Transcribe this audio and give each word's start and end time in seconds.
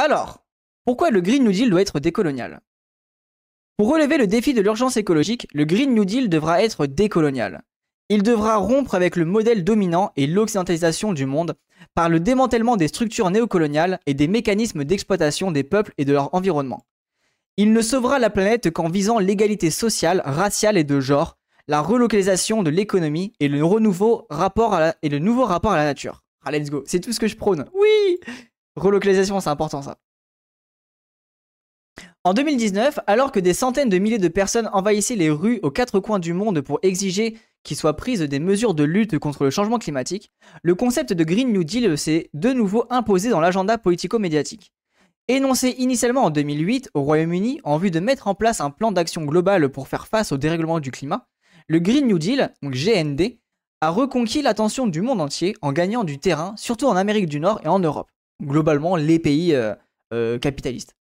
Alors, 0.00 0.44
pourquoi 0.84 1.10
le 1.10 1.20
Green 1.20 1.42
New 1.42 1.50
Deal 1.50 1.70
doit 1.70 1.82
être 1.82 1.98
décolonial? 1.98 2.60
Pour 3.76 3.88
relever 3.88 4.16
le 4.16 4.28
défi 4.28 4.54
de 4.54 4.60
l'urgence 4.60 4.96
écologique, 4.96 5.48
le 5.52 5.64
Green 5.64 5.92
New 5.92 6.04
Deal 6.04 6.28
devra 6.28 6.62
être 6.62 6.86
décolonial. 6.86 7.62
Il 8.08 8.22
devra 8.22 8.58
rompre 8.58 8.94
avec 8.94 9.16
le 9.16 9.24
modèle 9.24 9.64
dominant 9.64 10.12
et 10.14 10.28
l'occidentalisation 10.28 11.12
du 11.12 11.26
monde 11.26 11.56
par 11.96 12.08
le 12.08 12.20
démantèlement 12.20 12.76
des 12.76 12.86
structures 12.86 13.28
néocoloniales 13.30 13.98
et 14.06 14.14
des 14.14 14.28
mécanismes 14.28 14.84
d'exploitation 14.84 15.50
des 15.50 15.64
peuples 15.64 15.94
et 15.98 16.04
de 16.04 16.12
leur 16.12 16.32
environnement. 16.32 16.86
Il 17.56 17.72
ne 17.72 17.82
sauvera 17.82 18.20
la 18.20 18.30
planète 18.30 18.70
qu'en 18.70 18.88
visant 18.88 19.18
l'égalité 19.18 19.68
sociale, 19.72 20.22
raciale 20.24 20.78
et 20.78 20.84
de 20.84 21.00
genre, 21.00 21.38
la 21.66 21.80
relocalisation 21.80 22.62
de 22.62 22.70
l'économie 22.70 23.32
et 23.40 23.48
le 23.48 23.58
nouveau 23.58 24.26
rapport 24.30 24.74
à 24.74 24.94
la 25.02 25.84
nature. 25.84 26.22
Ah, 26.44 26.52
let's 26.52 26.70
go, 26.70 26.84
c'est 26.86 27.00
tout 27.00 27.12
ce 27.12 27.18
que 27.18 27.26
je 27.26 27.36
prône. 27.36 27.64
Oui 27.74 28.20
Relocalisation, 28.78 29.40
c'est 29.40 29.50
important 29.50 29.82
ça. 29.82 29.98
En 32.24 32.34
2019, 32.34 33.00
alors 33.06 33.32
que 33.32 33.40
des 33.40 33.54
centaines 33.54 33.88
de 33.88 33.98
milliers 33.98 34.18
de 34.18 34.28
personnes 34.28 34.68
envahissaient 34.72 35.16
les 35.16 35.30
rues 35.30 35.60
aux 35.62 35.70
quatre 35.70 36.00
coins 36.00 36.18
du 36.18 36.32
monde 36.32 36.60
pour 36.60 36.78
exiger 36.82 37.38
qu'il 37.64 37.76
soit 37.76 37.96
prise 37.96 38.20
des 38.20 38.38
mesures 38.38 38.74
de 38.74 38.84
lutte 38.84 39.18
contre 39.18 39.44
le 39.44 39.50
changement 39.50 39.78
climatique, 39.78 40.30
le 40.62 40.74
concept 40.74 41.12
de 41.12 41.24
Green 41.24 41.52
New 41.52 41.64
Deal 41.64 41.96
s'est 41.98 42.30
de 42.34 42.52
nouveau 42.52 42.84
imposé 42.90 43.30
dans 43.30 43.40
l'agenda 43.40 43.78
politico-médiatique. 43.78 44.72
Énoncé 45.26 45.74
initialement 45.78 46.24
en 46.24 46.30
2008 46.30 46.90
au 46.94 47.02
Royaume-Uni 47.02 47.60
en 47.64 47.78
vue 47.78 47.90
de 47.90 48.00
mettre 48.00 48.28
en 48.28 48.34
place 48.34 48.60
un 48.60 48.70
plan 48.70 48.92
d'action 48.92 49.24
global 49.24 49.68
pour 49.70 49.88
faire 49.88 50.06
face 50.06 50.32
au 50.32 50.36
dérèglement 50.36 50.80
du 50.80 50.90
climat, 50.90 51.26
le 51.66 51.80
Green 51.80 52.06
New 52.06 52.18
Deal, 52.18 52.54
donc 52.62 52.74
GND, 52.74 53.38
a 53.80 53.90
reconquis 53.90 54.42
l'attention 54.42 54.86
du 54.86 55.02
monde 55.02 55.20
entier 55.20 55.54
en 55.62 55.72
gagnant 55.72 56.04
du 56.04 56.18
terrain, 56.18 56.54
surtout 56.56 56.86
en 56.86 56.96
Amérique 56.96 57.28
du 57.28 57.40
Nord 57.40 57.60
et 57.64 57.68
en 57.68 57.78
Europe. 57.78 58.10
Globalement, 58.42 58.96
les 58.96 59.18
pays 59.18 59.54
euh, 59.54 59.74
euh, 60.12 60.38
capitalistes. 60.38 60.94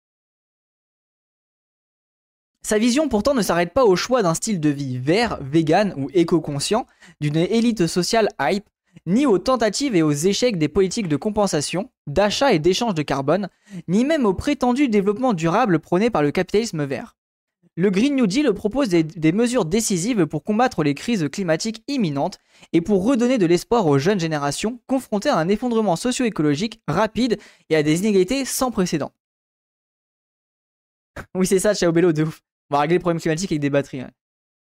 Sa 2.62 2.78
vision 2.78 3.08
pourtant 3.08 3.34
ne 3.34 3.42
s'arrête 3.42 3.72
pas 3.72 3.84
au 3.84 3.94
choix 3.94 4.22
d'un 4.22 4.34
style 4.34 4.58
de 4.58 4.70
vie 4.70 4.98
vert, 4.98 5.38
vegan 5.40 5.94
ou 5.96 6.10
éco-conscient, 6.14 6.86
d'une 7.20 7.36
élite 7.36 7.86
sociale 7.86 8.28
hype, 8.40 8.68
ni 9.06 9.26
aux 9.26 9.38
tentatives 9.38 9.94
et 9.94 10.02
aux 10.02 10.12
échecs 10.12 10.58
des 10.58 10.68
politiques 10.68 11.08
de 11.08 11.16
compensation, 11.16 11.90
d'achat 12.06 12.52
et 12.52 12.58
d'échange 12.58 12.94
de 12.94 13.02
carbone, 13.02 13.48
ni 13.86 14.04
même 14.04 14.26
au 14.26 14.34
prétendu 14.34 14.88
développement 14.88 15.32
durable 15.32 15.78
prôné 15.78 16.10
par 16.10 16.22
le 16.22 16.32
capitalisme 16.32 16.84
vert. 16.84 17.15
Le 17.78 17.90
Green 17.90 18.16
New 18.16 18.26
Deal 18.26 18.50
propose 18.54 18.88
des, 18.88 19.32
mesures 19.32 19.66
décisives 19.66 20.24
pour 20.24 20.42
combattre 20.42 20.82
les 20.82 20.94
crises 20.94 21.28
climatiques 21.30 21.84
imminentes 21.88 22.38
et 22.72 22.80
pour 22.80 23.04
redonner 23.04 23.36
de 23.36 23.44
l'espoir 23.44 23.86
aux 23.86 23.98
jeunes 23.98 24.18
générations 24.18 24.80
confrontées 24.86 25.28
à 25.28 25.36
un 25.36 25.48
effondrement 25.48 25.94
socio-écologique 25.94 26.80
rapide 26.88 27.38
et 27.68 27.76
à 27.76 27.82
des 27.82 28.00
inégalités 28.00 28.46
sans 28.46 28.70
précédent. 28.70 29.12
oui, 31.34 31.46
c'est 31.46 31.58
ça, 31.58 31.74
Ciao 31.74 31.92
Bello, 31.92 32.12
de 32.12 32.22
ouf. 32.22 32.40
On 32.70 32.76
va 32.76 32.80
régler 32.80 32.96
les 32.96 33.00
problèmes 33.00 33.20
climatiques 33.20 33.52
avec 33.52 33.60
des 33.60 33.70
batteries. 33.70 34.04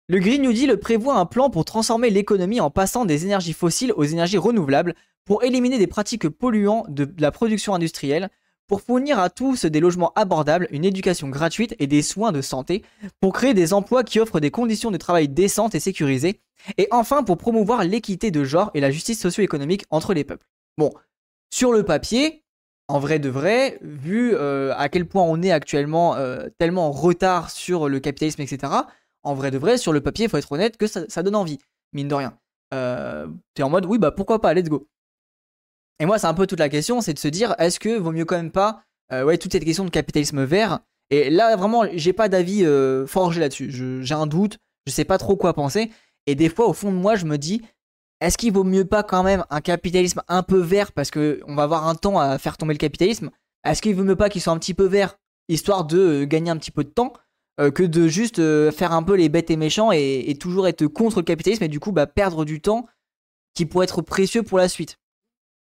Le 0.08 0.18
Green 0.18 0.42
New 0.42 0.52
Deal 0.52 0.76
prévoit 0.78 1.16
un 1.16 1.26
plan 1.26 1.48
pour 1.48 1.64
transformer 1.64 2.10
l'économie 2.10 2.60
en 2.60 2.70
passant 2.70 3.04
des 3.04 3.24
énergies 3.24 3.52
fossiles 3.52 3.92
aux 3.96 4.04
énergies 4.04 4.36
renouvelables, 4.36 4.94
pour 5.24 5.44
éliminer 5.44 5.78
des 5.78 5.88
pratiques 5.88 6.28
polluants 6.28 6.84
de 6.88 7.12
la 7.18 7.32
production 7.32 7.74
industrielle, 7.74 8.30
pour 8.66 8.80
fournir 8.80 9.18
à 9.18 9.30
tous 9.30 9.64
des 9.64 9.80
logements 9.80 10.12
abordables, 10.14 10.68
une 10.70 10.84
éducation 10.84 11.28
gratuite 11.28 11.74
et 11.78 11.86
des 11.86 12.02
soins 12.02 12.32
de 12.32 12.40
santé, 12.40 12.82
pour 13.20 13.32
créer 13.32 13.54
des 13.54 13.72
emplois 13.72 14.04
qui 14.04 14.20
offrent 14.20 14.40
des 14.40 14.50
conditions 14.50 14.90
de 14.90 14.96
travail 14.96 15.28
décentes 15.28 15.74
et 15.74 15.80
sécurisées, 15.80 16.40
et 16.78 16.88
enfin 16.90 17.22
pour 17.22 17.38
promouvoir 17.38 17.84
l'équité 17.84 18.30
de 18.30 18.44
genre 18.44 18.70
et 18.74 18.80
la 18.80 18.90
justice 18.90 19.20
socio-économique 19.20 19.84
entre 19.90 20.14
les 20.14 20.24
peuples. 20.24 20.46
Bon, 20.78 20.90
sur 21.50 21.72
le 21.72 21.84
papier, 21.84 22.44
en 22.88 22.98
vrai 22.98 23.18
de 23.18 23.28
vrai, 23.28 23.78
vu 23.82 24.34
euh, 24.34 24.74
à 24.76 24.88
quel 24.88 25.06
point 25.06 25.22
on 25.22 25.42
est 25.42 25.50
actuellement 25.50 26.16
euh, 26.16 26.48
tellement 26.58 26.88
en 26.88 26.92
retard 26.92 27.50
sur 27.50 27.88
le 27.88 28.00
capitalisme, 28.00 28.42
etc., 28.42 28.72
en 29.22 29.34
vrai 29.34 29.50
de 29.50 29.58
vrai, 29.58 29.76
sur 29.76 29.92
le 29.92 30.00
papier, 30.00 30.26
il 30.26 30.30
faut 30.30 30.36
être 30.36 30.52
honnête 30.52 30.76
que 30.76 30.86
ça, 30.86 31.22
donne 31.24 31.34
envie, 31.34 31.58
mine 31.92 32.06
de 32.06 32.14
rien. 32.14 32.38
Euh, 32.72 33.26
T'es 33.54 33.64
en 33.64 33.70
mode, 33.70 33.84
oui, 33.86 33.98
bah 33.98 34.12
pourquoi 34.12 34.40
pas, 34.40 34.54
let's 34.54 34.68
go. 34.68 34.86
Et 36.00 36.06
moi, 36.06 36.18
c'est 36.18 36.26
un 36.26 36.34
peu 36.34 36.46
toute 36.46 36.58
la 36.58 36.68
question, 36.68 37.00
c'est 37.00 37.14
de 37.14 37.18
se 37.18 37.28
dire, 37.28 37.54
est-ce 37.58 37.80
que 37.80 37.98
vaut 37.98 38.12
mieux 38.12 38.24
quand 38.24 38.36
même 38.36 38.50
pas, 38.50 38.82
euh, 39.12 39.24
ouais, 39.24 39.38
toute 39.38 39.52
cette 39.52 39.64
question 39.64 39.84
de 39.84 39.90
capitalisme 39.90 40.44
vert, 40.44 40.80
et 41.10 41.30
là, 41.30 41.56
vraiment, 41.56 41.84
j'ai 41.94 42.12
pas 42.12 42.28
d'avis 42.28 42.66
forgé 43.06 43.40
là-dessus, 43.40 43.70
j'ai 44.02 44.14
un 44.14 44.26
doute, 44.26 44.58
je 44.86 44.92
sais 44.92 45.04
pas 45.04 45.18
trop 45.18 45.36
quoi 45.36 45.54
penser, 45.54 45.90
et 46.26 46.34
des 46.34 46.48
fois, 46.48 46.66
au 46.66 46.72
fond 46.72 46.90
de 46.90 46.96
moi, 46.96 47.14
je 47.14 47.26
me 47.26 47.38
dis, 47.38 47.62
est-ce 48.20 48.38
qu'il 48.38 48.52
vaut 48.52 48.64
mieux 48.64 48.84
pas 48.84 49.02
quand 49.02 49.22
même 49.22 49.44
un 49.50 49.60
capitalisme 49.60 50.22
un 50.28 50.42
peu 50.42 50.58
vert 50.58 50.92
parce 50.92 51.10
que 51.10 51.40
on 51.46 51.54
va 51.54 51.64
avoir 51.64 51.86
un 51.86 51.94
temps 51.94 52.18
à 52.18 52.38
faire 52.38 52.56
tomber 52.56 52.72
le 52.72 52.78
capitalisme? 52.78 53.30
Est-ce 53.64 53.82
qu'il 53.82 53.94
vaut 53.94 54.04
mieux 54.04 54.16
pas 54.16 54.28
qu'il 54.30 54.40
soit 54.40 54.52
un 54.52 54.58
petit 54.58 54.74
peu 54.74 54.86
vert 54.86 55.18
histoire 55.48 55.84
de 55.84 55.98
euh, 55.98 56.24
gagner 56.24 56.50
un 56.50 56.56
petit 56.56 56.70
peu 56.70 56.82
de 56.82 56.88
temps 56.88 57.12
euh, 57.60 57.70
que 57.70 57.82
de 57.82 58.08
juste 58.08 58.38
euh, 58.38 58.72
faire 58.72 58.92
un 58.92 59.02
peu 59.02 59.14
les 59.14 59.28
bêtes 59.28 59.50
et 59.50 59.56
méchants 59.56 59.92
et, 59.92 60.36
toujours 60.40 60.66
être 60.66 60.86
contre 60.86 61.18
le 61.18 61.24
capitalisme 61.24 61.64
et 61.64 61.68
du 61.68 61.78
coup 61.78 61.92
bah, 61.92 62.06
perdre 62.06 62.44
du 62.44 62.60
temps 62.60 62.86
qui 63.54 63.66
pourrait 63.66 63.84
être 63.84 64.02
précieux 64.02 64.42
pour 64.42 64.58
la 64.58 64.68
suite? 64.68 64.98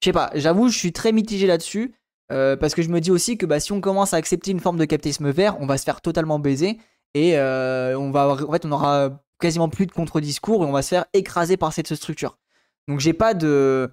Je 0.01 0.07
sais 0.07 0.12
pas, 0.12 0.31
j'avoue, 0.34 0.69
je 0.69 0.79
suis 0.79 0.93
très 0.93 1.12
mitigé 1.12 1.47
là-dessus 1.47 1.95
parce 2.29 2.75
que 2.75 2.83
je 2.83 2.89
me 2.89 3.01
dis 3.01 3.11
aussi 3.11 3.39
que 3.39 3.47
bah, 3.47 3.61
si 3.61 3.73
on 3.73 3.81
commence 3.81 4.12
à 4.12 4.17
accepter 4.17 4.51
une 4.51 4.61
forme 4.61 4.79
de 4.79 4.84
capitalisme 4.84 5.31
vert, 5.31 5.57
on 5.61 5.67
va 5.67 5.79
se 5.79 5.84
faire 5.84 6.01
totalement 6.01 6.39
baiser 6.39 6.79
et 7.15 7.39
on 7.39 8.11
va 8.11 8.29
en 8.29 8.53
fait 8.53 8.65
on 8.65 8.73
aura 8.73 9.23
quasiment 9.41 9.69
plus 9.69 9.87
de 9.87 9.93
contre-discours 9.93 10.62
et 10.62 10.67
on 10.67 10.73
va 10.73 10.83
se 10.83 10.89
faire 10.89 11.07
écraser 11.12 11.57
par 11.57 11.73
cette 11.73 11.95
structure. 11.95 12.39
Donc 12.89 13.01
j'ai 13.01 13.12
pas 13.12 13.34
de 13.34 13.91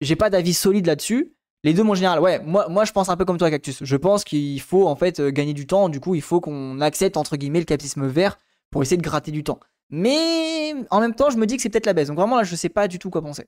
j'ai 0.00 0.16
pas 0.16 0.30
d'avis 0.30 0.54
solide 0.54 0.86
là-dessus. 0.86 1.34
Les 1.64 1.74
deux, 1.74 1.82
mon 1.82 1.94
général, 1.94 2.20
ouais, 2.20 2.40
moi, 2.44 2.68
moi 2.68 2.84
je 2.84 2.92
pense 2.92 3.08
un 3.08 3.16
peu 3.16 3.24
comme 3.24 3.38
toi, 3.38 3.50
Cactus. 3.50 3.82
Je 3.82 3.96
pense 3.96 4.22
qu'il 4.22 4.60
faut 4.60 4.86
en 4.86 4.94
fait 4.94 5.18
euh, 5.18 5.30
gagner 5.30 5.54
du 5.54 5.66
temps. 5.66 5.88
Du 5.88 5.98
coup, 5.98 6.14
il 6.14 6.22
faut 6.22 6.40
qu'on 6.40 6.80
accepte 6.80 7.16
entre 7.16 7.36
guillemets 7.36 7.58
le 7.58 7.64
capitalisme 7.64 8.06
vert 8.06 8.38
pour 8.70 8.82
essayer 8.82 8.96
de 8.96 9.02
gratter 9.02 9.32
du 9.32 9.42
temps. 9.42 9.58
Mais 9.90 10.74
en 10.90 11.00
même 11.00 11.14
temps, 11.14 11.30
je 11.30 11.36
me 11.36 11.46
dis 11.46 11.56
que 11.56 11.62
c'est 11.62 11.68
peut-être 11.68 11.86
la 11.86 11.94
baisse. 11.94 12.08
Donc 12.08 12.16
vraiment 12.16 12.36
là, 12.36 12.44
je 12.44 12.54
sais 12.54 12.68
pas 12.68 12.86
du 12.86 13.00
tout 13.00 13.10
quoi 13.10 13.22
penser. 13.22 13.46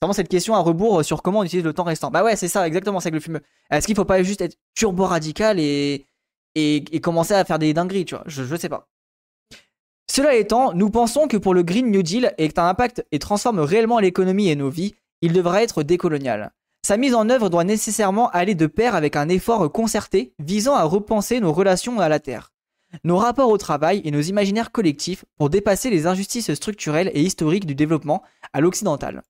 Vraiment 0.00 0.14
cette 0.14 0.28
question 0.28 0.54
à 0.54 0.60
rebours 0.60 1.04
sur 1.04 1.22
comment 1.22 1.40
on 1.40 1.44
utilise 1.44 1.64
le 1.64 1.74
temps 1.74 1.84
restant. 1.84 2.10
Bah 2.10 2.24
ouais, 2.24 2.34
c'est 2.34 2.48
ça, 2.48 2.66
exactement, 2.66 3.00
c'est 3.00 3.10
que 3.10 3.16
le 3.16 3.20
film. 3.20 3.40
Est-ce 3.70 3.86
qu'il 3.86 3.96
faut 3.96 4.06
pas 4.06 4.22
juste 4.22 4.40
être 4.40 4.56
turbo 4.74 5.04
radical 5.04 5.60
et, 5.60 6.06
et, 6.54 7.00
commencer 7.00 7.34
à 7.34 7.44
faire 7.44 7.58
des 7.58 7.74
dingueries, 7.74 8.06
tu 8.06 8.14
vois? 8.14 8.24
Je, 8.26 8.42
je 8.44 8.56
sais 8.56 8.70
pas. 8.70 8.88
Cela 10.10 10.34
étant, 10.34 10.72
nous 10.72 10.90
pensons 10.90 11.28
que 11.28 11.36
pour 11.36 11.54
le 11.54 11.62
Green 11.62 11.90
New 11.90 12.02
Deal 12.02 12.34
ait 12.38 12.58
un 12.58 12.66
impact 12.66 13.04
et 13.12 13.18
transforme 13.18 13.60
réellement 13.60 14.00
l'économie 14.00 14.48
et 14.48 14.56
nos 14.56 14.70
vies, 14.70 14.94
il 15.20 15.32
devra 15.32 15.62
être 15.62 15.82
décolonial. 15.82 16.52
Sa 16.82 16.96
mise 16.96 17.14
en 17.14 17.28
œuvre 17.28 17.50
doit 17.50 17.64
nécessairement 17.64 18.30
aller 18.30 18.54
de 18.54 18.66
pair 18.66 18.94
avec 18.94 19.14
un 19.16 19.28
effort 19.28 19.70
concerté 19.70 20.32
visant 20.38 20.74
à 20.74 20.84
repenser 20.84 21.40
nos 21.40 21.52
relations 21.52 22.00
à 22.00 22.08
la 22.08 22.20
Terre, 22.20 22.52
nos 23.04 23.18
rapports 23.18 23.50
au 23.50 23.58
travail 23.58 24.00
et 24.04 24.10
nos 24.10 24.22
imaginaires 24.22 24.72
collectifs 24.72 25.26
pour 25.36 25.50
dépasser 25.50 25.90
les 25.90 26.06
injustices 26.06 26.54
structurelles 26.54 27.10
et 27.12 27.22
historiques 27.22 27.66
du 27.66 27.74
développement 27.74 28.22
à 28.54 28.60
l'occidental. 28.60 29.22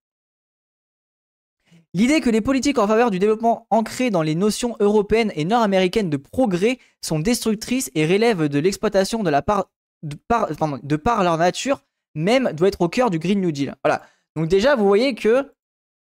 L'idée 1.93 2.21
que 2.21 2.31
les 2.31 2.41
politiques 2.41 2.78
en 2.78 2.87
faveur 2.87 3.11
du 3.11 3.19
développement 3.19 3.67
ancrées 3.71 4.11
dans 4.11 4.23
les 4.23 4.37
notions 4.37 4.77
européennes 4.78 5.33
et 5.34 5.45
nord-américaines 5.45 6.09
de 6.09 6.17
progrès 6.17 6.78
sont 7.03 7.19
destructrices 7.19 7.91
et 7.97 8.06
relèvent 8.06 8.49
de 8.49 8.59
l'exploitation 8.61 9.23
de 9.25 9.31
la 9.31 9.43
part 9.43 9.71
de 10.03 10.17
par, 10.97 11.25
leur 11.25 11.37
nature 11.37 11.83
même, 12.15 12.53
doit 12.53 12.69
être 12.69 12.81
au 12.81 12.89
cœur 12.89 13.11
du 13.11 13.19
Green 13.19 13.41
New 13.41 13.53
Deal. 13.53 13.75
Voilà. 13.84 14.03
Donc 14.37 14.49
déjà, 14.49 14.77
vous 14.77 14.87
voyez 14.87 15.15
que 15.15 15.53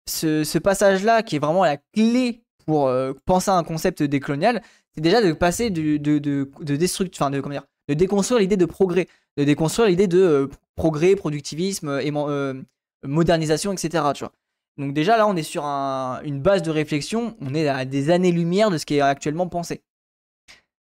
ce, 0.07 0.57
passage-là, 0.57 1.23
qui 1.23 1.37
est 1.37 1.39
vraiment 1.39 1.63
la 1.63 1.77
clé 1.77 2.43
pour 2.65 2.87
euh, 2.87 3.13
penser 3.25 3.49
à 3.49 3.55
un 3.55 3.63
concept 3.63 4.03
décolonial, 4.03 4.61
c'est 4.93 5.01
déjà 5.01 5.21
de 5.21 5.31
passer 5.33 5.69
de, 5.69 5.97
de, 5.97 6.19
de, 6.19 6.51
de 6.61 7.09
enfin 7.15 7.29
de, 7.29 7.39
comment 7.39 7.53
dire, 7.53 7.65
de 7.87 7.93
déconstruire 7.93 8.39
l'idée 8.39 8.57
de 8.57 8.65
progrès, 8.65 9.07
de 9.37 9.43
déconstruire 9.43 9.89
l'idée 9.89 10.07
de 10.07 10.19
euh, 10.19 10.47
progrès, 10.75 11.15
productivisme, 11.15 11.89
euh, 11.89 12.61
modernisation, 13.03 13.71
etc. 13.73 14.03
Tu 14.13 14.23
vois. 14.23 14.33
Donc 14.77 14.93
déjà 14.93 15.17
là, 15.17 15.27
on 15.27 15.35
est 15.35 15.43
sur 15.43 15.63
une 15.65 16.41
base 16.41 16.61
de 16.63 16.71
réflexion, 16.71 17.35
on 17.41 17.53
est 17.53 17.67
à 17.67 17.85
des 17.85 18.09
années-lumière 18.09 18.69
de 18.69 18.77
ce 18.77 18.85
qui 18.85 18.95
est 18.95 19.01
actuellement 19.01 19.47
pensé. 19.47 19.83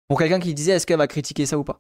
Pour 0.07 0.19
quelqu'un 0.19 0.39
qui 0.39 0.53
disait 0.53 0.73
est-ce 0.73 0.87
qu'elle 0.87 0.97
va 0.97 1.07
critiquer 1.07 1.45
ça 1.45 1.57
ou 1.57 1.63
pas? 1.63 1.79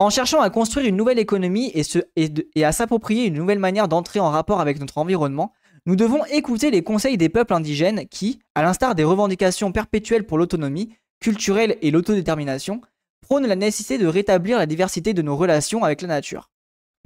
En 0.00 0.10
cherchant 0.10 0.40
à 0.40 0.50
construire 0.50 0.86
une 0.86 0.96
nouvelle 0.96 1.18
économie 1.18 1.72
et, 1.74 2.64
à 2.64 2.72
s'approprier 2.72 3.26
une 3.26 3.34
nouvelle 3.34 3.58
manière 3.58 3.88
d'entrer 3.88 4.20
en 4.20 4.30
rapport 4.30 4.60
avec 4.60 4.78
notre 4.78 4.98
environnement, 4.98 5.52
nous 5.86 5.96
devons 5.96 6.24
écouter 6.26 6.70
les 6.70 6.82
conseils 6.82 7.16
des 7.16 7.28
peuples 7.28 7.52
indigènes 7.52 8.06
qui, 8.08 8.38
à 8.54 8.62
l'instar 8.62 8.94
des 8.94 9.02
revendications 9.02 9.72
perpétuelles 9.72 10.24
pour 10.24 10.38
l'autonomie 10.38 10.94
culturelle 11.20 11.78
et 11.82 11.90
l'autodétermination, 11.90 12.80
prônent 13.22 13.46
la 13.46 13.56
nécessité 13.56 13.98
de 13.98 14.06
rétablir 14.06 14.58
la 14.58 14.66
diversité 14.66 15.14
de 15.14 15.22
nos 15.22 15.36
relations 15.36 15.82
avec 15.82 16.02
la 16.02 16.08
nature. 16.08 16.50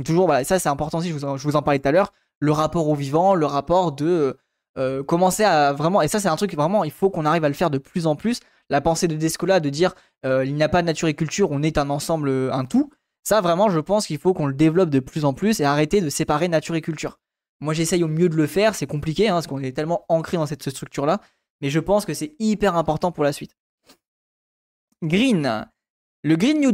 toujours, 0.04 0.26
voilà, 0.26 0.44
ça 0.44 0.58
c'est 0.58 0.68
important 0.68 0.98
en, 0.98 1.36
je 1.36 1.48
vous 1.48 1.56
en 1.56 1.62
parlais 1.62 1.78
tout 1.78 1.88
à 1.88 1.92
l'heure, 1.92 2.12
le 2.42 2.50
rapport 2.50 2.88
au 2.88 2.96
vivant, 2.96 3.36
le 3.36 3.46
rapport 3.46 3.92
de 3.92 4.36
euh, 4.76 5.04
commencer 5.04 5.44
à 5.44 5.72
vraiment, 5.72 6.02
et 6.02 6.08
ça 6.08 6.18
c'est 6.18 6.28
un 6.28 6.34
truc 6.34 6.54
vraiment, 6.54 6.82
il 6.82 6.90
faut 6.90 7.08
qu'on 7.08 7.24
arrive 7.24 7.44
à 7.44 7.48
le 7.48 7.54
faire 7.54 7.70
de 7.70 7.78
plus 7.78 8.04
en 8.08 8.16
plus, 8.16 8.40
la 8.68 8.80
pensée 8.80 9.06
de 9.06 9.14
Descola 9.14 9.60
de 9.60 9.70
dire 9.70 9.94
euh, 10.26 10.44
il 10.44 10.56
n'y 10.56 10.62
a 10.64 10.68
pas 10.68 10.82
de 10.82 10.88
nature 10.88 11.06
et 11.06 11.14
culture, 11.14 11.52
on 11.52 11.62
est 11.62 11.78
un 11.78 11.88
ensemble, 11.88 12.28
euh, 12.28 12.52
un 12.52 12.64
tout. 12.64 12.90
Ça, 13.22 13.40
vraiment, 13.40 13.70
je 13.70 13.78
pense 13.78 14.08
qu'il 14.08 14.18
faut 14.18 14.34
qu'on 14.34 14.46
le 14.46 14.54
développe 14.54 14.90
de 14.90 14.98
plus 14.98 15.24
en 15.24 15.34
plus 15.34 15.60
et 15.60 15.64
arrêter 15.64 16.00
de 16.00 16.08
séparer 16.08 16.48
nature 16.48 16.74
et 16.74 16.80
culture. 16.80 17.20
Moi, 17.60 17.74
j'essaye 17.74 18.02
au 18.02 18.08
mieux 18.08 18.28
de 18.28 18.34
le 18.34 18.48
faire, 18.48 18.74
c'est 18.74 18.88
compliqué, 18.88 19.28
hein, 19.28 19.34
parce 19.34 19.46
qu'on 19.46 19.62
est 19.62 19.70
tellement 19.70 20.04
ancré 20.08 20.36
dans 20.36 20.46
cette 20.46 20.68
structure-là, 20.68 21.20
mais 21.60 21.70
je 21.70 21.78
pense 21.78 22.04
que 22.04 22.12
c'est 22.12 22.34
hyper 22.40 22.76
important 22.76 23.12
pour 23.12 23.22
la 23.22 23.32
suite. 23.32 23.56
Green. 25.00 25.68
Le 26.24 26.36
Green 26.36 26.60
New, 26.60 26.70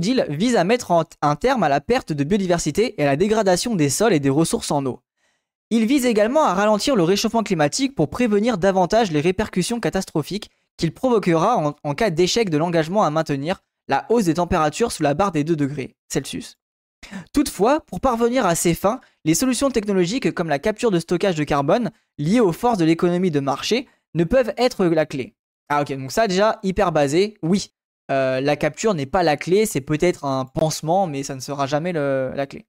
Deal, 0.00 0.26
vise 0.30 0.56
à 0.56 0.64
mettre 0.64 0.92
un 1.22 1.36
terme 1.36 1.62
à 1.62 1.68
la 1.68 1.80
perte 1.80 2.12
de 2.12 2.24
biodiversité 2.24 3.00
et 3.00 3.04
à 3.04 3.06
la 3.06 3.14
dégradation 3.14 3.76
des 3.76 3.88
sols 3.88 4.12
et 4.12 4.18
des 4.18 4.30
ressources 4.30 4.72
en 4.72 4.84
eau. 4.84 5.00
Il 5.70 5.86
vise 5.86 6.06
également 6.06 6.42
à 6.42 6.54
ralentir 6.54 6.96
le 6.96 7.04
réchauffement 7.04 7.44
climatique 7.44 7.94
pour 7.94 8.10
prévenir 8.10 8.58
davantage 8.58 9.12
les 9.12 9.20
répercussions 9.20 9.78
catastrophiques 9.78 10.50
qu'il 10.76 10.92
provoquera 10.92 11.76
en, 11.84 11.94
cas 11.94 12.10
d'échec 12.10 12.50
de 12.50 12.58
l'engagement 12.58 13.04
à 13.04 13.10
maintenir 13.10 13.62
la 13.86 14.06
hausse 14.08 14.24
des 14.24 14.34
températures 14.34 14.90
sous 14.90 15.04
la 15.04 15.14
barre 15.14 15.30
des 15.30 15.44
2 15.44 15.54
degrés 15.54 15.94
Celsius. 16.08 16.58
Toutefois, 17.32 17.80
pour 17.86 18.00
parvenir 18.00 18.44
à 18.44 18.56
ces 18.56 18.74
fins, 18.74 19.00
les 19.24 19.34
solutions 19.34 19.70
technologiques 19.70 20.32
comme 20.32 20.48
la 20.48 20.58
capture 20.58 20.90
de 20.90 20.98
stockage 20.98 21.36
de 21.36 21.44
carbone, 21.44 21.90
liées 22.18 22.40
aux 22.40 22.52
forces 22.52 22.78
de 22.78 22.84
l'économie 22.84 23.30
de 23.30 23.40
marché, 23.40 23.86
ne 24.14 24.24
peuvent 24.24 24.52
être 24.56 24.84
la 24.84 25.06
clé. 25.06 25.36
Ah 25.68 25.82
ok, 25.82 25.92
donc 25.96 26.10
ça 26.10 26.26
déjà, 26.26 26.58
hyper 26.64 26.90
basé, 26.90 27.36
oui, 27.42 27.70
euh, 28.10 28.40
la 28.40 28.56
capture 28.56 28.94
n'est 28.94 29.06
pas 29.06 29.22
la 29.22 29.36
clé, 29.36 29.66
c'est 29.66 29.80
peut-être 29.80 30.24
un 30.24 30.44
pansement, 30.44 31.06
mais 31.06 31.22
ça 31.22 31.34
ne 31.34 31.40
sera 31.40 31.66
jamais 31.66 31.92
la 31.92 32.46
clé. 32.46 32.66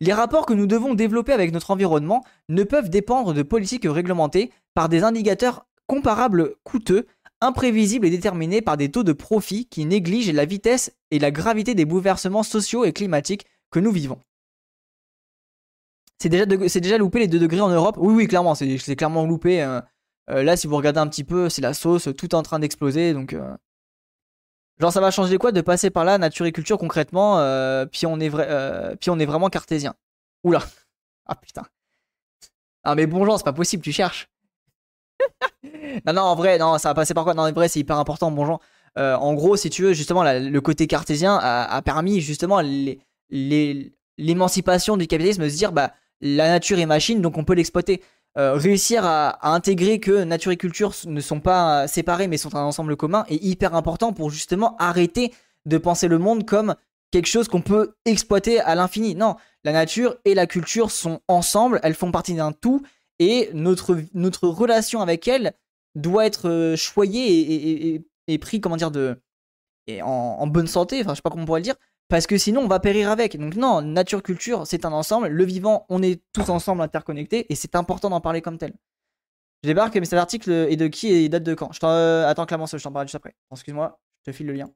Les 0.00 0.12
rapports 0.12 0.46
que 0.46 0.54
nous 0.54 0.66
devons 0.66 0.94
développer 0.94 1.32
avec 1.32 1.52
notre 1.52 1.70
environnement 1.70 2.24
ne 2.48 2.64
peuvent 2.64 2.90
dépendre 2.90 3.32
de 3.32 3.42
politiques 3.42 3.86
réglementées 3.88 4.50
par 4.74 4.88
des 4.88 5.04
indicateurs 5.04 5.66
comparables 5.86 6.54
coûteux, 6.64 7.06
imprévisibles 7.40 8.06
et 8.06 8.10
déterminés 8.10 8.62
par 8.62 8.76
des 8.76 8.90
taux 8.90 9.04
de 9.04 9.12
profit 9.12 9.66
qui 9.66 9.84
négligent 9.84 10.32
la 10.32 10.44
vitesse 10.44 10.92
et 11.10 11.18
la 11.18 11.30
gravité 11.30 11.74
des 11.74 11.84
bouleversements 11.84 12.42
sociaux 12.42 12.84
et 12.84 12.92
climatiques 12.92 13.46
que 13.70 13.80
nous 13.80 13.92
vivons. 13.92 14.18
C'est 16.18 16.28
déjà, 16.28 16.98
loupé 16.98 17.18
les 17.18 17.26
2 17.26 17.40
degrés 17.40 17.60
en 17.60 17.68
Europe? 17.68 17.96
Oui, 17.98 18.14
oui, 18.14 18.28
clairement, 18.28 18.54
c'est 18.54 18.96
clairement 18.96 19.26
loupé. 19.26 19.60
Hein. 19.60 19.84
Euh, 20.30 20.44
là, 20.44 20.56
si 20.56 20.68
vous 20.68 20.76
regardez 20.76 21.00
un 21.00 21.08
petit 21.08 21.24
peu, 21.24 21.48
c'est 21.48 21.62
la 21.62 21.74
sauce, 21.74 22.08
tout 22.16 22.34
en 22.34 22.42
train 22.42 22.58
d'exploser, 22.58 23.12
donc... 23.12 23.32
Euh, 23.32 23.56
Genre, 24.82 24.92
ça 24.92 25.00
va 25.00 25.12
changer 25.12 25.38
quoi 25.38 25.52
de 25.52 25.60
passer 25.60 25.90
par 25.90 26.04
là, 26.04 26.18
nature 26.18 26.44
et 26.44 26.50
culture 26.50 26.76
concrètement, 26.76 27.38
euh, 27.38 27.86
puis, 27.86 28.04
on 28.04 28.18
est 28.18 28.28
vrai, 28.28 28.48
euh, 28.50 28.96
puis 28.96 29.10
on 29.10 29.18
est 29.20 29.26
vraiment 29.26 29.48
cartésien? 29.48 29.94
Oula. 30.44 30.60
Ah 31.24 31.36
putain. 31.36 31.62
Ah 32.82 32.96
mais 32.96 33.06
bon, 33.06 33.24
genre, 33.24 33.38
c'est 33.38 33.44
pas 33.44 33.52
possible, 33.52 33.80
tu 33.80 33.92
cherches. 33.92 34.28
non, 36.04 36.12
non, 36.12 36.22
en 36.22 36.34
vrai, 36.34 36.58
non, 36.58 36.76
ça 36.78 36.88
va 36.88 36.94
passer 36.94 37.14
par 37.14 37.22
quoi? 37.22 37.32
Non, 37.32 37.44
en 37.44 37.52
vrai, 37.52 37.68
c'est 37.68 37.78
hyper 37.78 37.96
important, 37.96 38.32
bon 38.32 38.44
genre. 38.44 38.60
Euh, 38.98 39.14
en 39.14 39.34
gros, 39.34 39.56
si 39.56 39.70
tu 39.70 39.82
veux, 39.82 39.92
justement, 39.92 40.24
le 40.24 40.58
côté 40.60 40.88
cartésien 40.88 41.38
a, 41.40 41.80
permis 41.82 42.20
justement 42.20 42.60
l'émancipation 43.30 44.96
du 44.96 45.06
capitalisme 45.06 45.48
se 45.48 45.56
dire, 45.56 45.70
bah, 45.70 45.92
la 46.20 46.48
nature 46.48 46.80
est 46.80 46.86
machine, 46.86 47.22
donc 47.22 47.38
on 47.38 47.44
peut 47.44 47.54
l'exploiter. 47.54 48.02
Euh, 48.38 48.54
réussir 48.54 49.04
à, 49.04 49.52
intégrer 49.54 50.00
que 50.00 50.24
nature 50.24 50.52
et 50.52 50.56
culture 50.56 50.94
ne 51.04 51.20
sont 51.20 51.40
pas 51.40 51.86
séparés 51.86 52.28
mais 52.28 52.38
sont 52.38 52.54
un 52.54 52.62
ensemble 52.62 52.96
commun 52.96 53.26
est 53.28 53.42
hyper 53.44 53.74
important 53.74 54.14
pour 54.14 54.30
justement 54.30 54.74
arrêter 54.78 55.34
de 55.66 55.76
penser 55.76 56.08
le 56.08 56.18
monde 56.18 56.46
comme 56.46 56.74
quelque 57.10 57.26
chose 57.26 57.46
qu'on 57.48 57.60
peut 57.60 57.94
exploiter 58.06 58.58
à 58.60 58.74
l'infini. 58.74 59.14
Non, 59.14 59.36
la 59.64 59.72
nature 59.72 60.16
et 60.24 60.34
la 60.34 60.46
culture 60.46 60.90
sont 60.90 61.20
ensemble, 61.28 61.78
elles 61.82 61.94
font 61.94 62.10
partie 62.10 62.32
d'un 62.32 62.52
tout 62.52 62.82
et 63.18 63.50
notre, 63.52 63.98
notre 64.14 64.48
relation 64.48 65.02
avec 65.02 65.28
elles 65.28 65.52
doit 65.94 66.24
être 66.24 66.48
euh, 66.48 66.74
choyée 66.74 67.94
et, 67.94 68.02
et, 68.28 68.38
pris, 68.38 68.62
comment 68.62 68.78
dire, 68.78 68.90
de, 68.90 69.20
en, 70.00 70.36
en, 70.40 70.46
bonne 70.46 70.66
santé, 70.66 71.00
enfin 71.02 71.10
je 71.10 71.16
sais 71.16 71.22
pas 71.22 71.28
comment 71.28 71.42
on 71.42 71.46
pourrait 71.46 71.60
le 71.60 71.64
dire, 71.64 71.76
parce 72.08 72.26
que 72.26 72.36
sinon 72.38 72.62
on 72.62 72.68
va 72.68 72.80
périr 72.80 73.10
avec. 73.10 73.38
Donc 73.38 73.56
non, 73.56 73.82
nature 73.82 74.22
culture, 74.22 74.66
c'est 74.66 74.84
un 74.84 74.92
ensemble. 74.92 75.28
Le 75.28 75.44
vivant, 75.44 75.86
on 75.88 76.02
est 76.02 76.22
tous 76.32 76.50
ensemble 76.50 76.82
interconnectés 76.82 77.46
et 77.50 77.54
c'est 77.54 77.74
important 77.74 78.10
d'en 78.10 78.20
parler 78.20 78.42
comme 78.42 78.58
tel. 78.58 78.74
Je 79.62 79.68
débarque, 79.68 79.94
mais 79.96 80.04
cet 80.04 80.18
article 80.18 80.50
est 80.50 80.76
de 80.76 80.88
qui 80.88 81.08
et 81.08 81.28
date 81.28 81.44
de 81.44 81.54
quand? 81.54 81.72
Je 81.72 81.78
euh, 81.84 82.28
Attends 82.28 82.46
Clément, 82.46 82.66
je 82.66 82.76
t'en 82.78 82.92
parle 82.92 83.06
juste 83.06 83.14
après. 83.14 83.34
Excuse-moi, 83.52 84.00
je 84.26 84.32
te 84.32 84.36
file 84.36 84.46
le 84.48 84.54
lien. 84.54 84.70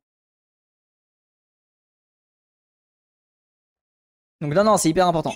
Donc 4.40 4.54
non, 4.54 4.64
non, 4.64 4.76
c'est 4.76 4.88
hyper 4.88 5.06
important. 5.06 5.34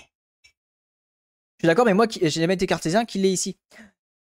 Je 1.58 1.64
suis 1.64 1.66
d'accord, 1.66 1.84
mais 1.84 1.94
moi, 1.94 2.06
j'ai 2.08 2.30
jamais 2.30 2.54
été 2.54 2.66
cartésien, 2.66 3.04
qu'il 3.04 3.24
est 3.26 3.32
ici. 3.32 3.58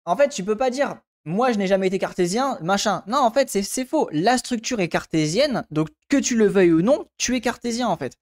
En 0.04 0.16
fait, 0.16 0.28
tu 0.28 0.44
peux 0.44 0.56
pas 0.56 0.70
dire 0.70 1.00
moi 1.24 1.52
je 1.52 1.58
n'ai 1.58 1.66
jamais 1.66 1.86
été 1.86 1.98
cartésien, 1.98 2.58
machin. 2.60 3.02
Non, 3.06 3.18
en 3.18 3.30
fait, 3.30 3.48
c'est 3.48 3.84
faux. 3.84 4.08
La 4.12 4.38
structure 4.38 4.80
est 4.80 4.88
cartésienne, 4.88 5.64
donc 5.70 5.88
que 6.08 6.16
tu 6.16 6.36
le 6.36 6.46
veuilles 6.46 6.72
ou 6.72 6.82
non, 6.82 7.06
tu 7.16 7.34
es 7.34 7.40
cartésien 7.40 7.88
en 7.88 7.96
fait. 7.96 8.16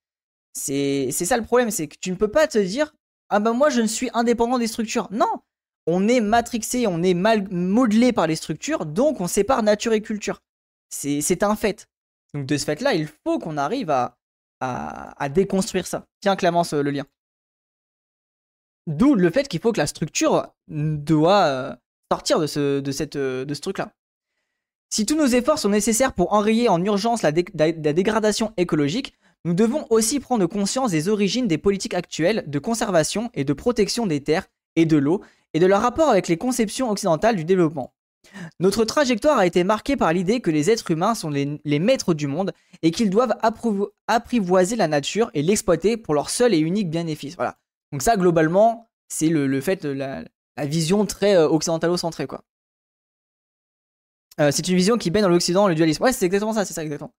C'est 0.54 1.10
ça 1.12 1.36
le 1.36 1.44
problème, 1.44 1.70
c'est 1.70 1.88
que 1.88 1.96
tu 2.00 2.10
ne 2.10 2.16
peux 2.16 2.28
pas 2.28 2.46
te 2.46 2.58
dire 2.58 2.94
ah 3.30 3.40
ben 3.40 3.54
moi 3.54 3.70
je 3.70 3.80
ne 3.80 3.86
suis 3.86 4.10
indépendant 4.12 4.58
des 4.58 4.66
structures. 4.66 5.08
Non, 5.10 5.40
on 5.86 6.06
est 6.06 6.20
matrixé, 6.20 6.86
on 6.86 7.02
est 7.02 7.14
mal 7.14 7.48
modelé 7.50 8.12
par 8.12 8.26
les 8.26 8.36
structures, 8.36 8.86
donc 8.86 9.20
on 9.20 9.26
sépare 9.26 9.62
nature 9.62 9.92
et 9.92 10.02
culture. 10.02 10.42
C'est 10.90 11.42
un 11.42 11.56
fait. 11.56 11.88
Donc 12.34 12.46
de 12.46 12.56
ce 12.56 12.64
fait-là, 12.64 12.94
il 12.94 13.08
faut 13.24 13.38
qu'on 13.38 13.56
arrive 13.56 13.90
à, 13.90 14.16
à, 14.60 15.28
déconstruire 15.28 15.86
ça. 15.86 16.06
Tiens 16.20 16.36
Clémence 16.36 16.72
le 16.72 16.90
lien. 16.90 17.04
D'où 18.86 19.14
le 19.14 19.30
fait 19.30 19.48
qu'il 19.48 19.60
faut 19.60 19.72
que 19.72 19.78
la 19.78 19.86
structure 19.86 20.52
doit 20.68 21.44
euh, 21.44 21.76
sortir 22.12 22.38
de 22.38 22.46
ce, 22.46 22.80
de 22.80 22.92
cette, 22.92 23.16
euh, 23.16 23.46
de 23.46 23.54
ce 23.54 23.60
truc-là. 23.62 23.92
Si 24.90 25.06
tous 25.06 25.16
nos 25.16 25.26
efforts 25.26 25.58
sont 25.58 25.70
nécessaires 25.70 26.12
pour 26.12 26.34
enrayer 26.34 26.68
en 26.68 26.84
urgence 26.84 27.22
la, 27.22 27.32
dégradation 27.32 28.52
écologique, 28.58 29.14
nous 29.46 29.54
devons 29.54 29.86
aussi 29.88 30.20
prendre 30.20 30.44
conscience 30.44 30.90
des 30.90 31.08
origines 31.08 31.48
des 31.48 31.56
politiques 31.56 31.94
actuelles 31.94 32.44
de 32.46 32.58
conservation 32.58 33.30
et 33.32 33.44
de 33.44 33.54
protection 33.54 34.06
des 34.06 34.22
terres 34.22 34.48
et 34.76 34.84
de 34.84 34.98
l'eau 34.98 35.22
et 35.54 35.60
de 35.60 35.64
leur 35.64 35.80
rapport 35.80 36.10
avec 36.10 36.28
les 36.28 36.36
conceptions 36.36 36.90
occidentales 36.90 37.36
du 37.36 37.46
développement. 37.46 37.94
Notre 38.60 38.84
trajectoire 38.84 39.38
a 39.38 39.46
été 39.46 39.64
marquée 39.64 39.96
par 39.96 40.12
l'idée 40.12 40.40
que 40.40 40.50
les 40.50 40.68
êtres 40.70 40.90
humains 40.90 41.14
sont 41.14 41.30
les, 41.30 41.78
maîtres 41.78 42.12
du 42.12 42.26
monde 42.26 42.52
et 42.82 42.90
qu'ils 42.90 43.08
doivent 43.08 43.36
apprivoiser 44.06 44.76
la 44.76 44.88
nature 44.88 45.30
et 45.32 45.40
l'exploiter 45.40 45.96
pour 45.96 46.12
leur 46.12 46.28
seul 46.28 46.52
et 46.52 46.58
unique 46.58 46.90
bénéfice. 46.90 47.36
Voilà. 47.36 47.56
Donc 47.92 48.02
ça, 48.02 48.18
globalement, 48.18 48.90
c'est 49.08 49.30
le, 49.30 49.46
le, 49.46 49.60
fait, 49.62 49.86
la, 49.86 50.22
la 50.56 50.66
vision 50.66 51.06
très 51.06 51.36
euh, 51.36 51.48
occidentalo-centrée, 51.48 52.26
quoi. 52.26 52.44
Euh, 54.40 54.50
c'est 54.50 54.66
une 54.68 54.76
vision 54.76 54.96
qui 54.96 55.10
baigne 55.10 55.22
dans 55.22 55.28
l'Occident, 55.28 55.68
le 55.68 55.74
dualisme. 55.74 56.02
Ouais, 56.02 56.12
c'est 56.12 56.24
exactement 56.24 56.54
ça, 56.54 56.64
c'est 56.64 56.72
ça 56.72 56.82
exactement. 56.82 57.12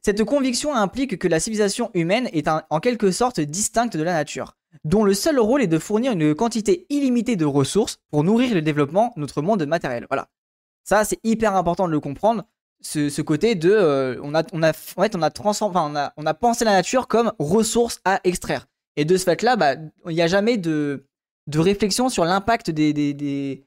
Cette 0.00 0.24
conviction 0.24 0.74
implique 0.74 1.18
que 1.18 1.28
la 1.28 1.40
civilisation 1.40 1.90
humaine 1.92 2.28
est 2.32 2.48
en 2.48 2.80
quelque 2.80 3.10
sorte 3.10 3.40
distincte 3.40 3.96
de 3.96 4.02
la 4.02 4.14
nature, 4.14 4.56
dont 4.84 5.04
le 5.04 5.12
seul 5.12 5.38
rôle 5.38 5.62
est 5.62 5.66
de 5.66 5.78
fournir 5.78 6.12
une 6.12 6.34
quantité 6.34 6.86
illimitée 6.88 7.36
de 7.36 7.44
ressources 7.44 7.98
pour 8.10 8.24
nourrir 8.24 8.54
le 8.54 8.62
développement 8.62 9.12
de 9.16 9.20
notre 9.20 9.42
monde 9.42 9.66
matériel. 9.66 10.06
Voilà. 10.08 10.28
Ça, 10.84 11.04
c'est 11.04 11.18
hyper 11.24 11.54
important 11.56 11.86
de 11.86 11.92
le 11.92 12.00
comprendre. 12.00 12.44
Ce, 12.80 13.20
côté 13.20 13.54
de, 13.54 13.70
euh, 13.70 14.18
on 14.22 14.34
a, 14.34 14.42
en 14.96 16.34
pensé 16.34 16.64
la 16.64 16.72
nature 16.72 17.06
comme 17.06 17.32
ressource 17.38 18.00
à 18.04 18.20
extraire. 18.24 18.66
Et 18.96 19.04
de 19.04 19.16
ce 19.16 19.24
fait-là, 19.24 19.56
bah, 19.56 19.76
il 20.08 20.14
n'y 20.14 20.22
a 20.22 20.26
jamais 20.26 20.56
de, 20.56 21.06
de 21.46 21.58
réflexion 21.58 22.08
sur 22.08 22.24
l'impact 22.24 22.70
des, 22.70 22.92
des, 22.92 23.14
des, 23.14 23.64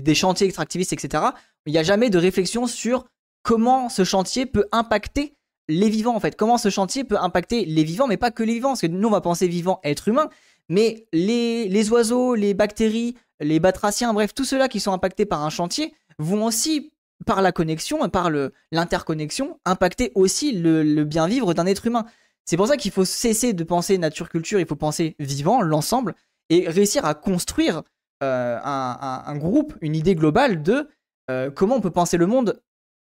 des, 0.00 0.14
chantiers 0.14 0.46
extractivistes, 0.46 0.92
etc. 0.92 1.24
Il 1.66 1.72
n'y 1.72 1.78
a 1.78 1.82
jamais 1.82 2.10
de 2.10 2.18
réflexion 2.18 2.66
sur 2.66 3.06
comment 3.42 3.88
ce 3.88 4.04
chantier 4.04 4.46
peut 4.46 4.66
impacter 4.72 5.34
les 5.68 5.88
vivants, 5.88 6.14
en 6.14 6.20
fait. 6.20 6.36
Comment 6.36 6.58
ce 6.58 6.70
chantier 6.70 7.04
peut 7.04 7.18
impacter 7.18 7.64
les 7.64 7.84
vivants, 7.84 8.06
mais 8.06 8.16
pas 8.16 8.30
que 8.30 8.42
les 8.42 8.54
vivants, 8.54 8.70
parce 8.70 8.82
que 8.82 8.86
nous, 8.86 9.08
on 9.08 9.10
va 9.10 9.20
penser 9.20 9.48
vivant, 9.48 9.80
être 9.82 10.08
humain, 10.08 10.28
mais 10.68 11.06
les, 11.12 11.68
les 11.68 11.90
oiseaux, 11.90 12.34
les 12.34 12.54
bactéries, 12.54 13.16
les 13.40 13.60
batraciens, 13.60 14.12
bref, 14.12 14.34
tous 14.34 14.44
ceux-là 14.44 14.68
qui 14.68 14.80
sont 14.80 14.92
impactés 14.92 15.26
par 15.26 15.42
un 15.42 15.50
chantier 15.50 15.94
vont 16.18 16.44
aussi, 16.44 16.92
par 17.26 17.42
la 17.42 17.52
connexion, 17.52 18.08
par 18.08 18.30
l'interconnexion, 18.72 19.58
impacter 19.64 20.12
aussi 20.14 20.52
le, 20.52 20.82
le 20.82 21.04
bien 21.04 21.26
vivre 21.26 21.52
d'un 21.54 21.66
être 21.66 21.86
humain. 21.86 22.06
C'est 22.44 22.56
pour 22.56 22.68
ça 22.68 22.76
qu'il 22.76 22.92
faut 22.92 23.04
cesser 23.04 23.52
de 23.52 23.64
penser 23.64 23.98
nature-culture, 23.98 24.60
il 24.60 24.66
faut 24.66 24.76
penser 24.76 25.16
vivant, 25.18 25.62
l'ensemble, 25.62 26.14
et 26.50 26.68
réussir 26.68 27.04
à 27.04 27.14
construire 27.14 27.82
euh, 28.22 28.58
un, 28.62 29.36
groupe, 29.36 29.76
une 29.80 29.94
idée 29.94 30.14
globale 30.14 30.62
de 30.62 30.88
euh, 31.30 31.50
comment 31.50 31.76
on 31.76 31.80
peut 31.80 31.90
penser 31.90 32.16
le 32.16 32.26
monde 32.26 32.62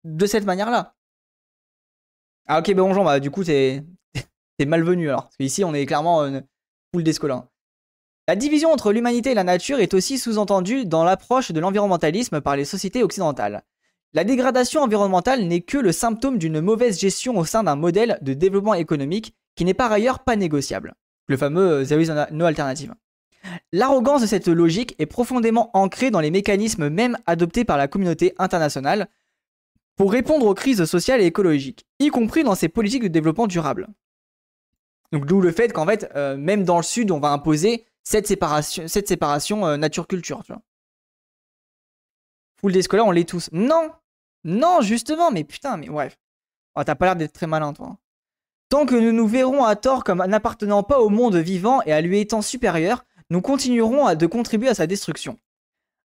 de 0.03 0.25
cette 0.25 0.45
manière-là. 0.45 0.95
Ah 2.47 2.59
ok, 2.59 2.67
ben 2.67 2.83
bonjour, 2.83 3.03
bah, 3.03 3.19
du 3.19 3.31
coup 3.31 3.43
t'es 3.43 3.83
malvenu 4.65 5.09
alors. 5.09 5.23
Parce 5.23 5.37
qu'ici 5.37 5.63
on 5.63 5.73
est 5.73 5.85
clairement 5.85 6.23
une 6.25 6.45
poule. 6.91 7.03
La 8.27 8.37
division 8.37 8.71
entre 8.71 8.93
l'humanité 8.93 9.31
et 9.31 9.35
la 9.35 9.43
nature 9.43 9.79
est 9.79 9.93
aussi 9.93 10.17
sous-entendue 10.17 10.85
dans 10.85 11.03
l'approche 11.03 11.51
de 11.51 11.59
l'environnementalisme 11.59 12.39
par 12.39 12.55
les 12.55 12.63
sociétés 12.63 13.03
occidentales. 13.03 13.63
La 14.13 14.23
dégradation 14.23 14.81
environnementale 14.81 15.45
n'est 15.45 15.61
que 15.61 15.77
le 15.77 15.91
symptôme 15.91 16.37
d'une 16.37 16.61
mauvaise 16.61 16.99
gestion 16.99 17.37
au 17.37 17.45
sein 17.45 17.63
d'un 17.63 17.75
modèle 17.75 18.19
de 18.21 18.33
développement 18.33 18.75
économique 18.75 19.35
qui 19.55 19.65
n'est 19.65 19.73
par 19.73 19.91
ailleurs 19.91 20.19
pas 20.19 20.35
négociable. 20.37 20.93
Le 21.27 21.35
fameux 21.35 21.83
There 21.85 22.01
is 22.01 22.09
no 22.31 22.45
alternative. 22.45 22.93
L'arrogance 23.71 24.21
de 24.21 24.27
cette 24.27 24.47
logique 24.47 24.95
est 25.00 25.05
profondément 25.05 25.69
ancrée 25.73 26.12
dans 26.12 26.19
les 26.19 26.31
mécanismes 26.31 26.89
même 26.89 27.17
adoptés 27.25 27.65
par 27.65 27.77
la 27.77 27.88
communauté 27.88 28.33
internationale 28.38 29.09
pour 29.95 30.12
répondre 30.12 30.45
aux 30.45 30.53
crises 30.53 30.85
sociales 30.85 31.21
et 31.21 31.25
écologiques, 31.25 31.85
y 32.00 32.09
compris 32.09 32.43
dans 32.43 32.55
ses 32.55 32.69
politiques 32.69 33.03
de 33.03 33.07
développement 33.09 33.47
durable. 33.47 33.88
Donc 35.12 35.25
d'où 35.25 35.41
le 35.41 35.51
fait 35.51 35.71
qu'en 35.71 35.85
fait, 35.85 36.09
euh, 36.15 36.35
même 36.35 36.63
dans 36.63 36.77
le 36.77 36.83
Sud, 36.83 37.12
on 37.12 37.19
va 37.19 37.29
imposer 37.29 37.85
cette 38.03 38.27
séparation, 38.27 39.67
euh, 39.67 39.77
nature-culture. 39.77 40.43
Full 42.59 42.71
des 42.71 42.81
scolaires, 42.81 43.05
on 43.05 43.12
l'est 43.12 43.29
tous. 43.29 43.50
Non 43.51 43.91
Non, 44.43 44.81
justement, 44.81 45.31
mais 45.31 45.43
putain, 45.43 45.77
mais 45.77 45.88
bref. 45.88 46.17
Oh, 46.75 46.83
T'as 46.83 46.95
pas 46.95 47.05
l'air 47.05 47.15
d'être 47.15 47.33
très 47.33 47.45
malin, 47.45 47.73
toi. 47.73 47.97
Tant 48.69 48.88
que 48.88 48.95
nous 48.95 49.12
nous 49.12 49.27
verrons 49.27 49.63
à 49.63 49.75
tort 49.75 50.03
comme 50.03 50.25
n'appartenant 50.25 50.81
pas 50.81 51.00
au 51.00 51.09
monde 51.09 51.35
vivant 51.35 51.83
et 51.83 51.93
à 51.93 52.01
lui 52.01 52.19
étant 52.19 52.41
supérieur, 52.41 53.05
nous 53.33 53.41
continuerons 53.41 54.05
à 54.05 54.13
de 54.13 54.27
contribuer 54.27 54.69
à 54.69 54.75
sa 54.75 54.85
destruction. 54.85 55.39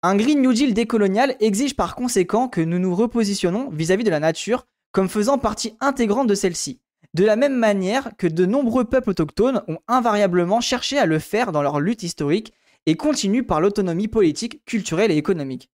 Un 0.02 0.16
Green 0.16 0.42
New 0.42 0.54
Deal 0.54 0.74
décolonial 0.74 1.36
exige 1.40 1.76
par 1.76 1.94
conséquent 1.94 2.48
que 2.48 2.62
nous 2.62 2.80
nous 2.80 2.96
repositionnons 2.96 3.70
vis-à-vis 3.70 4.04
de 4.04 4.10
la 4.10 4.20
nature 4.20 4.66
comme 4.92 5.08
faisant 5.08 5.38
partie 5.38 5.78
intégrante 5.82 6.26
de 6.26 6.34
celle-ci, 6.34 6.80
de 7.14 7.24
la 7.24 7.36
même 7.36 7.54
manière 7.54 8.10
que 8.18 8.26
de 8.26 8.48
nombreux 8.48 8.86
peuples 8.86 9.12
autochtones 9.12 9.62
ont 9.68 9.78
invariablement 9.88 10.62
cherché 10.62 10.98
à 10.98 11.06
le 11.06 11.20
faire 11.20 11.52
dans 11.52 11.62
leur 11.62 11.80
lutte 11.80 12.02
historique 12.02 12.54
et 12.88 12.98
continuent 12.98 13.46
par 13.46 13.62
l'autonomie 13.62 14.08
politique, 14.08 14.66
culturelle 14.66 15.12
et 15.12 15.18
économique. 15.18 15.70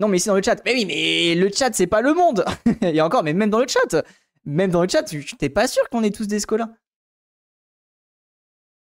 Non 0.00 0.08
mais 0.08 0.16
ici 0.16 0.28
dans 0.28 0.36
le 0.36 0.42
chat, 0.42 0.62
mais 0.64 0.72
oui 0.72 0.86
mais 0.86 1.34
le 1.34 1.50
chat 1.54 1.74
c'est 1.74 1.86
pas 1.86 2.00
le 2.00 2.14
monde. 2.14 2.46
Et 2.80 3.02
encore, 3.02 3.22
mais 3.22 3.34
même 3.34 3.50
dans 3.50 3.60
le 3.60 3.68
chat, 3.68 4.02
même 4.46 4.70
dans 4.70 4.82
le 4.82 4.88
chat, 4.88 5.02
tu 5.02 5.24
t'es 5.36 5.50
pas 5.50 5.68
sûr 5.68 5.86
qu'on 5.90 6.02
est 6.02 6.14
tous 6.14 6.26
des 6.26 6.40
scolas 6.40 6.70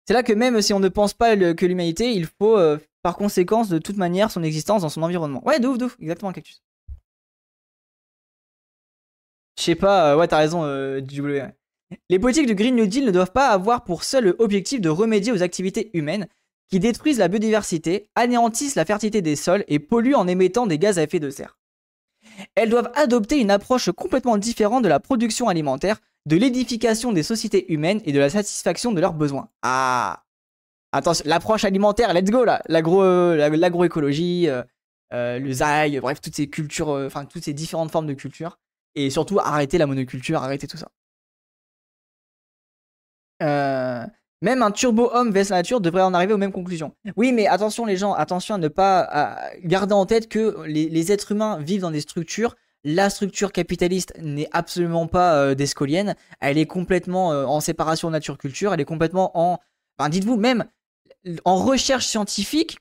c'est 0.07 0.15
là 0.15 0.23
que 0.23 0.33
même 0.33 0.61
si 0.61 0.73
on 0.73 0.81
ne 0.81 0.89
pense 0.89 1.15
pas 1.15 1.37
que 1.37 1.67
l'humanité, 1.67 2.13
il 2.13 2.27
faut 2.27 2.57
euh, 2.59 2.79
par 3.03 3.17
conséquence 3.17 3.69
de 3.69 3.79
toute 3.79 3.97
manière 3.97 4.31
son 4.31 4.43
existence 4.43 4.83
dans 4.83 4.89
son 4.89 5.03
environnement. 5.03 5.43
Ouais, 5.47 5.61
de 5.61 5.69
ouf, 5.69 5.79
de 5.79 5.85
ouf, 5.87 5.97
exactement, 6.01 6.33
cactus. 6.33 6.63
Je 9.59 9.63
sais 9.63 9.75
pas, 9.75 10.13
euh, 10.13 10.17
ouais, 10.17 10.27
t'as 10.27 10.39
raison, 10.39 10.65
euh, 10.65 11.01
Les 12.09 12.19
politiques 12.19 12.47
du 12.47 12.55
Green 12.55 12.75
New 12.75 12.87
Deal 12.87 13.05
ne 13.05 13.11
doivent 13.11 13.33
pas 13.33 13.49
avoir 13.49 13.85
pour 13.85 14.03
seul 14.03 14.35
objectif 14.39 14.81
de 14.81 14.89
remédier 14.89 15.33
aux 15.33 15.43
activités 15.43 15.91
humaines 15.97 16.27
qui 16.69 16.81
détruisent 16.81 17.19
la 17.19 17.29
biodiversité, 17.29 18.09
anéantissent 18.15 18.77
la 18.77 18.87
fertilité 18.87 19.21
des 19.21 19.37
sols 19.37 19.65
et 19.69 19.79
polluent 19.79 20.15
en 20.15 20.27
émettant 20.27 20.67
des 20.67 20.79
gaz 20.79 20.99
à 20.99 21.03
effet 21.03 21.21
de 21.21 21.29
serre. 21.29 21.59
Elles 22.55 22.71
doivent 22.71 22.91
adopter 22.95 23.39
une 23.41 23.51
approche 23.51 23.91
complètement 23.91 24.39
différente 24.39 24.83
de 24.83 24.89
la 24.89 25.01
production 25.01 25.49
alimentaire, 25.49 26.01
de 26.27 26.37
l'édification 26.37 27.13
des 27.13 27.23
sociétés 27.23 27.73
humaines 27.73 28.01
et 28.05 28.13
de 28.13 28.19
la 28.19 28.31
satisfaction 28.31 28.93
de 28.93 29.01
leurs 29.01 29.15
besoins. 29.15 29.49
Ah 29.63 30.23
Attention, 30.93 31.25
l'approche 31.27 31.65
alimentaire, 31.65 32.13
let's 32.13 32.31
go 32.31 32.45
là 32.45 32.63
L'agroécologie, 32.69 34.49
euh, 34.49 34.63
euh, 35.15 35.39
le 35.39 35.51
zaï, 35.51 35.99
bref, 36.01 36.21
toutes 36.21 36.37
ces 36.37 36.51
cultures, 36.51 36.91
euh, 36.91 37.07
enfin 37.07 37.25
toutes 37.25 37.45
ces 37.45 37.55
différentes 37.55 37.91
formes 37.91 38.07
de 38.07 38.13
culture. 38.13 38.59
Et 38.95 39.09
surtout, 39.09 39.39
arrêter 39.39 39.79
la 39.79 39.87
monoculture, 39.87 40.43
arrêter 40.43 40.67
tout 40.67 40.77
ça. 40.77 40.89
même 44.43 44.63
un 44.63 44.71
turbo-homme 44.71 45.31
vs 45.31 45.51
la 45.51 45.57
nature 45.57 45.81
devrait 45.81 46.03
en 46.03 46.15
arriver 46.15 46.35
aux 46.35 46.39
mêmes 46.39 46.53
conclusions. 46.53 46.95
Oui, 47.17 47.33
mais 47.33 47.47
attention 47.47 47.87
les 47.87 47.97
gens, 47.97 48.13
attention 48.13 48.57
à 48.57 48.59
ne 48.59 48.69
pas 48.69 49.41
garder 49.65 49.95
en 49.95 50.05
tête 50.05 50.29
que 50.29 50.63
les, 50.67 51.13
êtres 51.13 51.33
humains 51.33 51.59
vivent 51.59 51.81
dans 51.83 51.91
des 51.91 52.03
structures 52.03 52.55
la 52.85 53.11
structure 53.11 53.53
capitaliste 53.53 54.13
n'est 54.21 54.49
absolument 54.53 55.07
pas 55.07 55.55
descolienne, 55.55 56.15
elle 56.41 56.59
est 56.59 56.67
complètement 56.67 57.29
en 57.29 57.61
séparation 57.61 58.11
nature-culture, 58.11 58.75
elle 58.75 58.81
est 58.81 58.85
complètement 58.85 59.31
en... 59.35 59.59
Enfin, 59.99 60.09
dites-vous, 60.09 60.37
même 60.37 60.65
en 61.45 61.57
recherche 61.57 62.07
scientifique, 62.07 62.79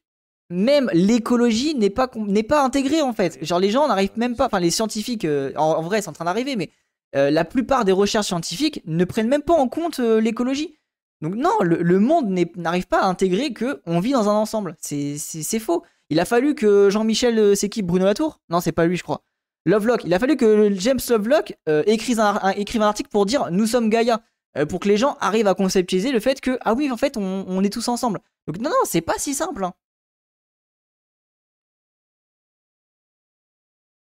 même 0.50 0.90
l'écologie 0.94 1.76
n'est 1.76 1.90
pas, 1.90 2.10
n'est 2.16 2.44
pas 2.44 2.64
intégrée 2.64 3.02
en 3.02 3.14
fait. 3.14 3.38
Genre 3.44 3.60
les 3.60 3.70
gens 3.70 3.88
n'arrivent 3.88 4.18
même 4.18 4.36
pas, 4.36 4.48
enfin 4.48 4.60
les 4.60 4.72
scientifiques, 4.72 5.28
en, 5.56 5.82
vrai 5.82 6.02
c'est 6.02 6.10
en 6.10 6.14
train 6.14 6.26
d'arriver, 6.26 6.56
mais 6.56 6.72
la 7.14 7.46
plupart 7.46 7.86
des 7.86 7.92
recherches 7.92 8.28
scientifiques 8.28 8.82
ne 8.86 9.06
prennent 9.06 9.28
même 9.28 9.44
pas 9.44 9.54
en 9.54 9.68
compte 9.68 10.00
l'écologie. 10.00 10.76
Donc 11.22 11.36
non, 11.36 11.56
le, 11.62 12.00
monde 12.00 12.30
n'arrive 12.56 12.88
pas 12.88 13.02
à 13.02 13.06
intégrer 13.06 13.54
que 13.54 13.82
on 13.86 14.00
vit 14.00 14.12
dans 14.12 14.28
un 14.28 14.34
ensemble. 14.34 14.76
C'est 14.80 15.60
faux. 15.60 15.84
Il 16.10 16.20
a 16.20 16.26
fallu 16.26 16.56
que 16.56 16.90
Jean-Michel 16.90 17.56
s'équipe 17.56 17.86
Bruno 17.86 18.06
Latour. 18.06 18.40
Non, 18.50 18.60
c'est 18.60 18.72
pas 18.72 18.86
lui, 18.86 18.98
je 18.98 19.04
crois. 19.04 19.24
Lovelock. 19.66 20.04
Il 20.04 20.14
a 20.14 20.20
fallu 20.20 20.38
que 20.38 20.72
James 20.74 21.00
Lovelock 21.10 21.56
euh, 21.70 21.84
écrive, 21.86 22.20
un, 22.20 22.36
article 22.82 23.10
pour 23.10 23.26
dire 23.26 23.52
nous 23.52 23.68
sommes 23.68 23.90
Gaïa. 23.90 24.22
Euh, 24.58 24.66
pour 24.66 24.82
que 24.82 24.90
les 24.90 24.98
gens 24.98 25.16
arrivent 25.22 25.48
à 25.48 25.54
conceptualiser 25.56 26.12
le 26.12 26.20
fait 26.20 26.42
que, 26.42 26.58
ah 26.62 26.74
oui, 26.74 26.92
en 26.92 26.98
fait, 26.98 27.16
on, 27.16 27.64
est 27.64 27.72
tous 27.72 27.88
ensemble. 27.88 28.20
Donc, 28.48 28.58
non, 28.58 28.70
non, 28.70 28.76
c'est 28.84 29.00
pas 29.00 29.18
si 29.18 29.34
simple. 29.34 29.64
Hein. 29.64 29.74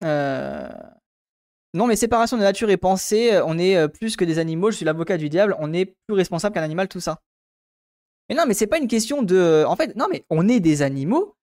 Euh, 0.05 0.69
non, 1.73 1.87
mais 1.87 1.97
séparation 1.97 2.37
de 2.37 2.43
nature 2.43 2.69
et 2.69 2.77
pensée, 2.77 3.41
on 3.47 3.59
est 3.59 3.89
plus 3.89 4.17
que 4.17 4.25
des 4.27 4.39
animaux, 4.39 4.71
je 4.71 4.77
suis 4.77 4.85
l'avocat 4.85 5.17
du 5.17 5.31
diable, 5.31 5.57
on 5.61 5.73
est 5.73 5.87
plus 5.87 6.15
responsable 6.15 6.55
qu'un 6.55 6.63
animal, 6.63 6.89
tout 6.89 7.01
ça. 7.01 7.23
Mais 8.29 8.35
non, 8.35 8.45
mais 8.47 8.53
c'est 8.53 8.67
pas 8.67 8.79
une 8.79 8.89
question 8.89 9.23
de. 9.23 9.65
En 9.67 9.77
fait, 9.77 9.97
non, 9.97 10.09
mais 10.11 10.27
on 10.29 10.47
est 10.47 10.61
des 10.61 10.83
animaux, 10.83 11.37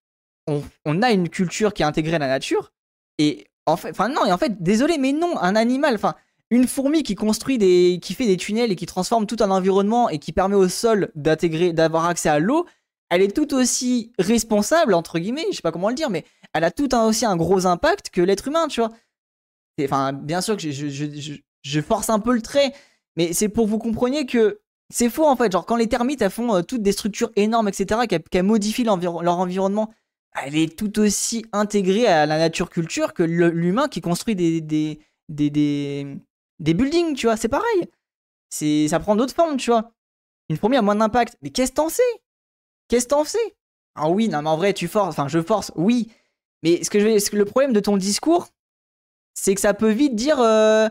on, 0.46 0.62
on 0.84 1.02
a 1.02 1.10
une 1.10 1.28
culture 1.28 1.74
qui 1.74 1.82
est 1.82 1.86
intégrée 1.86 2.18
la 2.20 2.28
nature, 2.28 2.72
et 3.18 3.48
en 3.66 3.76
fait, 3.76 3.90
enfin 3.90 4.08
non, 4.08 4.24
et 4.26 4.32
en 4.32 4.38
fait, 4.38 4.62
désolé, 4.62 4.98
mais 4.98 5.12
non, 5.12 5.38
un 5.38 5.56
animal, 5.56 5.94
enfin, 5.94 6.14
une 6.50 6.66
fourmi 6.66 7.02
qui 7.02 7.14
construit 7.14 7.58
des, 7.58 7.98
qui 8.02 8.14
fait 8.14 8.26
des 8.26 8.36
tunnels 8.36 8.72
et 8.72 8.76
qui 8.76 8.86
transforme 8.86 9.26
tout 9.26 9.36
un 9.40 9.50
environnement 9.50 10.08
et 10.08 10.18
qui 10.18 10.32
permet 10.32 10.56
au 10.56 10.68
sol 10.68 11.10
d'intégrer, 11.14 11.72
d'avoir 11.72 12.06
accès 12.06 12.28
à 12.28 12.38
l'eau, 12.38 12.66
elle 13.08 13.22
est 13.22 13.34
tout 13.34 13.54
aussi 13.54 14.12
responsable 14.18 14.94
entre 14.94 15.18
guillemets, 15.18 15.46
je 15.50 15.56
sais 15.56 15.62
pas 15.62 15.72
comment 15.72 15.88
le 15.88 15.94
dire, 15.94 16.10
mais 16.10 16.24
elle 16.52 16.64
a 16.64 16.70
tout 16.70 16.94
aussi 16.94 17.24
un 17.24 17.36
gros 17.36 17.66
impact 17.66 18.10
que 18.10 18.20
l'être 18.20 18.48
humain, 18.48 18.68
tu 18.68 18.80
vois. 18.80 18.90
Enfin, 19.82 20.12
bien 20.12 20.40
sûr 20.40 20.56
que 20.56 20.70
je, 20.70 21.80
force 21.80 22.10
un 22.10 22.18
peu 22.18 22.34
le 22.34 22.42
trait, 22.42 22.72
mais 23.16 23.32
c'est 23.32 23.48
pour 23.48 23.66
vous 23.66 23.78
compreniez 23.78 24.26
que 24.26 24.60
c'est 24.90 25.08
faux 25.08 25.26
en 25.26 25.36
fait. 25.36 25.50
Genre 25.50 25.64
quand 25.64 25.76
les 25.76 25.88
termites 25.88 26.28
font 26.28 26.54
euh, 26.54 26.62
toutes 26.62 26.82
des 26.82 26.92
structures 26.92 27.30
énormes, 27.36 27.68
etc., 27.68 28.02
qu'elles 28.30 28.42
modifient 28.42 28.84
leur 28.84 29.38
environnement 29.38 29.90
elle 30.34 30.56
est 30.56 30.76
tout 30.78 30.98
aussi 30.98 31.44
intégrée 31.52 32.06
à 32.06 32.26
la 32.26 32.38
nature 32.38 32.70
culture 32.70 33.12
que 33.14 33.22
l'humain 33.22 33.88
qui 33.88 34.00
construit 34.00 34.34
des, 34.34 34.60
des, 34.60 35.00
des, 35.28 35.50
des, 36.58 36.74
buildings, 36.74 37.14
tu 37.14 37.26
vois, 37.26 37.36
c'est 37.36 37.48
pareil. 37.48 37.90
C'est, 38.48 38.88
ça 38.88 39.00
prend 39.00 39.16
d'autres 39.16 39.34
formes, 39.34 39.56
tu 39.56 39.70
vois. 39.70 39.92
Une 40.48 40.56
fourmi 40.56 40.76
a 40.76 40.82
moins 40.82 40.94
d'impact. 40.94 41.36
Mais 41.42 41.50
qu'est-ce 41.50 41.72
que 41.72 41.76
t'en 41.76 41.88
sais? 41.88 42.02
Qu'est-ce 42.88 43.04
que 43.04 43.10
t'en 43.10 43.24
sais? 43.24 43.56
Ah 43.94 44.08
oui, 44.08 44.28
non, 44.28 44.42
mais 44.42 44.48
en 44.48 44.56
vrai, 44.56 44.72
tu 44.72 44.88
forces, 44.88 45.08
enfin, 45.08 45.28
je 45.28 45.42
force, 45.42 45.70
oui. 45.76 46.10
Mais 46.62 46.82
ce 46.82 46.90
que, 46.90 46.98
je, 47.00 47.36
le 47.36 47.44
problème 47.44 47.72
de 47.72 47.80
ton 47.80 47.96
discours, 47.96 48.48
c'est 49.34 49.54
que 49.54 49.60
ça 49.60 49.74
peut 49.74 49.90
vite 49.90 50.14
dire 50.14 50.40
euh, 50.40 50.88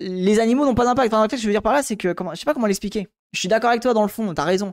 les 0.00 0.38
animaux 0.40 0.64
n'ont 0.64 0.74
pas 0.74 0.84
d'impact. 0.84 1.12
En 1.14 1.28
fait, 1.28 1.36
je 1.36 1.46
veux 1.46 1.52
dire 1.52 1.62
par 1.62 1.72
là, 1.72 1.82
c'est 1.82 1.96
que, 1.96 2.12
comment, 2.12 2.34
je 2.34 2.40
sais 2.40 2.44
pas 2.44 2.54
comment 2.54 2.66
l'expliquer. 2.66 3.08
Je 3.32 3.40
suis 3.40 3.48
d'accord 3.48 3.70
avec 3.70 3.82
toi 3.82 3.94
dans 3.94 4.02
le 4.02 4.08
fond, 4.08 4.32
t'as 4.34 4.44
raison. 4.44 4.72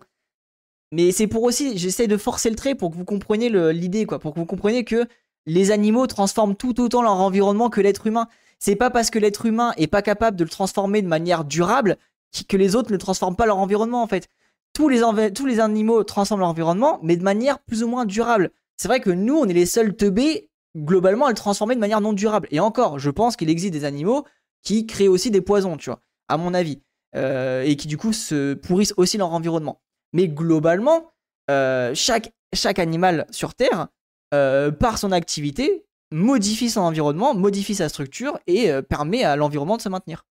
Mais 0.91 1.11
c'est 1.11 1.27
pour 1.27 1.43
aussi, 1.43 1.77
j'essaie 1.77 2.07
de 2.07 2.17
forcer 2.17 2.49
le 2.49 2.55
trait 2.55 2.75
pour 2.75 2.91
que 2.91 2.95
vous 2.95 3.05
compreniez 3.05 3.49
l'idée, 3.73 4.05
quoi, 4.05 4.19
pour 4.19 4.33
que 4.33 4.39
vous 4.39 4.45
compreniez 4.45 4.83
que 4.83 5.07
les 5.45 5.71
animaux 5.71 6.07
transforment 6.07 6.55
tout 6.55 6.79
autant 6.81 7.01
leur 7.01 7.13
environnement 7.13 7.69
que 7.69 7.81
l'être 7.81 8.07
humain. 8.07 8.27
C'est 8.59 8.75
pas 8.75 8.89
parce 8.89 9.09
que 9.09 9.19
l'être 9.19 9.45
humain 9.45 9.73
est 9.77 9.87
pas 9.87 10.01
capable 10.01 10.37
de 10.37 10.43
le 10.43 10.49
transformer 10.49 11.01
de 11.01 11.07
manière 11.07 11.43
durable 11.43 11.97
que 12.43 12.57
les 12.57 12.75
autres 12.75 12.91
ne 12.91 12.97
transforment 12.97 13.35
pas 13.35 13.45
leur 13.45 13.57
environnement, 13.57 14.01
en 14.01 14.07
fait. 14.07 14.27
Tous 14.73 14.89
les, 14.89 15.59
animaux 15.61 16.03
transforment 16.03 16.41
leur 16.41 16.49
environnement, 16.49 16.99
mais 17.01 17.15
de 17.15 17.23
manière 17.23 17.59
plus 17.59 17.83
ou 17.83 17.87
moins 17.87 18.05
durable. 18.05 18.51
C'est 18.75 18.89
vrai 18.89 18.99
que 18.99 19.09
nous, 19.09 19.35
on 19.35 19.47
est 19.47 19.53
les 19.53 19.65
seuls 19.65 19.95
teubés, 19.95 20.49
globalement, 20.75 21.27
à 21.27 21.29
le 21.29 21.35
transformer 21.35 21.75
de 21.75 21.79
manière 21.79 22.01
non 22.01 22.11
durable. 22.11 22.49
Et 22.51 22.59
encore, 22.59 22.99
je 22.99 23.09
pense 23.09 23.37
qu'il 23.37 23.49
existe 23.49 23.71
des 23.71 23.85
animaux 23.85 24.25
qui 24.63 24.85
créent 24.85 25.07
aussi 25.07 25.31
des 25.31 25.39
poisons, 25.39 25.77
tu 25.77 25.89
vois, 25.89 26.01
à 26.27 26.37
mon 26.37 26.53
avis. 26.53 26.81
Euh, 27.15 27.61
et 27.61 27.77
qui 27.77 27.87
du 27.87 27.95
coup 27.95 28.11
se 28.11 28.55
pourrissent 28.55 28.93
aussi 28.97 29.17
leur 29.17 29.31
environnement. 29.31 29.79
Mais 30.13 30.27
globalement, 30.27 31.11
euh, 31.51 31.93
chaque, 31.93 32.31
animal 32.77 33.27
sur 33.31 33.53
Terre, 33.53 33.87
euh, 34.33 34.71
par 34.71 34.97
son 34.97 35.11
activité, 35.11 35.85
modifie 36.11 36.69
son 36.69 36.81
environnement, 36.81 37.33
modifie 37.33 37.75
sa 37.75 37.89
structure 37.89 38.39
et 38.47 38.71
euh, 38.71 38.81
permet 38.81 39.23
à 39.23 39.35
l'environnement 39.35 39.77
de 39.77 39.81
se 39.81 39.89
maintenir. 39.89 40.25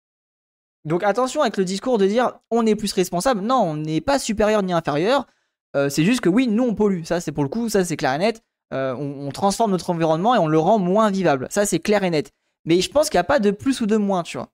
Donc 0.85 1.03
attention 1.03 1.43
avec 1.43 1.57
le 1.57 1.65
discours 1.65 1.99
de 1.99 2.07
dire 2.07 2.39
on 2.51 2.67
est 2.67 2.75
plus 2.75 2.93
responsable. 2.93 3.41
Non, 3.41 3.63
on 3.63 3.77
n'est 3.77 4.01
pas 4.01 4.19
supérieur 4.19 4.63
ni 4.63 4.73
inférieur. 4.73 5.27
c'est 5.75 6.05
juste 6.05 6.21
que 6.21 6.31
oui, 6.31 6.47
nous 6.47 6.65
on 6.65 6.75
pollue. 6.75 7.05
Ça 7.05 7.21
c'est 7.21 7.33
pour 7.33 7.43
le 7.43 7.51
coup, 7.51 7.69
ça 7.69 7.85
c'est 7.85 7.97
clair 7.97 8.15
et 8.15 8.19
net. 8.19 8.43
On, 8.73 9.29
transforme 9.33 9.73
notre 9.73 9.91
environnement 9.91 10.35
et 10.35 10.39
on 10.39 10.47
le 10.47 10.59
rend 10.59 10.79
moins 10.79 11.11
vivable. 11.11 11.49
Ça 11.51 11.67
c'est 11.67 11.81
clair 11.81 12.03
et 12.03 12.11
net. 12.11 12.33
Mais 12.65 12.81
je 12.81 12.91
pense 12.91 13.11
qu'il 13.11 13.19
n'y 13.19 13.23
a 13.23 13.25
pas 13.25 13.41
de 13.41 13.51
plus 13.51 13.83
ou 13.83 13.87
de 13.87 13.97
moins, 13.97 14.23
tu 14.23 14.39
vois. 14.39 14.49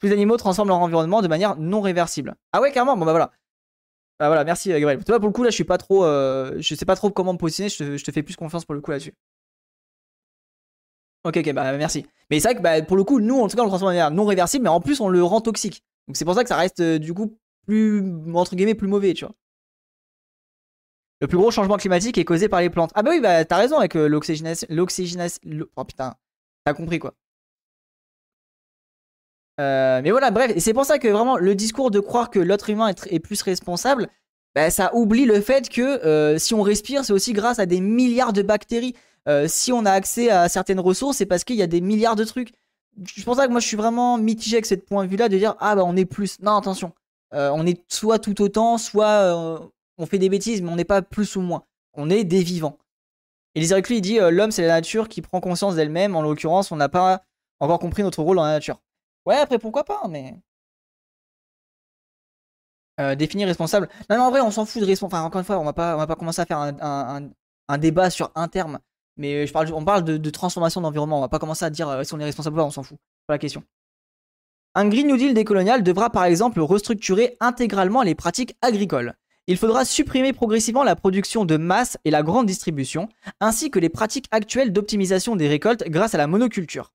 Tous 0.00 0.06
les 0.06 0.12
animaux 0.12 0.36
transforment 0.36 0.68
leur 0.68 0.78
environnement 0.78 1.22
de 1.22 1.28
manière 1.28 1.56
non 1.56 1.80
réversible. 1.80 2.34
Ah 2.52 2.60
ouais, 2.60 2.72
carrément, 2.72 2.96
bon 2.96 3.04
bah 3.04 3.12
voilà. 3.12 3.30
Ah 4.18 4.28
voilà, 4.28 4.44
merci 4.44 4.72
euh, 4.72 4.78
Gabriel. 4.78 4.98
Pour 5.04 5.28
le 5.28 5.30
coup, 5.30 5.42
là, 5.42 5.50
je 5.50 5.54
suis 5.54 5.64
pas 5.64 5.78
trop. 5.78 6.04
Euh, 6.04 6.54
je 6.58 6.74
sais 6.74 6.86
pas 6.86 6.96
trop 6.96 7.10
comment 7.10 7.34
me 7.34 7.38
positionner, 7.38 7.68
je 7.68 8.02
te, 8.02 8.12
fais 8.12 8.22
plus 8.22 8.36
confiance 8.36 8.64
pour 8.64 8.74
le 8.74 8.80
coup 8.80 8.90
là-dessus. 8.90 9.14
Ok, 11.24 11.36
ok, 11.38 11.52
bah 11.52 11.76
merci. 11.76 12.06
Mais 12.30 12.40
c'est 12.40 12.48
vrai 12.48 12.56
que 12.56 12.62
bah, 12.62 12.80
pour 12.82 12.96
le 12.96 13.04
coup, 13.04 13.20
nous, 13.20 13.38
en 13.40 13.48
tout 13.48 13.56
cas, 13.56 13.62
on 13.62 13.66
le 13.66 13.70
transforme 13.70 13.92
de 13.92 13.96
manière 13.96 14.10
non 14.10 14.24
réversible, 14.24 14.64
mais 14.64 14.70
en 14.70 14.80
plus, 14.80 15.00
on 15.00 15.08
le 15.08 15.22
rend 15.22 15.40
toxique. 15.40 15.82
Donc 16.06 16.16
c'est 16.16 16.24
pour 16.24 16.34
ça 16.34 16.42
que 16.44 16.48
ça 16.48 16.56
reste 16.56 16.80
euh, 16.80 16.98
du 16.98 17.12
coup 17.12 17.36
plus, 17.66 18.02
entre 18.32 18.54
guillemets, 18.54 18.74
plus 18.74 18.88
mauvais, 18.88 19.12
tu 19.12 19.24
vois. 19.24 19.34
Le 21.20 21.26
plus 21.26 21.38
gros 21.38 21.50
changement 21.50 21.76
climatique 21.76 22.16
est 22.18 22.24
causé 22.24 22.48
par 22.48 22.60
les 22.60 22.70
plantes. 22.70 22.92
Ah 22.94 23.02
bah 23.02 23.10
oui, 23.10 23.20
bah 23.20 23.44
t'as 23.44 23.56
raison 23.56 23.78
avec 23.78 23.94
l'oxygénation. 23.94 24.66
L'oxygénation. 24.70 25.40
Oh 25.76 25.84
putain, 25.84 26.14
t'as 26.64 26.74
compris 26.74 26.98
quoi. 26.98 27.14
Euh, 29.60 30.00
mais 30.02 30.10
voilà, 30.10 30.30
bref, 30.30 30.52
et 30.54 30.60
c'est 30.60 30.74
pour 30.74 30.84
ça 30.84 30.98
que 30.98 31.08
vraiment 31.08 31.36
le 31.38 31.54
discours 31.54 31.90
de 31.90 32.00
croire 32.00 32.30
que 32.30 32.38
l'autre 32.38 32.70
humain 32.70 32.88
est, 32.88 33.18
plus 33.20 33.40
responsable, 33.42 34.08
bah, 34.54 34.70
ça 34.70 34.94
oublie 34.94 35.24
le 35.24 35.40
fait 35.40 35.68
que 35.68 35.80
euh, 35.80 36.38
si 36.38 36.54
on 36.54 36.62
respire, 36.62 37.04
c'est 37.04 37.12
aussi 37.12 37.32
grâce 37.32 37.58
à 37.58 37.66
des 37.66 37.80
milliards 37.80 38.32
de 38.32 38.42
bactéries. 38.42 38.94
Euh, 39.28 39.46
si 39.48 39.72
on 39.72 39.84
a 39.86 39.90
accès 39.90 40.30
à 40.30 40.48
certaines 40.48 40.80
ressources, 40.80 41.16
c'est 41.16 41.26
parce 41.26 41.44
qu'il 41.44 41.56
y 41.56 41.62
a 41.62 41.66
des 41.66 41.80
milliards 41.80 42.16
de 42.16 42.24
trucs. 42.24 42.52
C'est 43.06 43.24
pour 43.24 43.36
ça 43.36 43.46
que 43.46 43.52
moi 43.52 43.60
je 43.60 43.66
suis 43.66 43.76
vraiment 43.76 44.18
mitigé 44.18 44.56
avec 44.56 44.66
cette 44.66 44.86
point 44.86 45.04
de 45.04 45.10
vue-là 45.10 45.28
de 45.28 45.36
dire 45.36 45.54
ah 45.60 45.74
bah 45.76 45.82
on 45.84 45.96
est 45.96 46.06
plus. 46.06 46.40
Non 46.40 46.56
attention, 46.56 46.92
on 47.32 47.66
est 47.66 47.82
soit 47.92 48.18
tout 48.18 48.40
autant, 48.40 48.78
soit 48.78 49.60
on 49.98 50.06
fait 50.06 50.18
des 50.18 50.30
bêtises, 50.30 50.62
mais 50.62 50.70
on 50.70 50.76
n'est 50.76 50.84
pas 50.84 51.02
plus 51.02 51.36
ou 51.36 51.42
moins. 51.42 51.64
On 51.92 52.08
est 52.08 52.24
des 52.24 52.42
vivants. 52.42 52.78
Et 53.54 53.60
lui 53.60 53.68
il 53.90 54.00
dit 54.00 54.18
l'homme 54.18 54.50
c'est 54.50 54.62
la 54.62 54.68
nature 54.68 55.08
qui 55.08 55.20
prend 55.20 55.40
conscience 55.40 55.74
d'elle-même. 55.74 56.16
En 56.16 56.22
l'occurrence, 56.22 56.72
on 56.72 56.76
n'a 56.76 56.88
pas 56.88 57.22
encore 57.60 57.80
compris 57.80 58.02
notre 58.02 58.22
rôle 58.22 58.36
dans 58.36 58.44
la 58.44 58.52
nature. 58.52 58.80
Ouais 59.26 59.36
après 59.36 59.58
pourquoi 59.58 59.84
pas, 59.84 60.08
mais 60.08 60.34
définir 63.16 63.46
responsable. 63.46 63.88
Non, 64.08 64.16
mais 64.16 64.22
en 64.22 64.30
vrai, 64.30 64.40
on 64.40 64.50
s'en 64.50 64.64
fout 64.64 64.80
de 64.80 64.86
responsable. 64.86 65.16
Enfin, 65.16 65.26
encore 65.26 65.40
une 65.40 65.44
fois, 65.44 65.58
on 65.58 65.64
va 65.64 65.74
pas, 65.74 65.94
on 65.94 65.98
va 65.98 66.06
pas 66.06 66.16
commencer 66.16 66.40
à 66.40 66.46
faire 66.46 66.58
un, 66.58 67.30
un 67.68 67.78
débat 67.78 68.10
sur 68.10 68.30
un 68.34 68.48
terme. 68.48 68.78
Mais 69.16 69.46
on 69.72 69.84
parle 69.84 70.04
de, 70.04 70.30
transformation 70.30 70.80
d'environnement. 70.80 71.18
On 71.18 71.22
va 71.22 71.28
pas 71.28 71.38
commencer 71.38 71.64
à 71.64 71.70
dire 71.70 71.88
euh, 71.88 72.04
si 72.04 72.14
on 72.14 72.20
est 72.20 72.24
responsable 72.24 72.56
ou 72.56 72.58
pas, 72.58 72.64
on 72.64 72.70
s'en 72.70 72.82
fout. 72.82 72.98
Pas 73.26 73.34
la 73.34 73.38
question. 73.38 73.62
Un 74.74 74.88
Green 74.88 75.06
New 75.06 75.16
Deal 75.16 75.32
décolonial 75.32 75.82
devra 75.82 76.10
par 76.10 76.24
exemple 76.24 76.60
restructurer 76.60 77.36
intégralement 77.40 78.02
les 78.02 78.14
pratiques 78.14 78.56
agricoles. 78.60 79.14
Il 79.46 79.56
faudra 79.56 79.84
supprimer 79.84 80.32
progressivement 80.32 80.84
la 80.84 80.96
production 80.96 81.44
de 81.44 81.56
masse 81.56 81.96
et 82.04 82.10
la 82.10 82.22
grande 82.22 82.46
distribution, 82.46 83.08
ainsi 83.40 83.70
que 83.70 83.78
les 83.78 83.88
pratiques 83.88 84.26
actuelles 84.32 84.72
d'optimisation 84.72 85.36
des 85.36 85.48
récoltes 85.48 85.84
grâce 85.88 86.14
à 86.14 86.18
la 86.18 86.26
monoculture. 86.26 86.92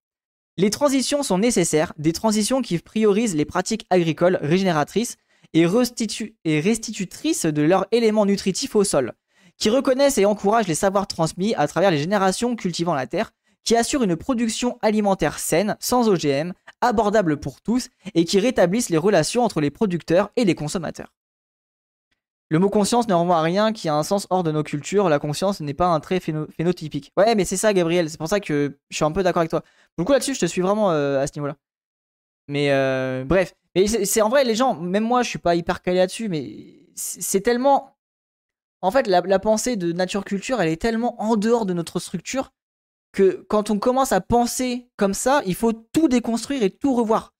Les 0.58 0.70
transitions 0.70 1.24
sont 1.24 1.38
nécessaires, 1.38 1.94
des 1.98 2.12
transitions 2.12 2.62
qui 2.62 2.78
priorisent 2.78 3.36
les 3.36 3.46
pratiques 3.46 3.86
agricoles 3.90 4.38
régénératrices 4.42 5.16
et, 5.54 5.66
restitutrices 5.66 7.46
de 7.46 7.62
leurs 7.62 7.86
éléments 7.92 8.26
nutritifs 8.26 8.76
au 8.76 8.84
sol, 8.84 9.14
qui 9.58 9.70
reconnaissent 9.70 10.18
et 10.18 10.26
encouragent 10.26 10.68
les 10.68 10.76
savoirs 10.76 11.08
transmis 11.08 11.56
à 11.56 11.68
travers 11.68 11.92
les 11.92 12.00
générations 12.00 12.56
cultivant 12.56 12.94
la 12.94 13.08
terre, 13.08 13.32
qui 13.64 13.76
assurent 13.76 14.04
une 14.04 14.16
production 14.16 14.78
alimentaire 14.82 15.40
saine, 15.40 15.78
sans 15.80 16.10
OGM, 16.10 16.52
abordable 16.82 17.40
pour 17.40 17.62
tous, 17.62 17.90
et 18.14 18.26
qui 18.26 18.40
rétablissent 18.40 18.90
les 18.90 18.98
relations 18.98 19.44
entre 19.44 19.62
les 19.62 19.72
producteurs 19.72 20.32
et 20.36 20.46
les 20.46 20.56
consommateurs. 20.56 21.14
Le 22.52 22.60
mot 22.60 22.70
conscience 22.70 23.08
ne 23.08 23.14
renvoie 23.14 23.38
à 23.38 23.42
rien 23.42 23.72
qui 23.72 23.88
a 23.88 23.96
un 23.96 24.04
sens 24.04 24.28
hors 24.30 24.44
de 24.44 24.52
nos 24.52 24.62
cultures. 24.62 25.08
La 25.08 25.20
conscience 25.20 25.62
n'est 25.62 25.74
pas 25.74 25.88
un 25.88 26.02
trait 26.02 26.20
phénotypique. 26.20 27.14
Ouais, 27.16 27.34
mais 27.34 27.46
c'est 27.46 27.56
ça, 27.56 27.72
Gabriel. 27.72 28.10
C'est 28.10 28.18
pour 28.18 28.28
ça 28.28 28.42
que 28.42 28.78
je 28.90 28.96
suis 28.96 29.06
un 29.06 29.12
peu 29.14 29.24
d'accord 29.24 29.40
avec 29.40 29.50
toi. 29.50 29.64
Pour 29.96 30.06
coup, 30.06 30.12
là-dessus, 30.12 30.36
je 30.36 30.42
te 30.42 30.46
suis 30.46 30.62
vraiment 30.62 30.92
euh, 30.92 31.22
à 31.22 31.28
ce 31.28 31.32
niveau-là. 31.38 31.56
Mais 32.50 32.72
euh, 32.72 33.24
bref. 33.26 33.54
Mais 33.74 33.88
c'est 33.88 34.22
en 34.22 34.28
vrai, 34.28 34.44
les 34.44 34.54
gens, 34.54 34.76
même 34.76 35.06
moi, 35.06 35.24
je 35.24 35.30
suis 35.30 35.40
pas 35.40 35.56
hyper 35.56 35.82
calé 35.82 36.00
là-dessus, 36.00 36.28
mais 36.28 36.84
c'est 36.94 37.40
tellement 37.40 37.96
en 38.82 38.92
fait, 38.92 39.08
la, 39.08 39.40
pensée 39.40 39.76
de 39.76 39.94
nature 39.94 40.26
culture, 40.26 40.60
elle 40.60 40.70
est 40.70 40.82
tellement 40.82 41.22
en 41.22 41.36
dehors 41.36 41.66
de 41.66 41.74
notre 41.74 42.00
structure 42.00 42.52
que 43.12 43.46
quand 43.48 43.70
on 43.70 43.78
commence 43.78 44.12
à 44.12 44.22
penser 44.22 44.90
comme 44.98 45.14
ça, 45.14 45.42
il 45.46 45.56
faut 45.56 45.74
tout 45.74 46.08
déconstruire 46.08 46.64
et 46.64 46.72
tout 46.72 46.96
revoir. 46.96 47.34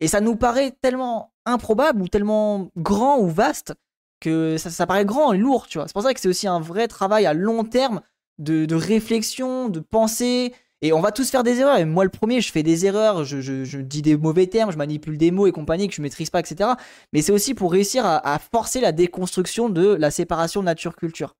Et 0.00 0.08
ça 0.08 0.20
nous 0.20 0.36
paraît 0.36 0.72
tellement 0.82 1.32
improbable 1.46 2.02
ou 2.02 2.08
tellement 2.08 2.70
grand 2.76 3.18
ou 3.18 3.28
vaste 3.28 3.74
que 4.22 4.56
ça, 4.56 4.86
paraît 4.86 5.04
grand 5.04 5.32
et 5.32 5.38
lourd, 5.38 5.66
tu 5.66 5.78
vois. 5.78 5.86
C'est 5.88 5.92
pour 5.92 6.02
ça 6.02 6.14
que 6.14 6.20
c'est 6.20 6.28
aussi 6.28 6.46
un 6.46 6.60
vrai 6.60 6.88
travail 6.88 7.26
à 7.26 7.34
long 7.34 7.64
terme 7.64 8.00
de, 8.38 8.74
réflexion, 8.74 9.68
de 9.68 9.80
pensée, 9.80 10.54
et 10.80 10.92
on 10.92 11.00
va 11.00 11.12
tous 11.12 11.30
faire 11.30 11.42
des 11.42 11.58
erreurs. 11.58 11.76
Et 11.76 11.84
moi, 11.84 12.04
le 12.04 12.10
premier, 12.10 12.40
je 12.40 12.50
fais 12.50 12.62
des 12.62 12.86
erreurs, 12.86 13.24
je, 13.24 13.80
dis 13.80 14.02
des 14.02 14.16
mauvais 14.16 14.46
termes, 14.46 14.72
je 14.72 14.78
manipule 14.78 15.18
des 15.18 15.30
mots 15.30 15.46
et 15.46 15.52
compagnie 15.52 15.88
que 15.88 15.94
je 15.94 16.02
maîtrise 16.02 16.30
pas, 16.30 16.40
etc. 16.40 16.70
Mais 17.12 17.20
c'est 17.20 17.32
aussi 17.32 17.54
pour 17.54 17.72
réussir 17.72 18.04
à, 18.06 18.38
forcer 18.38 18.80
la 18.80 18.92
déconstruction 18.92 19.68
de 19.68 19.94
la 19.94 20.10
séparation 20.10 20.62
nature-culture. 20.62 21.34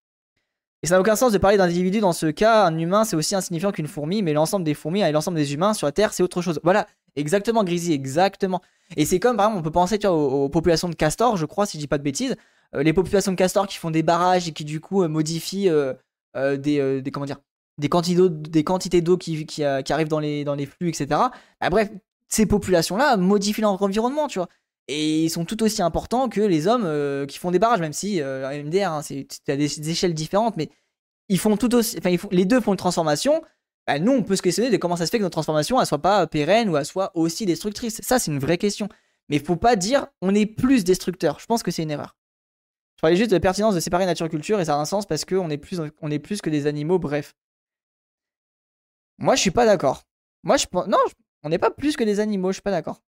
Et 0.85 0.89
ça 0.89 0.97
n'a 0.97 1.01
aucun 1.01 1.15
sens 1.15 1.33
de 1.33 1.39
parler 1.39 1.57
d'individu 1.57 2.01
dans 2.01 2.13
ce 2.13 2.27
cas. 2.27 2.67
Un 2.67 2.77
humain, 2.77 3.05
c'est 3.05 3.15
aussi 3.15 3.37
insignifiant 3.37 3.71
qu'une 3.71 3.87
fourmi, 3.87 4.23
mais 4.23 4.33
l'ensemble 4.33 4.65
des 4.65 4.75
fourmis 4.75 5.03
et 5.03 5.13
l'ensemble 5.13 5.37
des 5.37 5.55
humains 5.55 5.75
sur 5.75 5.87
la 5.87 5.93
Terre, 5.93 6.13
c'est 6.13 6.25
autre 6.25 6.43
chose. 6.43 6.59
Voilà, 6.65 6.89
exactement, 7.15 7.63
Grisy, 7.63 7.93
exactement. 7.93 8.61
Et 8.97 9.05
c'est 9.05 9.21
comme, 9.21 9.37
par 9.37 9.47
exemple, 9.47 9.61
on 9.61 9.63
peut 9.63 9.71
penser 9.71 9.99
tu 9.99 10.09
vois, 10.09 10.17
aux, 10.17 10.49
populations 10.49 10.89
de 10.89 10.97
castors, 10.97 11.37
je 11.37 11.47
crois, 11.47 11.67
si 11.67 11.79
je 11.79 11.83
dis 11.83 11.87
pas 11.87 11.99
de 11.99 12.03
bêtises. 12.03 12.37
Euh, 12.75 12.83
les 12.83 12.93
populations 12.93 13.33
de 13.33 13.37
castors 13.37 13.67
qui 13.67 13.79
font 13.79 13.91
des 13.91 14.03
barrages 14.03 14.49
et 14.49 14.53
qui, 14.53 14.65
du 14.65 14.81
coup, 14.81 15.03
euh, 15.03 15.09
modifient 15.09 15.69
euh, 15.69 15.95
des, 16.57 17.03
comment 17.13 17.27
dire, 17.27 17.41
des 17.79 17.89
quantités 17.89 18.29
des 18.29 18.65
quantités 18.65 19.01
d'eau 19.01 19.17
qui, 19.17 19.65
arrivent 19.65 20.09
dans 20.09 20.21
les, 20.21 20.45
dans 20.45 20.55
les 20.55 20.67
flux, 20.67 20.89
etc. 20.89 21.07
Bah, 21.61 21.71
bref, 21.71 21.91
ces 22.29 22.47
populations-là 22.47 23.17
modifient 23.17 23.63
leur 23.63 23.81
environnement, 23.83 24.29
tu 24.29 24.39
vois. 24.39 24.49
Et 24.89 25.25
ils 25.25 25.31
sont 25.31 25.45
tout 25.45 25.63
aussi 25.63 25.81
importants 25.83 26.29
que 26.29 26.41
les 26.41 26.67
hommes 26.67 27.27
qui 27.27 27.39
font 27.39 27.51
des 27.51 27.59
barrages, 27.59 27.81
même 27.81 27.93
si 27.93 28.21
euh, 28.21 28.63
MDR, 28.65 28.93
hein, 28.93 29.03
c'est 29.03 29.27
à 29.49 29.57
des, 29.57 29.91
échelles 29.91 30.15
différentes, 30.15 30.57
mais 30.57 30.71
ils 31.29 31.39
font 31.39 31.57
tout 31.57 31.75
aussi, 31.75 31.97
enfin, 31.99 32.15
les 32.31 32.45
deux 32.45 32.61
font 32.61 32.73
une 32.73 32.79
transformation. 32.79 33.43
Bah, 33.87 33.99
nous, 33.99 34.13
on 34.13 34.23
peut 34.23 34.37
se 34.37 34.43
questionner 34.43 34.71
de 34.71 34.77
comment 34.77 34.97
ça 34.97 35.07
se 35.07 35.11
fait 35.11 35.19
que 35.19 35.23
notre 35.23 35.35
transformation, 35.35 35.81
elle 35.81 35.87
soit 35.87 36.03
pas 36.03 36.27
pérenne 36.27 36.69
ou 36.69 36.85
soit 36.85 37.11
aussi 37.15 37.47
destructrice. 37.47 38.01
Ça, 38.03 38.19
c'est 38.19 38.31
une 38.31 38.39
vraie 38.39 38.59
question. 38.59 38.89
Mais 39.29 39.37
il 39.37 39.45
faut 39.45 39.57
pas 39.57 39.77
dire 39.77 40.07
on 40.21 40.35
est 40.35 40.47
plus 40.47 40.85
destructeur. 40.85 41.39
Je 41.41 41.47
pense 41.47 41.63
que 41.63 41.71
c'est 41.71 41.83
une 41.83 41.91
erreur. 41.91 42.17
Parlais 43.03 43.17
juste 43.17 43.33
de 43.33 43.39
pertinence 43.39 43.75
de 43.75 43.81
séparer 43.81 44.07
nature 44.07 44.29
et 44.61 44.65
ça 44.65 44.77
a 44.77 44.79
un 44.79 44.85
sens 44.85 45.07
parce 45.07 45.25
qu'on 45.25 45.51
est 45.51 45.59
plus, 45.59 45.81
est 45.81 46.19
plus 46.21 46.41
que 46.41 46.49
des 46.49 46.69
animaux. 46.69 47.01
Bref. 47.01 47.35
Moi, 49.19 49.35
je 49.35 49.41
suis 49.41 49.51
pas 49.51 49.67
d'accord. 49.67 50.05
Moi, 50.45 50.57
je 50.57 50.67
pense. 50.67 50.87
Non, 50.87 50.99
on 51.43 51.49
n'est 51.49 51.59
pas 51.59 51.73
plus 51.73 51.97
que 51.97 52.05
des 52.05 52.21
animaux, 52.21 52.51
je 52.51 52.55
suis 52.55 52.63
pas 52.63 52.71
d'accord. 52.71 53.03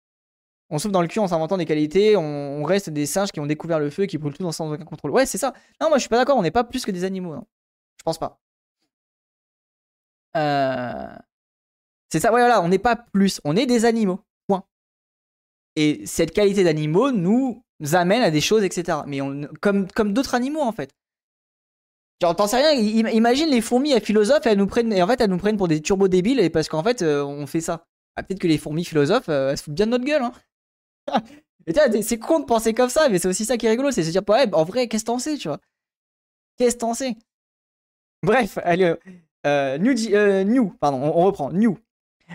On 0.71 0.79
souffle 0.79 0.93
dans 0.93 1.03
le 1.03 1.09
cul 1.09 1.19
en 1.19 1.29
s'inventant 1.29 1.59
des 1.59 1.67
qualités, 1.67 2.17
on, 2.17 2.65
reste 2.65 2.89
des 2.89 3.05
singes 3.05 3.33
qui 3.33 3.41
ont 3.41 3.47
découvert 3.47 3.79
le 3.79 3.91
feu 3.91 4.05
et 4.05 4.07
qui 4.07 4.17
brûlent 4.17 4.33
tout 4.33 4.51
sans 4.51 4.73
aucun 4.73 4.85
contrôle. 4.87 5.11
Ouais, 5.11 5.27
c'est 5.27 5.37
ça. 5.37 5.53
Non, 5.79 5.91
moi, 5.91 5.99
je 5.99 6.03
suis 6.03 6.09
pas 6.09 6.17
d'accord, 6.17 6.39
on 6.39 6.43
n'est 6.43 6.51
pas 6.51 6.65
plus 6.65 6.87
que 6.87 6.91
des 6.91 7.05
animaux. 7.05 7.35
Je 7.99 8.03
pense 8.03 8.19
pas. 8.19 8.41
Euh... 10.37 11.15
C'est 12.11 12.21
ça, 12.21 12.33
ouais, 12.33 12.41
voilà, 12.41 12.63
on 12.63 12.69
n'est 12.69 12.79
pas 12.79 12.97
plus, 12.97 13.43
on 13.45 13.57
est 13.57 13.67
des 13.67 13.85
animaux. 13.85 14.21
Et 15.77 16.05
cette 16.07 16.33
qualité 16.33 16.65
d'animaux 16.65 17.11
nous 17.13 17.63
amène 17.93 18.23
à 18.23 18.31
des 18.31 18.41
choses, 18.41 18.63
etc. 18.63 18.99
Mais 19.07 19.21
comme, 19.61 19.91
comme 19.93 20.13
d'autres 20.13 20.35
animaux, 20.35 20.61
en 20.61 20.73
fait. 20.73 20.91
Genre, 22.21 22.37
t'en 22.37 22.47
sais 22.47 22.59
rien, 22.59 22.73
imagine 23.11 23.49
les 23.49 23.61
fourmis, 23.61 23.91
elles 23.91 24.01
philosophes, 24.01 24.47
elles 24.47 24.59
nous 24.59 24.69
prennent, 24.69 24.93
en 25.03 25.07
fait, 25.09 25.21
elles 25.21 25.31
nous 25.31 25.39
prennent 25.39 25.57
pour 25.57 25.67
des 25.67 25.83
turbo 25.83 26.07
débiles, 26.07 26.51
parce 26.53 26.69
qu'en 26.69 26.85
fait, 26.85 27.03
euh, 27.03 27.25
on 27.25 27.49
fait 27.49 27.61
ça. 27.61 27.85
Ah, 28.15 28.23
peut-être 28.23 28.39
que 28.39 28.47
les 28.47 28.59
fourmis 28.59 28.85
philosophes, 28.85 29.29
euh, 29.29 29.51
elles 29.51 29.59
se 29.59 29.65
foutent 29.65 29.75
bien 29.75 29.87
de 29.87 29.91
notre 29.91 30.05
gueule, 30.05 30.23
hein. 30.23 30.33
c'est 32.03 32.19
con 32.19 32.39
de 32.39 32.45
penser 32.45 32.75
comme 32.75 32.91
ça, 32.91 33.09
mais 33.09 33.19
c'est 33.19 33.27
aussi 33.27 33.45
ça 33.45 33.57
qui 33.57 33.67
est 33.67 33.71
rigolo, 33.71 33.91
c'est 33.91 34.05
se 34.05 34.11
dire, 34.11 34.23
ouais, 34.29 34.55
en 34.55 34.63
vrai, 34.63 34.87
qu'est-ce 34.87 35.03
que 35.03 35.07
t'en 35.07 35.19
sais, 35.19 35.37
tu 35.37 35.49
vois? 35.49 35.59
Qu'est-ce 36.59 36.77
que 36.77 36.81
t'en 36.81 36.95
sais? 36.95 37.17
Bref, 38.23 38.57
allez, 38.63 38.95
euh, 39.45 39.79
new, 39.79 40.71
pardon, 40.79 41.03
on, 41.03 41.25
reprend, 41.25 41.51
New. 41.51 41.77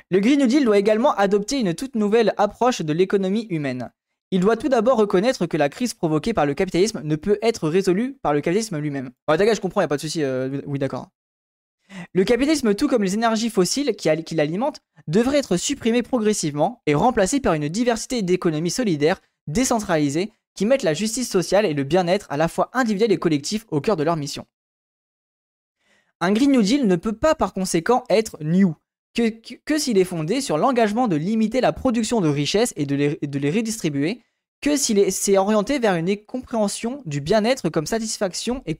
Le 0.10 0.20
Green 0.20 0.40
New 0.40 0.48
Deal 0.48 0.66
doit 0.66 0.78
également 0.78 1.14
adopter 1.16 1.60
une 1.60 1.74
toute 1.74 1.96
nouvelle 1.96 2.34
approche 2.38 2.82
de 2.82 2.94
l'économie 2.94 3.48
humaine. 3.50 3.92
Il 4.32 4.42
doit 4.42 4.58
tout 4.58 4.68
d'abord 4.68 4.98
reconnaître 4.98 5.46
que 5.46 5.58
la 5.58 5.70
crise 5.70 5.94
provoquée 5.94 6.34
par 6.34 6.46
le 6.46 6.54
capitalisme 6.54 7.02
ne 7.04 7.16
peut 7.16 7.40
être 7.42 7.70
résolue 7.70 8.18
par 8.22 8.34
le 8.34 8.42
capitalisme 8.42 8.78
lui-même. 8.78 9.12
Ouais, 9.28 9.38
d'accord, 9.38 9.56
je 9.56 9.62
comprends, 9.62 9.82
y 9.82 9.86
a 9.86 9.88
pas 9.88 9.96
de 9.96 10.02
souci. 10.02 10.22
Euh, 10.22 10.62
oui, 10.66 10.80
d'accord. 10.80 11.10
Le 12.14 12.26
capitalisme, 12.26 12.74
tout 12.76 12.90
comme 12.90 13.04
les 13.04 13.14
énergies 13.14 13.50
fossiles 13.50 13.96
qui, 13.96 14.10
qui 14.24 14.36
l'alimentent, 14.36 14.82
devrait 15.08 15.38
être 15.38 15.56
supprimé 15.56 16.04
progressivement 16.04 16.82
et 16.86 16.96
remplacé 16.96 17.40
par 17.40 17.54
une 17.54 17.70
diversité 17.70 18.22
d'économies 18.22 18.72
solidaires, 18.72 19.22
décentralisées, 19.48 20.32
qui 20.56 20.66
mettent 20.66 20.84
la 20.84 20.94
justice 20.94 21.30
sociale 21.30 21.66
et 21.66 21.74
le 21.74 21.84
bien-être 21.84 22.28
à 22.30 22.36
la 22.36 22.50
fois 22.50 22.70
individuel 22.74 23.12
et 23.14 23.20
collectif 23.20 23.66
au 23.70 23.80
cœur 23.80 23.96
de 23.96 24.04
leur 24.04 24.18
mission. 24.18 24.46
Un 26.20 26.34
Green 26.34 26.52
New 26.52 26.64
Deal 26.64 26.88
ne 26.88 26.96
peut 26.96 27.14
pas 27.14 27.36
par 27.36 27.54
conséquent 27.54 28.04
être 28.10 28.38
new, 28.42 28.76
que, 29.22 29.78
s'il 29.78 29.98
est 29.98 30.04
fondé 30.04 30.42
sur 30.42 30.58
l'engagement 30.58 31.08
de 31.08 31.16
limiter 31.16 31.62
la 31.62 31.74
production 31.74 32.22
de 32.22 32.30
richesses 32.30 32.74
et 32.76 32.86
de 32.86 32.96
les, 32.96 33.50
redistribuer, 33.52 34.22
que 34.62 34.76
s'il 34.78 35.12
s'est 35.12 35.38
orienté 35.38 35.80
vers 35.80 35.96
une 35.96 36.16
compréhension 36.26 37.02
du 37.06 37.22
bien-être 37.22 37.70
comme 37.70 37.86
satisfaction 37.86 38.64
et, 38.66 38.78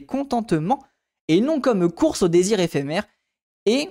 contentement, 0.00 0.84
et 1.28 1.40
non 1.40 1.60
comme 1.60 1.90
course 1.90 2.22
au 2.22 2.28
désir 2.28 2.60
éphémère, 2.60 3.06
et 3.66 3.90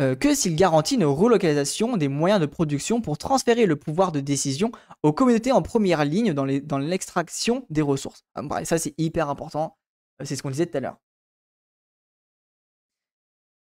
euh, 0.00 0.14
que 0.14 0.34
s'il 0.34 0.56
garantit 0.56 0.94
une 0.94 1.04
relocalisation 1.04 1.96
des 1.96 2.08
moyens 2.08 2.40
de 2.40 2.46
production 2.46 3.00
pour 3.00 3.18
transférer 3.18 3.66
le 3.66 3.76
pouvoir 3.76 4.12
de 4.12 4.20
décision 4.20 4.70
aux 5.02 5.12
communautés 5.12 5.52
en 5.52 5.62
première 5.62 6.04
ligne 6.04 6.32
dans 6.32 6.78
l'extraction 6.78 7.66
des 7.70 7.82
ressources. 7.82 8.24
Ah, 8.34 8.64
ça 8.64 8.78
c'est 8.78 8.94
hyper 8.98 9.28
important, 9.28 9.76
c'est 10.22 10.36
ce 10.36 10.42
qu'on 10.42 10.50
disait 10.50 10.66
tout 10.66 10.76
à 10.76 10.80
l'heure. 10.80 10.98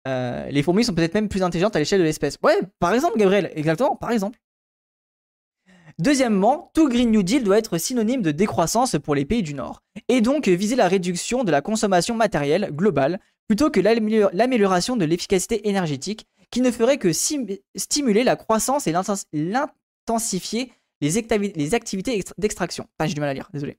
Euh, 0.07 0.47
les 0.49 0.63
fourmis 0.63 0.83
sont 0.83 0.93
peut-être 0.93 1.13
même 1.13 1.29
plus 1.29 1.43
intelligentes 1.43 1.75
à 1.75 1.79
l'échelle 1.79 1.99
de 1.99 2.05
l'espèce. 2.05 2.37
Ouais, 2.43 2.59
par 2.79 2.93
exemple, 2.93 3.17
Gabriel, 3.17 3.51
exactement, 3.55 3.95
par 3.95 4.11
exemple. 4.11 4.39
Deuxièmement, 5.97 6.71
tout 6.73 6.89
Green 6.89 7.09
New 7.09 7.23
Deal 7.23 7.43
doit 7.43 7.57
être 7.57 7.77
synonyme 7.77 8.21
de 8.21 8.31
décroissance 8.31 8.97
pour 9.01 9.15
les 9.15 9.23
pays 9.23 9.43
du 9.43 9.53
Nord, 9.53 9.81
et 10.09 10.19
donc 10.19 10.47
viser 10.47 10.75
la 10.75 10.89
réduction 10.89 11.43
de 11.43 11.51
la 11.51 11.61
consommation 11.61 12.15
matérielle 12.15 12.69
globale 12.71 13.19
plutôt 13.47 13.69
que 13.69 13.79
l'amélioration 13.79 14.97
de 14.97 15.05
l'efficacité 15.05 15.69
énergétique, 15.69 16.27
qui 16.51 16.61
ne 16.61 16.71
ferait 16.71 16.97
que 16.97 17.11
stimuler 17.13 18.23
la 18.23 18.35
croissance 18.35 18.87
et 18.87 18.93
l'intensifier 19.33 20.71
les, 21.01 21.73
activités 21.75 22.23
d'extraction. 22.37 22.87
J'ai 23.03 23.13
du 23.13 23.19
mal 23.19 23.29
à 23.29 23.33
lire, 23.33 23.49
désolé. 23.53 23.77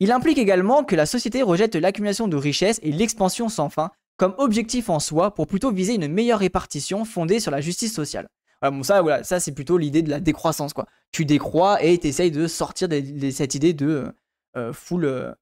Il 0.00 0.12
implique 0.12 0.38
également 0.38 0.84
que 0.84 0.96
la 0.96 1.06
société 1.06 1.42
rejette 1.42 1.74
l'accumulation 1.74 2.28
de 2.28 2.36
richesses 2.36 2.80
et 2.82 2.92
l'expansion 2.92 3.48
sans 3.48 3.68
fin, 3.68 3.90
comme 4.18 4.34
objectif 4.36 4.90
en 4.90 5.00
soi 5.00 5.32
pour 5.34 5.46
plutôt 5.46 5.72
viser 5.72 5.94
une 5.94 6.08
meilleure 6.08 6.40
répartition 6.40 7.06
fondée 7.06 7.40
sur 7.40 7.50
la 7.50 7.62
justice 7.62 7.94
sociale. 7.94 8.28
Bon, 8.60 8.82
ça, 8.82 9.40
c'est 9.40 9.52
plutôt 9.52 9.78
l'idée 9.78 10.02
de 10.02 10.10
la 10.10 10.18
décroissance, 10.20 10.72
quoi. 10.72 10.86
Tu 11.12 11.24
décrois 11.24 11.82
et 11.82 11.96
tu 11.98 12.08
essayes 12.08 12.32
de 12.32 12.46
sortir 12.48 12.88
de, 12.88 13.30
cette 13.30 13.54
idée 13.54 13.72
de 13.72 14.12
euh, 14.56 14.72
full, 14.72 15.04
euh, 15.04 15.32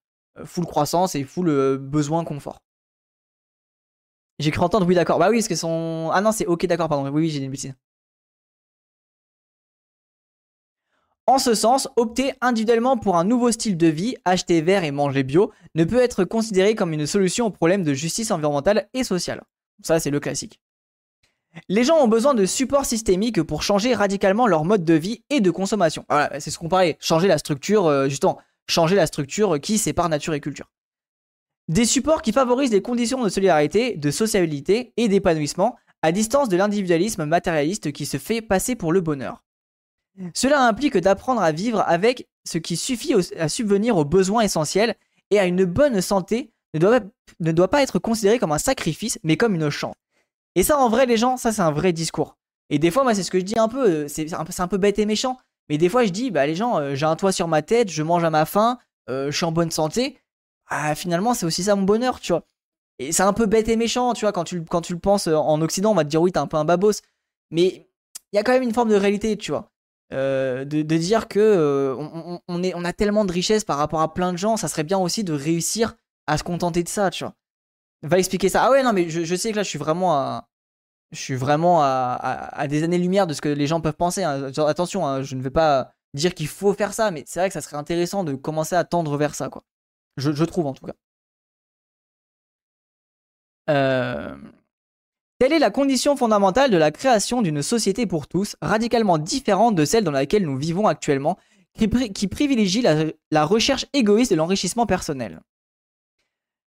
full 0.45 0.67
croissance 0.67 1.15
et 1.15 1.25
full 1.25 1.49
euh, 1.49 1.79
besoin 1.79 2.25
confort. 2.25 2.61
J'ai 4.39 4.51
cru 4.51 4.62
entendre 4.62 4.87
oui 4.87 4.95
d'accord. 4.95 5.19
Bah 5.19 5.31
oui, 5.31 5.43
que 5.43 5.55
son... 5.55 6.11
Ah 6.12 6.21
non, 6.21 6.31
c'est 6.31 6.45
ok 6.45 6.67
d'accord, 6.67 6.91
pardon. 6.91 7.05
Oui, 7.11 7.23
oui, 7.23 7.31
j'ai 7.31 7.43
une 7.43 7.51
bêtise. 7.51 7.75
En 11.29 11.39
ce 11.39 11.55
sens, 11.55 11.89
opter 11.97 12.35
individuellement 12.41 12.97
pour 12.97 13.17
un 13.17 13.25
nouveau 13.25 13.51
style 13.51 13.77
de 13.77 13.89
vie, 13.89 14.15
acheter 14.25 14.61
vert 14.61 14.85
et 14.85 14.93
manger 14.93 15.25
bio, 15.25 15.51
ne 15.75 15.83
peut 15.83 16.01
être 16.01 16.25
considéré 16.25 16.77
comme 16.77 16.93
une 16.93 17.07
solution 17.07 17.47
au 17.47 17.51
problème 17.51 17.83
de 17.83 17.95
justice 17.95 18.31
environnementale 18.31 18.89
et 18.95 19.03
sociale. 19.03 19.43
Ça, 19.83 19.99
c'est 19.99 20.11
le 20.11 20.21
classique. 20.21 20.61
Les 21.69 21.83
gens 21.83 21.97
ont 21.97 22.07
besoin 22.07 22.35
de 22.35 22.47
supports 22.47 22.85
systémiques 22.85 23.43
pour 23.43 23.62
changer 23.62 23.95
radicalement 23.95 24.47
leur 24.47 24.65
mode 24.65 24.85
de 24.85 24.95
vie 24.95 25.25
et 25.31 25.41
de 25.41 25.51
consommation. 25.51 26.05
Voilà, 26.09 26.39
c'est 26.39 26.51
ce 26.51 26.59
qu'on 26.59 26.69
parlait. 26.69 26.97
Changer 27.01 27.27
la 27.27 27.39
structure, 27.39 27.87
euh, 27.87 28.09
justement, 28.09 28.39
changer 28.69 28.95
la 28.95 29.07
structure 29.07 29.59
qui 29.61 29.79
sépare 29.79 30.09
nature 30.09 30.35
et 30.35 30.41
culture. 30.41 30.71
Des 31.69 31.87
supports 31.87 32.23
qui 32.23 32.33
favorisent 32.33 32.71
les 32.71 32.83
conditions 32.83 33.25
de 33.25 33.29
solidarité, 33.29 33.97
de 33.97 34.11
sociabilité 34.12 34.93
et 34.97 35.09
d'épanouissement 35.09 35.77
à 36.03 36.12
distance 36.12 36.49
de 36.49 36.57
l'individualisme 36.57 37.25
matérialiste 37.25 37.91
qui 37.91 38.07
se 38.07 38.19
fait 38.19 38.43
passer 38.43 38.77
pour 38.77 38.93
le 38.93 39.01
bonheur. 39.01 39.45
Cela 40.35 40.62
implique 40.62 40.96
d'apprendre 40.96 41.42
à 41.42 41.52
vivre 41.52 41.81
avec 41.87 42.29
ce 42.44 42.59
qui 42.59 42.76
suffit 42.76 43.14
à 43.38 43.48
subvenir 43.48 43.96
aux 43.96 44.05
besoins 44.05 44.42
essentiels 44.42 44.94
et 45.31 45.38
à 45.38 45.46
une 45.46 45.64
bonne 45.64 46.00
santé 46.00 46.52
ne 46.74 47.52
doit, 47.52 47.68
pas 47.68 47.83
être 47.83 47.98
considéré 47.98 48.38
comme 48.38 48.52
un 48.52 48.59
sacrifice 48.59 49.18
mais 49.22 49.37
comme 49.37 49.55
une 49.55 49.70
chance. 49.70 49.94
Et 50.55 50.62
ça 50.62 50.79
en 50.79 50.88
vrai 50.88 51.07
les 51.07 51.16
gens, 51.16 51.37
ça 51.37 51.52
c'est 51.52 51.62
un 51.62 51.72
vrai 51.72 51.92
discours. 51.92 52.37
Et 52.70 52.79
des 52.79 52.90
fois 52.90 53.02
moi 53.02 53.14
c'est 53.14 53.22
ce 53.22 53.31
que 53.31 53.38
je 53.38 53.44
dis 53.44 53.59
un 53.59 53.68
peu, 53.68 53.88
euh, 53.88 54.09
c'est 54.09 54.33
un, 54.33 54.44
un, 54.59 54.68
peu 54.68 54.79
bête 54.79 54.98
et 54.98 55.07
méchant, 55.07 55.38
mais 55.68 55.79
des 55.79 55.88
fois 55.88 56.05
je 56.05 56.11
dis 56.11 56.31
bah 56.31 56.46
les 56.46 56.55
gens, 56.55 56.79
euh, 56.79 56.94
j'ai 56.94 57.07
un 57.07 57.16
toit 57.16 57.33
sur 57.33 57.48
ma 57.48 57.62
tête, 57.62 57.90
je 57.90 58.02
mange 58.02 58.24
à 58.24 58.31
ma 58.31 58.46
faim, 58.46 58.79
euh, 59.11 59.31
je 59.31 59.37
suis 59.37 59.44
en 59.44 59.52
bonne 59.52 59.70
santé, 59.70 60.18
ah, 60.68 60.94
finalement 60.94 61.35
c'est 61.35 61.46
aussi 61.46 61.62
ça 61.64 61.76
mon 61.76 61.83
bonheur, 61.83 62.20
tu 62.20 62.33
vois. 62.33 62.42
Et 62.98 63.12
c'est 63.12 63.22
un 63.22 63.35
peu 63.35 63.46
bête 63.46 63.68
et 63.68 63.76
méchant, 63.76 64.14
tu 64.14 64.24
vois, 64.24 64.33
quand 64.33 64.44
tu, 64.44 64.64
quand 64.64 64.81
tu 64.81 64.94
le 64.94 64.98
penses 64.98 65.26
en 65.26 65.61
Occident, 65.61 65.92
on 65.92 65.94
va 65.94 66.05
te 66.05 66.09
dire 66.09 66.22
oui 66.22 66.33
t'es 66.33 66.38
un 66.38 66.46
peu 66.46 66.57
un 66.57 66.64
babos, 66.64 67.02
mais 67.50 67.87
il 68.33 68.37
y 68.37 68.38
a 68.38 68.42
quand 68.42 68.52
même 68.52 68.62
une 68.62 68.74
forme 68.74 68.88
de 68.88 68.96
réalité, 68.96 69.37
tu 69.37 69.52
vois. 69.52 69.70
Euh, 70.12 70.64
de, 70.64 70.83
dire 70.83 71.27
que 71.27 71.40
euh, 71.40 72.40
on, 72.47 72.62
est, 72.62 72.75
on 72.75 72.85
a 72.85 72.92
tellement 72.92 73.25
de 73.25 73.33
richesses 73.33 73.64
par 73.64 73.77
rapport 73.77 74.01
à 74.01 74.14
plein 74.14 74.33
de 74.33 74.38
gens, 74.38 74.57
ça 74.57 74.69
serait 74.69 74.85
bien 74.85 74.99
aussi 74.99 75.25
de 75.25 75.33
réussir 75.33 75.97
à 76.29 76.38
se 76.38 76.45
contenter 76.45 76.85
de 76.85 76.88
ça, 76.88 77.11
tu 77.11 77.25
vois. 77.25 77.35
Va 78.03 78.19
expliquer 78.19 78.49
ça. 78.49 78.64
Ah 78.64 78.71
ouais, 78.71 78.83
non, 78.83 78.92
mais 78.92 79.09
je, 79.09 79.35
sais 79.35 79.51
que 79.51 79.57
là, 79.57 79.62
je 79.64 79.69
suis 79.69 79.79
vraiment 79.79 80.14
à, 80.14 80.49
je 81.12 81.19
suis 81.19 81.35
vraiment 81.35 81.83
à, 81.83 82.66
des 82.69 82.85
années-lumière 82.85 83.27
de 83.27 83.35
ce 83.35 83.40
que 83.40 83.49
les 83.49 83.66
gens 83.66 83.81
peuvent 83.81 83.97
penser. 83.97 84.23
Hein. 84.23 84.53
Attention, 84.59 85.07
hein, 85.07 85.23
je 85.23 85.35
ne 85.35 85.42
vais 85.42 85.51
pas 85.51 85.92
dire 86.14 86.35
qu'il 86.35 86.49
faut 86.49 86.73
faire 86.75 86.92
ça, 86.95 87.11
mais 87.11 87.25
c'est 87.27 87.40
vrai 87.40 87.49
que 87.49 87.55
ça 87.55 87.61
serait 87.61 87.77
intéressant 87.77 88.25
de 88.25 88.35
commencer 88.35 88.77
à 88.77 88.85
tendre 88.85 89.16
vers 89.16 89.35
ça, 89.35 89.49
quoi. 89.49 89.64
Je, 90.16 90.33
je 90.33 90.45
trouve 90.45 90.66
en 90.66 90.75
tout 90.75 90.87
cas. 90.87 90.95
Euh... 93.69 94.37
Telle 95.38 95.53
est 95.53 95.59
la 95.59 95.70
condition 95.70 96.16
fondamentale 96.16 96.70
de 96.70 96.79
la 96.79 96.90
création 96.90 97.42
d'une 97.42 97.61
société 97.61 98.07
pour 98.07 98.27
tous, 98.27 98.57
radicalement 98.62 99.18
différente 99.18 99.75
de 99.75 99.85
celle 99.85 100.05
dans 100.05 100.11
laquelle 100.11 100.46
nous 100.46 100.57
vivons 100.57 100.87
actuellement, 100.87 101.37
qui, 101.77 102.27
privilégie 102.27 102.83
la, 103.31 103.44
recherche 103.44 103.85
égoïste 103.92 104.31
de 104.31 104.37
l'enrichissement 104.37 104.87
personnel. 104.87 105.40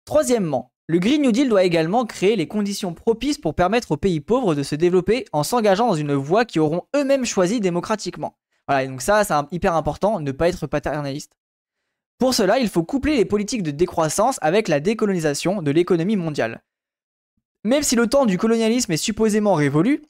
Troisièmement, 0.04 0.74
le 0.88 1.00
Green 1.00 1.22
New 1.22 1.32
Deal 1.32 1.48
doit 1.48 1.64
également 1.64 2.06
créer 2.06 2.36
les 2.36 2.50
conditions 2.50 2.94
propices 2.94 3.38
pour 3.38 3.56
permettre 3.56 3.92
aux 3.92 3.98
pays 3.98 4.20
pauvres 4.20 4.56
de 4.56 4.64
se 4.64 4.76
développer 4.76 5.24
en 5.32 5.44
s'engageant 5.44 5.88
dans 5.88 5.96
une 5.96 6.14
voie 6.14 6.44
qui 6.44 6.60
auront 6.60 6.84
eux-mêmes 6.98 7.26
choisi 7.26 7.62
démocratiquement. 7.62 8.36
Voilà, 8.68 8.88
donc 8.88 9.02
ça, 9.02 9.24
c'est 9.24 9.34
hyper 9.52 9.74
important, 9.74 10.20
ne 10.20 10.32
pas 10.34 10.50
être 10.50 10.68
paternaliste. 10.68 11.32
Pour 12.18 12.34
cela, 12.34 12.60
il 12.60 12.68
faut 12.68 12.84
coupler 12.84 13.16
les 13.16 13.24
politiques 13.24 13.64
de 13.64 13.72
décroissance 13.72 14.38
avec 14.42 14.68
la 14.68 14.82
décolonisation 14.82 15.62
de 15.62 15.72
l'économie 15.72 16.18
mondiale. 16.18 16.62
Même 17.64 17.84
si 17.84 17.96
le 17.96 18.08
temps 18.08 18.26
du 18.26 18.38
colonialisme 18.38 18.92
est 18.92 18.98
supposément 18.98 19.54
révolu, 19.54 20.02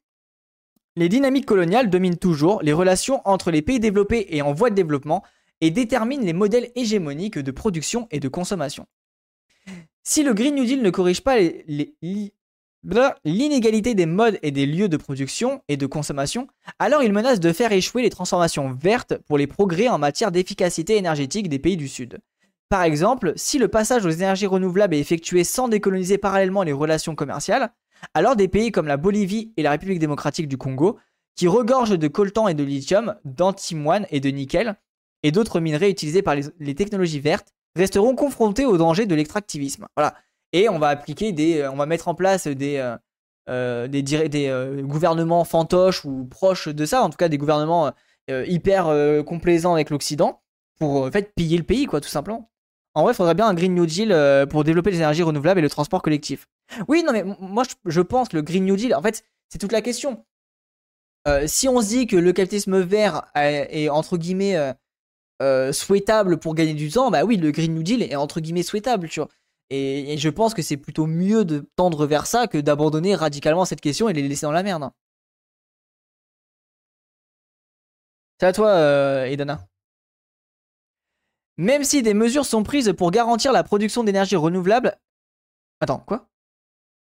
les 0.96 1.10
dynamiques 1.10 1.46
coloniales 1.46 1.90
dominent 1.90 2.18
toujours 2.18 2.62
les 2.62 2.74
relations 2.74 3.22
entre 3.26 3.52
les 3.52 3.62
pays 3.62 3.80
développés 3.80 4.28
et 4.30 4.42
en 4.42 4.54
voie 4.54 4.70
de 4.70 4.76
développement 4.76 5.24
et 5.62 5.72
déterminent 5.72 6.24
les 6.24 6.34
modèles 6.34 6.72
hégémoniques 6.76 7.40
de 7.40 7.52
production 7.52 8.08
et 8.12 8.20
de 8.20 8.28
consommation. 8.28 8.86
Si 10.04 10.24
le 10.24 10.34
Green 10.34 10.56
New 10.56 10.66
Deal 10.66 10.82
ne 10.82 10.90
corrige 10.90 11.22
pas 11.22 11.38
l'inégalité 13.24 13.94
des 13.96 14.06
modes 14.06 14.40
et 14.42 14.52
des 14.52 14.66
lieux 14.66 14.90
de 14.90 14.98
production 14.98 15.62
et 15.68 15.78
de 15.78 15.86
consommation, 15.86 16.48
alors 16.80 17.04
il 17.04 17.14
menace 17.14 17.40
de 17.40 17.54
faire 17.54 17.72
échouer 17.72 18.02
les 18.02 18.10
transformations 18.10 18.72
vertes 18.74 19.18
pour 19.28 19.38
les 19.38 19.48
progrès 19.48 19.88
en 19.88 19.98
matière 19.98 20.32
d'efficacité 20.32 20.98
énergétique 20.98 21.50
des 21.50 21.60
pays 21.60 21.78
du 21.78 21.88
Sud. 21.88 22.20
Par 22.70 22.84
exemple, 22.84 23.34
si 23.36 23.58
le 23.58 23.68
passage 23.68 24.06
aux 24.06 24.12
énergies 24.12 24.46
renouvelables 24.46 24.94
est 24.94 25.00
effectué 25.00 25.44
sans 25.44 25.68
décoloniser 25.68 26.20
parallèlement 26.20 26.62
les 26.62 26.72
relations 26.72 27.16
commerciales, 27.16 27.72
alors 28.14 28.36
des 28.36 28.48
pays 28.48 28.72
comme 28.72 28.86
la 28.86 28.98
Bolivie 28.98 29.52
et 29.58 29.64
la 29.64 29.72
République 29.72 29.98
démocratique 29.98 30.48
du 30.48 30.58
Congo, 30.58 31.00
qui 31.36 31.48
regorgent 31.48 31.98
de 31.98 32.08
coltan 32.08 32.48
et 32.48 32.54
de 32.54 32.64
lithium, 32.64 33.16
d'antimoine 33.26 34.06
et 34.12 34.20
de 34.20 34.30
nickel, 34.30 34.76
et 35.24 35.32
d'autres 35.32 35.60
minerais 35.60 35.90
utilisés 35.90 36.22
par 36.22 36.36
les, 36.36 36.76
technologies 36.76 37.20
vertes, 37.20 37.54
resteront 37.76 38.16
confrontés 38.16 38.66
au 38.66 38.78
danger 38.78 39.08
de 39.08 39.16
l'extractivisme. 39.16 39.88
Voilà. 39.96 40.14
Et 40.54 40.70
on 40.70 40.78
va 40.78 40.90
appliquer 40.90 41.32
des, 41.32 41.62
euh, 41.62 41.72
on 41.72 41.76
va 41.76 41.88
mettre 41.88 42.08
en 42.08 42.14
place 42.14 42.46
des, 42.46 42.78
euh, 42.78 42.98
euh, 43.50 43.88
des, 43.88 44.84
gouvernements 44.84 45.44
fantoches 45.44 46.06
ou 46.06 46.26
proches 46.26 46.68
de 46.68 46.86
ça, 46.86 47.02
en 47.02 47.10
tout 47.10 47.18
cas 47.18 47.30
des 47.30 47.38
gouvernements 47.38 47.92
hyper 48.30 49.24
complaisants 49.26 49.74
avec 49.74 49.90
l'Occident, 49.90 50.44
pour 50.78 51.06
en 51.06 51.10
piller 51.36 51.58
le 51.58 51.64
pays, 51.64 51.88
quoi, 51.88 52.00
tout 52.00 52.10
simplement. 52.10 52.52
En 53.00 53.04
vrai, 53.04 53.14
il 53.14 53.16
faudrait 53.16 53.34
bien 53.34 53.48
un 53.48 53.54
Green 53.54 53.74
New 53.74 53.86
Deal 53.86 54.12
euh, 54.12 54.46
pour 54.46 54.66
développer 54.66 54.92
les 54.92 54.98
énergies 54.98 55.24
renouvelables 55.24 55.60
et 55.60 55.64
le 55.64 55.70
transport 55.70 56.02
collectif. 56.02 56.50
Oui, 56.90 57.02
non, 57.02 57.14
mais 57.14 57.24
moi, 57.40 57.64
je 57.86 58.02
pense 58.02 58.28
que 58.28 58.36
le 58.36 58.42
Green 58.42 58.66
New 58.66 58.76
Deal, 58.76 58.94
en 58.94 59.02
fait, 59.02 59.24
c'est 59.48 59.58
toute 59.58 59.72
la 59.72 59.82
question. 59.82 60.26
Euh, 61.26 61.48
si 61.48 61.70
on 61.70 61.82
se 61.82 61.88
dit 61.88 62.08
que 62.08 62.18
le 62.18 62.34
capitalisme 62.34 62.82
vert 62.82 63.32
est, 63.36 63.88
entre 63.88 64.18
guillemets 64.18 64.74
euh, 65.42 65.72
souhaitable 65.72 66.40
pour 66.40 66.56
gagner 66.56 66.74
du 66.74 66.92
temps, 66.92 67.10
bah 67.10 67.24
oui, 67.24 67.38
le 67.38 67.52
Green 67.52 67.74
New 67.74 67.84
Deal 67.84 68.04
est 68.04 68.18
entre 68.18 68.42
guillemets 68.42 68.64
souhaitable, 68.64 69.08
tu 69.08 69.22
vois. 69.22 69.30
Et, 69.70 70.18
je 70.18 70.30
pense 70.30 70.54
que 70.54 70.62
c'est 70.62 70.78
plutôt 70.78 71.06
mieux 71.06 71.46
de 71.46 71.70
tendre 71.78 72.06
vers 72.06 72.26
ça 72.26 72.48
que 72.48 72.58
d'abandonner 72.58 73.16
radicalement 73.16 73.64
cette 73.64 73.82
question 73.82 74.10
et 74.10 74.14
les 74.14 74.28
laisser 74.28 74.46
dans 74.46 74.52
la 74.52 74.64
merde. 74.64 74.90
C'est 78.40 78.48
à 78.48 78.54
toi, 78.54 79.28
Edana? 79.28 79.70
Même 81.60 81.84
si 81.84 82.02
des 82.02 82.14
mesures 82.14 82.46
sont 82.46 82.64
prises 82.64 82.94
pour 82.98 83.12
garantir 83.12 83.52
la 83.52 83.66
production 83.66 84.06
d'énergie 84.06 84.38
renouvelable. 84.38 84.98
Attends, 85.82 86.02
quoi? 86.08 86.30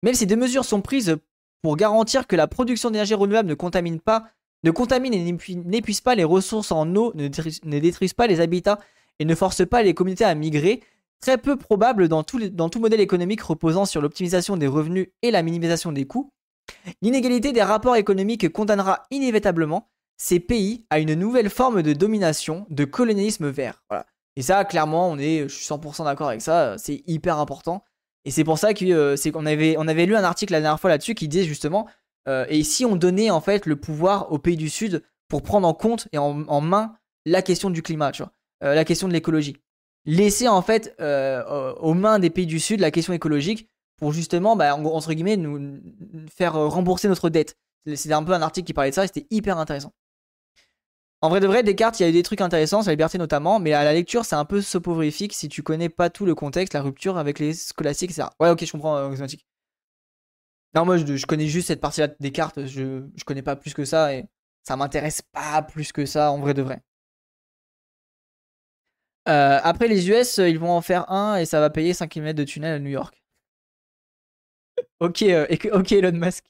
Même 0.02 0.16
si 0.16 0.26
des 0.26 0.36
mesures 0.36 0.66
sont 0.66 0.82
prises 0.82 1.18
pour 1.62 1.78
garantir 1.78 2.26
que 2.26 2.36
la 2.36 2.48
production 2.48 2.90
d'énergie 2.90 3.14
renouvelable 3.14 3.48
ne 3.48 3.54
contamine 3.54 4.00
pas, 4.00 4.32
ne 4.64 4.72
contamine 4.72 5.14
et 5.14 5.22
n'épuise 5.22 6.02
pas 6.02 6.16
les 6.16 6.24
ressources 6.24 6.72
en 6.72 6.96
eau, 6.96 7.12
ne, 7.14 7.28
détruise 7.28 8.14
pas 8.14 8.26
les 8.26 8.40
habitats 8.40 8.80
et 9.20 9.26
ne 9.26 9.36
force 9.36 9.68
pas 9.68 9.84
les 9.84 9.94
communautés 9.94 10.26
à 10.26 10.34
migrer, 10.34 10.82
très 11.22 11.38
peu 11.38 11.56
probable 11.56 12.08
dans 12.08 12.24
tout, 12.24 12.40
modèle 12.80 13.02
économique 13.02 13.42
reposant 13.42 13.86
sur 13.86 14.02
l'optimisation 14.02 14.58
des 14.58 14.66
revenus 14.66 15.10
et 15.22 15.30
la 15.30 15.44
minimisation 15.44 15.92
des 15.92 16.06
coûts, 16.06 16.34
l'inégalité 17.04 17.52
des 17.52 17.62
rapports 17.62 17.98
économiques 17.98 18.52
condamnera 18.52 19.06
inévitablement 19.12 19.92
ces 20.18 20.40
pays 20.40 20.88
à 20.90 20.98
une 20.98 21.14
nouvelle 21.14 21.52
forme 21.52 21.84
de 21.84 21.94
domination, 21.94 22.66
de 22.72 22.86
colonialisme 22.86 23.48
vert. 23.50 23.84
Voilà. 23.90 24.08
Et 24.40 24.42
ça, 24.42 24.64
clairement, 24.64 25.10
on 25.10 25.18
est, 25.18 25.50
je 25.50 25.54
suis 25.54 25.66
100% 25.66 26.06
d'accord 26.06 26.30
avec 26.30 26.42
ça, 26.42 26.78
c'est 26.78 27.04
hyper 27.08 27.40
important. 27.40 27.84
Et 28.24 28.32
c'est 28.32 28.46
pour 28.46 28.58
ça 28.58 28.70
euh, 28.84 29.18
qu'on 29.34 29.46
avait, 29.46 29.76
on 29.78 29.86
avait 29.86 30.06
lu 30.06 30.16
un 30.16 30.24
article 30.24 30.54
la 30.54 30.62
dernière 30.62 30.80
fois 30.80 30.90
là-dessus 30.90 31.14
qui 31.14 31.28
disait 31.28 31.44
justement, 31.44 31.90
euh, 32.30 32.46
et 32.48 32.64
si 32.64 32.86
on 32.86 32.96
donnait 32.96 33.32
en 33.32 33.42
fait 33.42 33.66
le 33.66 33.76
pouvoir 33.76 34.32
aux 34.32 34.40
pays 34.40 34.56
du 34.56 34.70
Sud 34.70 35.04
pour 35.28 35.44
prendre 35.44 35.68
en 35.68 35.74
compte 35.74 36.08
et 36.14 36.18
en, 36.18 36.62
main 36.62 36.96
la 37.26 37.42
question 37.42 37.70
du 37.70 37.82
climat, 37.82 38.14
tu 38.14 38.24
vois, 38.24 38.32
euh, 38.64 38.76
la 38.76 38.86
question 38.86 39.10
de 39.10 39.14
l'écologie. 39.14 39.58
Laisser 40.06 40.48
en 40.48 40.62
fait 40.62 40.96
aux 41.82 41.94
mains 41.94 42.20
des 42.20 42.30
pays 42.30 42.48
du 42.48 42.62
Sud 42.62 42.80
la 42.80 42.92
question 42.92 43.12
écologique 43.12 43.70
pour 43.98 44.14
justement, 44.14 44.56
bah, 44.56 44.74
entre 44.74 45.12
guillemets, 45.12 45.36
nous 45.36 45.82
faire 46.34 46.54
rembourser 46.54 47.10
notre 47.10 47.30
dette. 47.30 47.58
C'était 47.94 48.14
un 48.14 48.24
peu 48.24 48.32
un 48.32 48.42
article 48.42 48.68
qui 48.68 48.74
parlait 48.74 48.92
de 48.92 48.96
ça 48.96 49.06
c'était 49.06 49.28
hyper 49.32 49.58
intéressant. 49.58 49.92
En 51.22 51.30
vrai 51.30 51.42
de 51.42 51.48
vrai, 51.48 51.64
Descartes, 51.64 52.00
il 52.00 52.04
y 52.04 52.06
a 52.06 52.10
eu 52.10 52.14
des 52.14 52.24
trucs 52.24 52.40
intéressants, 52.40 52.82
sa 52.82 52.92
liberté 52.92 53.18
notamment, 53.18 53.60
mais 53.60 53.74
à 53.74 53.84
la 53.84 53.92
lecture, 53.94 54.24
c'est 54.24 54.36
un 54.36 54.46
peu 54.46 54.62
soporifique 54.62 55.34
si 55.34 55.50
tu 55.50 55.64
connais 55.64 55.90
pas 55.90 56.10
tout 56.10 56.26
le 56.26 56.34
contexte, 56.34 56.74
la 56.74 56.82
rupture 56.82 57.18
avec 57.18 57.40
les 57.40 57.54
scolastiques, 57.54 58.12
etc. 58.12 58.30
Ouais, 58.40 58.50
ok, 58.50 58.64
je 58.64 58.72
comprends, 58.72 58.96
euh, 58.98 59.16
Non, 60.76 60.86
moi, 60.86 60.98
je, 60.98 61.26
connais 61.26 61.48
juste 61.48 61.68
cette 61.68 61.82
partie-là 61.82 62.08
de 62.08 62.16
Descartes, 62.20 62.66
je, 62.66 63.04
je 63.16 63.24
connais 63.26 63.42
pas 63.42 63.56
plus 63.56 63.74
que 63.74 63.86
ça, 63.86 64.14
et 64.14 64.26
ça 64.64 64.78
m'intéresse 64.78 65.22
pas 65.22 65.62
plus 65.62 65.92
que 65.92 66.06
ça, 66.06 66.32
en 66.32 66.40
vrai 66.40 66.54
de 66.54 66.62
vrai. 66.62 66.82
Euh, 69.28 69.60
après, 69.64 69.88
les 69.88 70.10
US, 70.10 70.38
ils 70.38 70.58
vont 70.60 70.72
en 70.72 70.82
faire 70.82 71.10
un, 71.12 71.36
et 71.38 71.46
ça 71.46 71.60
va 71.60 71.70
payer 71.70 71.94
5 71.94 72.08
km 72.10 72.38
de 72.38 72.44
tunnel 72.46 72.74
à 72.76 72.80
New 72.80 72.90
York. 72.90 73.22
ok, 75.00 75.22
euh, 75.24 75.48
ok 75.74 75.92
Elon 75.92 76.18
Musk. 76.18 76.46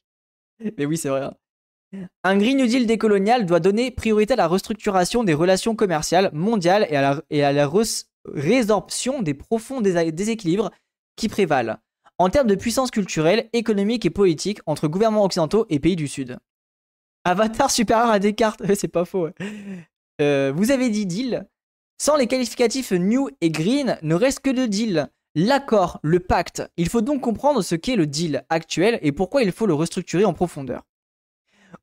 Mais 0.78 0.86
oui, 0.86 0.98
c'est 0.98 1.10
vrai. 1.10 1.24
Hein. 1.24 1.34
Un 2.24 2.38
Green 2.38 2.58
New 2.58 2.68
Deal 2.68 2.86
décolonial 2.86 3.46
doit 3.46 3.60
donner 3.60 3.92
priorité 3.92 4.34
à 4.34 4.38
la 4.38 4.48
restructuration 4.48 5.24
des 5.24 5.34
relations 5.34 5.76
commerciales 5.76 6.30
mondiales 6.34 6.86
et 6.90 6.96
à 7.44 7.52
la, 7.52 7.70
résorption 8.26 9.22
des 9.22 9.34
profonds 9.34 9.82
déséquilibres 9.82 10.72
qui 11.16 11.30
prévalent 11.30 11.78
en 12.20 12.30
termes 12.30 12.48
de 12.48 12.56
puissance 12.56 12.92
culturelle, 12.92 13.50
économique 13.54 14.06
et 14.06 14.10
politique 14.10 14.60
entre 14.66 14.88
gouvernements 14.88 15.24
occidentaux 15.24 15.66
et 15.70 15.80
pays 15.80 15.96
du 15.96 16.08
Sud. 16.08 16.38
Avatar 17.24 17.72
supérieur 17.72 18.10
à 18.10 18.20
Descartes, 18.20 18.62
c'est 18.76 18.90
pas 18.90 19.06
faux. 19.06 19.30
Euh, 20.22 20.52
vous 20.54 20.72
avez 20.72 20.90
dit 20.90 21.06
deal. 21.06 21.48
Sans 21.98 22.18
les 22.18 22.28
qualificatifs 22.28 22.92
new 22.92 23.30
et 23.40 23.50
green, 23.50 23.98
ne 24.02 24.16
reste 24.16 24.42
que 24.42 24.50
de 24.50 24.66
deal. 24.66 25.08
L'accord, 25.36 26.00
le 26.04 26.20
pacte. 26.20 26.64
Il 26.76 26.90
faut 26.90 27.02
donc 27.02 27.22
comprendre 27.22 27.62
ce 27.62 27.76
qu'est 27.76 27.96
le 27.96 28.06
deal 28.06 28.44
actuel 28.50 29.00
et 29.02 29.14
pourquoi 29.14 29.44
il 29.44 29.54
faut 29.54 29.66
le 29.66 29.74
restructurer 29.74 30.26
en 30.26 30.34
profondeur. 30.34 30.89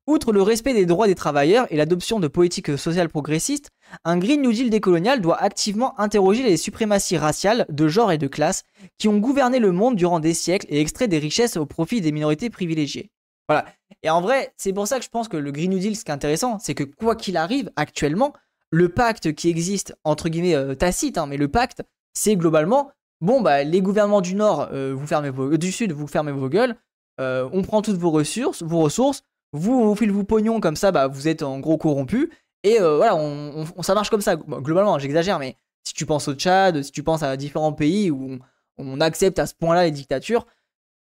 Outre 0.05 0.31
le 0.31 0.41
respect 0.41 0.73
des 0.73 0.85
droits 0.85 1.07
des 1.07 1.15
travailleurs 1.15 1.67
et 1.69 1.77
l'adoption 1.77 2.19
de 2.19 2.27
politiques 2.27 2.77
sociales 2.77 3.09
progressistes, 3.09 3.71
un 4.03 4.17
Green 4.17 4.41
New 4.41 4.51
Deal 4.51 4.69
décolonial 4.69 5.21
doit 5.21 5.41
activement 5.41 5.99
interroger 5.99 6.43
les 6.43 6.57
suprématies 6.57 7.17
raciales, 7.17 7.65
de 7.69 7.87
genre 7.87 8.11
et 8.11 8.17
de 8.17 8.27
classe 8.27 8.63
qui 8.97 9.07
ont 9.07 9.17
gouverné 9.17 9.59
le 9.59 9.71
monde 9.71 9.95
durant 9.95 10.19
des 10.19 10.33
siècles 10.33 10.67
et 10.69 10.81
extrait 10.81 11.07
des 11.07 11.19
richesses 11.19 11.57
au 11.57 11.65
profit 11.65 12.01
des 12.01 12.11
minorités 12.11 12.49
privilégiées. 12.49 13.11
Voilà. 13.47 13.65
Et 14.03 14.09
en 14.09 14.21
vrai, 14.21 14.53
c'est 14.57 14.73
pour 14.73 14.87
ça 14.87 14.99
que 14.99 15.05
je 15.05 15.09
pense 15.09 15.27
que 15.27 15.37
le 15.37 15.51
Green 15.51 15.71
New 15.71 15.79
Deal, 15.79 15.95
ce 15.95 16.03
qui 16.03 16.11
est 16.11 16.13
intéressant, 16.13 16.59
c'est 16.59 16.75
que 16.75 16.83
quoi 16.83 17.15
qu'il 17.15 17.37
arrive, 17.37 17.71
actuellement, 17.75 18.33
le 18.69 18.89
pacte 18.89 19.33
qui 19.33 19.49
existe, 19.49 19.95
entre 20.03 20.29
guillemets 20.29 20.55
euh, 20.55 20.75
tacite, 20.75 21.17
hein, 21.17 21.25
mais 21.25 21.37
le 21.37 21.47
pacte, 21.47 21.83
c'est 22.13 22.35
globalement, 22.35 22.91
bon, 23.21 23.41
bah, 23.41 23.63
les 23.63 23.81
gouvernements 23.81 24.21
du 24.21 24.35
Nord, 24.35 24.69
euh, 24.71 24.93
vous 24.93 25.07
fermez 25.07 25.29
vos, 25.29 25.55
du 25.57 25.71
Sud, 25.71 25.93
vous 25.93 26.07
fermez 26.07 26.31
vos 26.31 26.49
gueules, 26.49 26.75
euh, 27.19 27.49
on 27.53 27.61
prend 27.61 27.81
toutes 27.81 27.97
vos 27.97 28.11
ressources, 28.11 28.61
vos 28.63 28.79
ressources, 28.79 29.23
vous, 29.53 29.73
on 29.73 29.95
file 29.95 30.11
vous 30.11 30.23
pognon 30.23 30.59
comme 30.59 30.75
ça, 30.75 30.91
bah, 30.91 31.07
vous 31.07 31.27
êtes 31.27 31.43
en 31.43 31.59
gros 31.59 31.77
corrompu. 31.77 32.31
Et 32.63 32.81
euh, 32.81 32.97
voilà, 32.97 33.15
on, 33.15 33.65
ça 33.81 33.93
marche 33.93 34.09
comme 34.09 34.21
ça. 34.21 34.35
Globalement, 34.35 34.99
j'exagère, 34.99 35.39
mais 35.39 35.57
si 35.83 35.93
tu 35.93 36.05
penses 36.05 36.27
au 36.27 36.33
Tchad, 36.33 36.83
si 36.83 36.91
tu 36.91 37.03
penses 37.03 37.23
à 37.23 37.37
différents 37.37 37.73
pays 37.73 38.11
où 38.11 38.39
on, 38.77 39.01
accepte 39.01 39.39
à 39.39 39.45
ce 39.45 39.53
point-là 39.55 39.85
les 39.85 39.91
dictatures, 39.91 40.45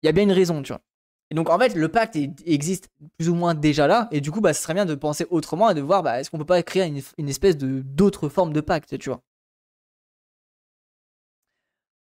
il 0.02 0.06
y 0.06 0.08
a 0.08 0.12
bien 0.12 0.22
une 0.22 0.32
raison, 0.32 0.62
tu 0.62 0.72
vois. 0.72 0.82
Et 1.30 1.34
donc 1.34 1.50
en 1.50 1.58
fait, 1.58 1.74
le 1.74 1.88
pacte 1.88 2.16
existe 2.46 2.88
plus 3.18 3.28
ou 3.28 3.34
moins 3.34 3.54
déjà 3.54 3.88
là, 3.88 4.08
et 4.12 4.20
du 4.20 4.30
coup, 4.30 4.40
bah, 4.40 4.54
ce 4.54 4.62
serait 4.62 4.74
bien 4.74 4.86
de 4.86 4.94
penser 4.94 5.26
autrement 5.30 5.70
et 5.70 5.74
de 5.74 5.80
voir, 5.80 6.04
bah, 6.04 6.20
est-ce 6.20 6.30
qu'on 6.30 6.38
peut 6.38 6.44
pas 6.44 6.62
créer 6.62 6.84
une, 6.84 7.02
une 7.18 7.28
espèce 7.28 7.56
de 7.56 7.80
d'autres 7.80 8.28
formes 8.28 8.52
de 8.52 8.60
pacte, 8.60 8.96
tu 8.98 9.08
vois. 9.08 9.22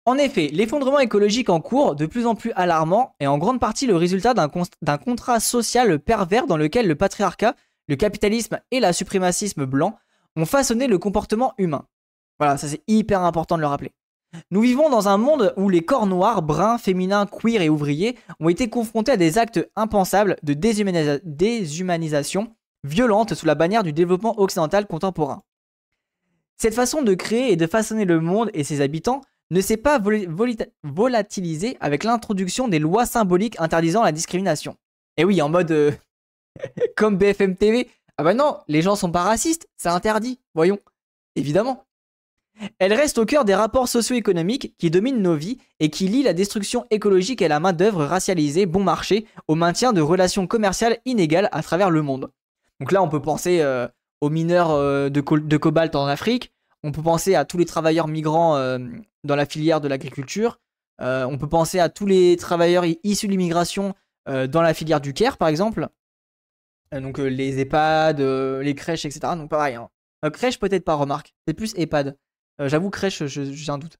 En 0.09 0.17
effet, 0.17 0.49
l'effondrement 0.55 1.01
écologique 1.01 1.51
en 1.51 1.61
cours, 1.61 1.95
de 1.95 2.07
plus 2.07 2.25
en 2.25 2.35
plus 2.35 2.51
alarmant, 2.57 3.15
est 3.21 3.27
en 3.27 3.37
grande 3.37 3.61
partie 3.61 3.87
le 3.87 3.95
résultat 3.95 4.33
d'un 4.33 4.97
contrat 4.97 5.39
social 5.39 5.99
pervers 5.99 6.47
dans 6.47 6.57
lequel 6.57 6.89
le 6.89 6.95
patriarcat, 6.95 7.55
le 7.89 7.97
capitalisme 7.97 8.59
et 8.71 8.81
la 8.81 8.95
suprémacisme 8.95 9.67
blanc 9.67 9.99
ont 10.35 10.47
façonné 10.47 10.87
le 10.87 10.97
comportement 10.97 11.53
humain. 11.59 11.85
Voilà, 12.39 12.57
ça 12.57 12.69
c'est 12.69 12.83
hyper 12.87 13.21
important 13.21 13.57
de 13.57 13.61
le 13.61 13.67
rappeler. 13.67 13.93
Nous 14.51 14.63
vivons 14.63 14.89
dans 14.89 15.11
un 15.11 15.19
monde 15.19 15.53
où 15.59 15.69
les 15.69 15.85
corps 15.85 16.07
noirs, 16.07 16.41
bruns, 16.41 16.79
féminins, 16.79 17.27
queer 17.27 17.61
et 17.61 17.69
ouvriers 17.69 18.17
ont 18.41 18.49
été 18.49 18.71
confrontés 18.71 19.13
à 19.13 19.19
des 19.19 19.37
actes 19.37 19.61
impensables 19.77 20.39
de 20.43 20.55
déshumanisation 20.55 22.57
violente 22.83 23.35
sous 23.35 23.45
la 23.45 23.55
bannière 23.55 23.83
du 23.83 23.93
développement 23.93 24.41
occidental 24.41 24.87
contemporain. 24.87 25.43
Cette 26.57 26.75
façon 26.75 27.03
de 27.03 27.13
créer 27.13 27.53
et 27.53 27.57
de 27.57 27.67
façonner 27.67 28.07
le 28.07 28.21
monde 28.21 28.49
et 28.55 28.65
ses 28.65 28.81
habitants 28.81 29.21
ne 29.51 29.61
s'est 29.61 29.77
pas 29.77 30.01
volatilisé 30.83 31.77
avec 31.81 32.05
l'introduction 32.05 32.69
des 32.69 32.79
lois 32.79 33.07
symboliques 33.07 33.61
interdisant 33.61 34.03
la 34.03 34.13
discrimination. 34.13 34.77
Et 35.17 35.25
oui, 35.25 35.41
en 35.43 35.49
mode 35.49 35.71
euh, 35.71 35.93
comme 36.97 37.17
BFM 37.17 37.57
TV. 37.57 37.89
Ah 38.17 38.25
bah 38.25 38.35
non, 38.35 38.59
les 38.67 38.83
gens 38.83 38.97
sont 38.97 39.13
pas 39.13 39.23
racistes, 39.23 39.69
c'est 39.77 39.89
interdit, 39.89 40.41
voyons. 40.55 40.79
Évidemment. 41.37 41.85
Elle 42.79 42.93
reste 42.93 43.19
au 43.19 43.25
cœur 43.25 43.45
des 43.45 43.55
rapports 43.55 43.89
socio-économiques 43.89 44.75
qui 44.79 44.91
dominent 44.91 45.23
nos 45.23 45.37
vies 45.37 45.59
et 45.79 45.91
qui 45.91 46.09
lient 46.09 46.25
la 46.25 46.33
destruction 46.33 46.87
écologique 46.91 47.43
et 47.43 47.49
la 47.49 47.61
main-d'œuvre 47.61 48.05
racialisée 48.05 48.67
bon 48.67 48.83
marché 48.83 49.27
au 49.47 49.55
maintien 49.55 49.93
de 49.93 50.01
relations 50.01 50.49
commerciales 50.49 50.99
inégales 51.05 51.49
à 51.53 51.63
travers 51.63 51.91
le 51.91 52.03
monde. 52.03 52.31
Donc 52.81 52.93
là, 52.93 53.03
on 53.03 53.09
peut 53.09 53.23
penser 53.23 53.61
euh, 53.61 53.87
aux 54.21 54.31
mineurs 54.31 54.71
euh, 54.71 55.09
de, 55.09 55.21
cobalt 55.21 55.95
en 55.95 56.07
Afrique, 56.07 56.53
on 56.83 56.93
peut 56.93 57.03
penser 57.03 57.35
à 57.35 57.45
tous 57.45 57.59
les 57.59 57.65
travailleurs 57.65 58.09
migrants 58.09 58.57
dans 59.25 59.37
la 59.37 59.47
filière 59.47 59.81
de 59.81 59.89
l'agriculture. 59.89 60.59
Euh, 61.01 61.25
on 61.25 61.39
peut 61.39 61.49
penser 61.49 61.79
à 61.79 61.89
tous 61.89 62.07
les 62.07 62.37
travailleurs 62.37 62.85
issus 63.05 63.27
de 63.27 63.33
l'immigration 63.33 63.95
euh, 64.29 64.47
dans 64.47 64.63
la 64.63 64.75
filière 64.75 65.01
du 65.01 65.15
CARE, 65.15 65.37
par 65.37 65.49
exemple. 65.49 65.89
Euh, 66.95 67.01
donc 67.01 67.19
les 67.19 67.61
EHPAD, 67.61 68.21
les 68.21 68.75
crèches, 68.75 69.05
etc. 69.05 69.21
Donc 69.37 69.51
pareil. 69.51 69.77
Hein. 69.77 69.89
crèche 70.31 70.59
peut-être 70.59 70.85
pas, 70.85 70.95
remarque. 70.95 71.35
C'est 71.47 71.55
plus 71.55 71.75
EHPAD. 71.77 72.17
J'avoue, 72.61 72.91
crèche, 72.91 73.25
j'ai 73.27 73.71
un 73.71 73.79
doute. 73.79 73.99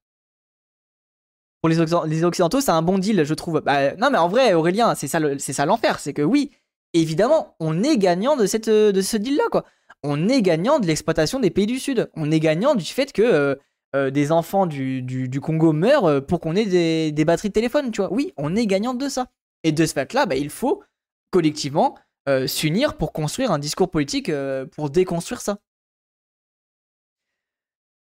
Pour 1.61 1.69
les, 1.69 2.23
Occidentaux, 2.23 2.61
c'est 2.61 2.71
un 2.71 2.81
bon 2.81 2.97
deal, 2.97 3.23
je 3.23 3.33
trouve. 3.33 3.61
Bah, 3.61 3.95
non, 3.95 4.09
mais 4.11 4.17
en 4.17 4.27
vrai, 4.27 4.53
Aurélien, 4.53 4.95
c'est 4.95 5.07
ça, 5.07 5.19
c'est 5.37 5.53
ça 5.53 5.65
l'enfer. 5.65 5.99
C'est 5.99 6.13
que 6.13 6.21
oui, 6.21 6.51
évidemment, 6.93 7.55
on 7.59 7.83
est 7.83 7.97
gagnant 7.97 8.35
de, 8.35 8.45
cette, 8.45 8.69
de 8.69 9.01
ce 9.01 9.15
deal-là, 9.15 9.43
quoi. 9.49 9.65
On 10.03 10.29
est 10.29 10.41
gagnant 10.41 10.79
de 10.79 10.87
l'exploitation 10.87 11.39
des 11.39 11.49
pays 11.49 11.65
du 11.65 11.79
Sud. 11.79 12.09
On 12.15 12.31
est 12.31 12.39
gagnant 12.39 12.75
du 12.75 12.85
fait 12.85 13.11
que 13.11 13.57
euh, 13.95 14.11
des 14.11 14.31
enfants 14.31 14.67
du, 14.67 15.39
Congo 15.41 15.73
meurent 15.73 16.05
euh, 16.05 16.21
pour 16.21 16.39
qu'on 16.39 16.55
ait 16.55 17.11
des, 17.11 17.25
batteries 17.25 17.49
de 17.49 17.53
téléphone, 17.53 17.91
tu 17.91 18.01
vois. 18.01 18.13
Oui, 18.13 18.33
on 18.37 18.55
est 18.55 18.67
gagnant 18.67 18.93
de 18.93 19.09
ça. 19.09 19.27
Et 19.63 19.71
de 19.71 19.85
ce 19.85 19.93
fait-là, 19.93 20.27
bah, 20.27 20.35
il 20.35 20.51
faut 20.51 20.83
collectivement 21.31 21.97
euh, 22.27 22.45
s'unir 22.45 22.97
pour 22.97 23.13
construire 23.13 23.51
un 23.51 23.57
discours 23.57 23.89
politique 23.89 24.31
pour 24.75 24.89
déconstruire 24.89 25.41
ça. 25.41 25.57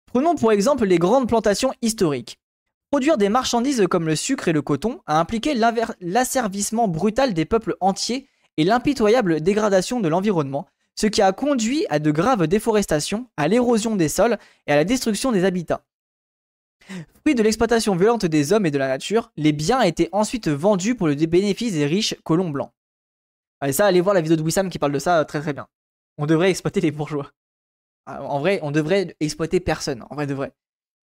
Prenons 0.08 0.36
pour 0.36 0.52
exemple 0.52 0.86
les 0.86 1.00
grandes 1.00 1.30
plantations 1.30 1.74
historiques. 1.82 2.38
Produire 2.92 3.18
des 3.18 3.30
marchandises 3.30 3.88
comme 3.90 4.08
le 4.08 4.18
sucre 4.18 4.50
et 4.50 4.54
le 4.54 4.62
coton 4.62 5.00
a 5.08 5.18
impliqué 5.18 5.56
l'asservissement 6.02 6.90
brutal 6.90 7.34
des 7.34 7.46
peuples 7.46 7.78
entiers 7.80 8.28
et 8.58 8.66
l'impitoyable 8.66 9.40
dégradation 9.40 10.02
de 10.02 10.10
l'environnement, 10.10 10.68
ce 10.96 11.08
qui 11.08 11.22
a 11.22 11.32
conduit 11.32 11.86
à 11.90 12.00
de 12.00 12.12
graves 12.12 12.48
déforestations, 12.48 13.28
à 13.38 13.48
l'érosion 13.48 13.96
des 13.96 14.10
sols 14.10 14.38
et 14.68 14.74
à 14.74 14.76
la 14.76 14.84
destruction 14.84 15.32
des 15.32 15.46
habitats. 15.46 15.86
Fruit 17.22 17.36
de 17.36 17.44
l'exploitation 17.44 17.96
violente 17.96 18.26
des 18.26 18.54
hommes 18.54 18.66
et 18.66 18.72
de 18.72 18.78
la 18.78 18.88
nature, 18.88 19.32
les 19.38 19.52
biens 19.52 19.82
étaient 19.82 20.10
ensuite 20.12 20.48
vendus 20.48 20.96
pour 20.96 21.08
le 21.08 21.16
bénéfice 21.16 21.74
des 21.74 21.86
riches 21.86 22.16
colons 22.24 22.50
blancs. 22.50 22.72
Allez, 23.60 23.74
ça, 23.74 23.86
allez 23.86 24.02
voir 24.02 24.16
la 24.16 24.22
vidéo 24.22 24.36
de 24.36 24.42
Wissam 24.42 24.70
qui 24.70 24.80
parle 24.80 24.92
de 24.92 25.00
ça 25.00 25.20
euh, 25.20 25.24
très 25.24 25.40
très 25.40 25.54
bien. 25.54 25.68
On 26.18 26.26
devrait 26.26 26.50
exploiter 26.50 26.82
les 26.82 26.92
bourgeois. 26.92 27.32
Ah, 28.08 28.24
en 28.24 28.40
vrai, 28.40 28.60
on 28.64 28.72
devrait 28.72 29.16
exploiter 29.20 29.60
personne, 29.60 30.04
en 30.10 30.16
vrai 30.16 30.26
de 30.26 30.34
vrai. 30.34 30.52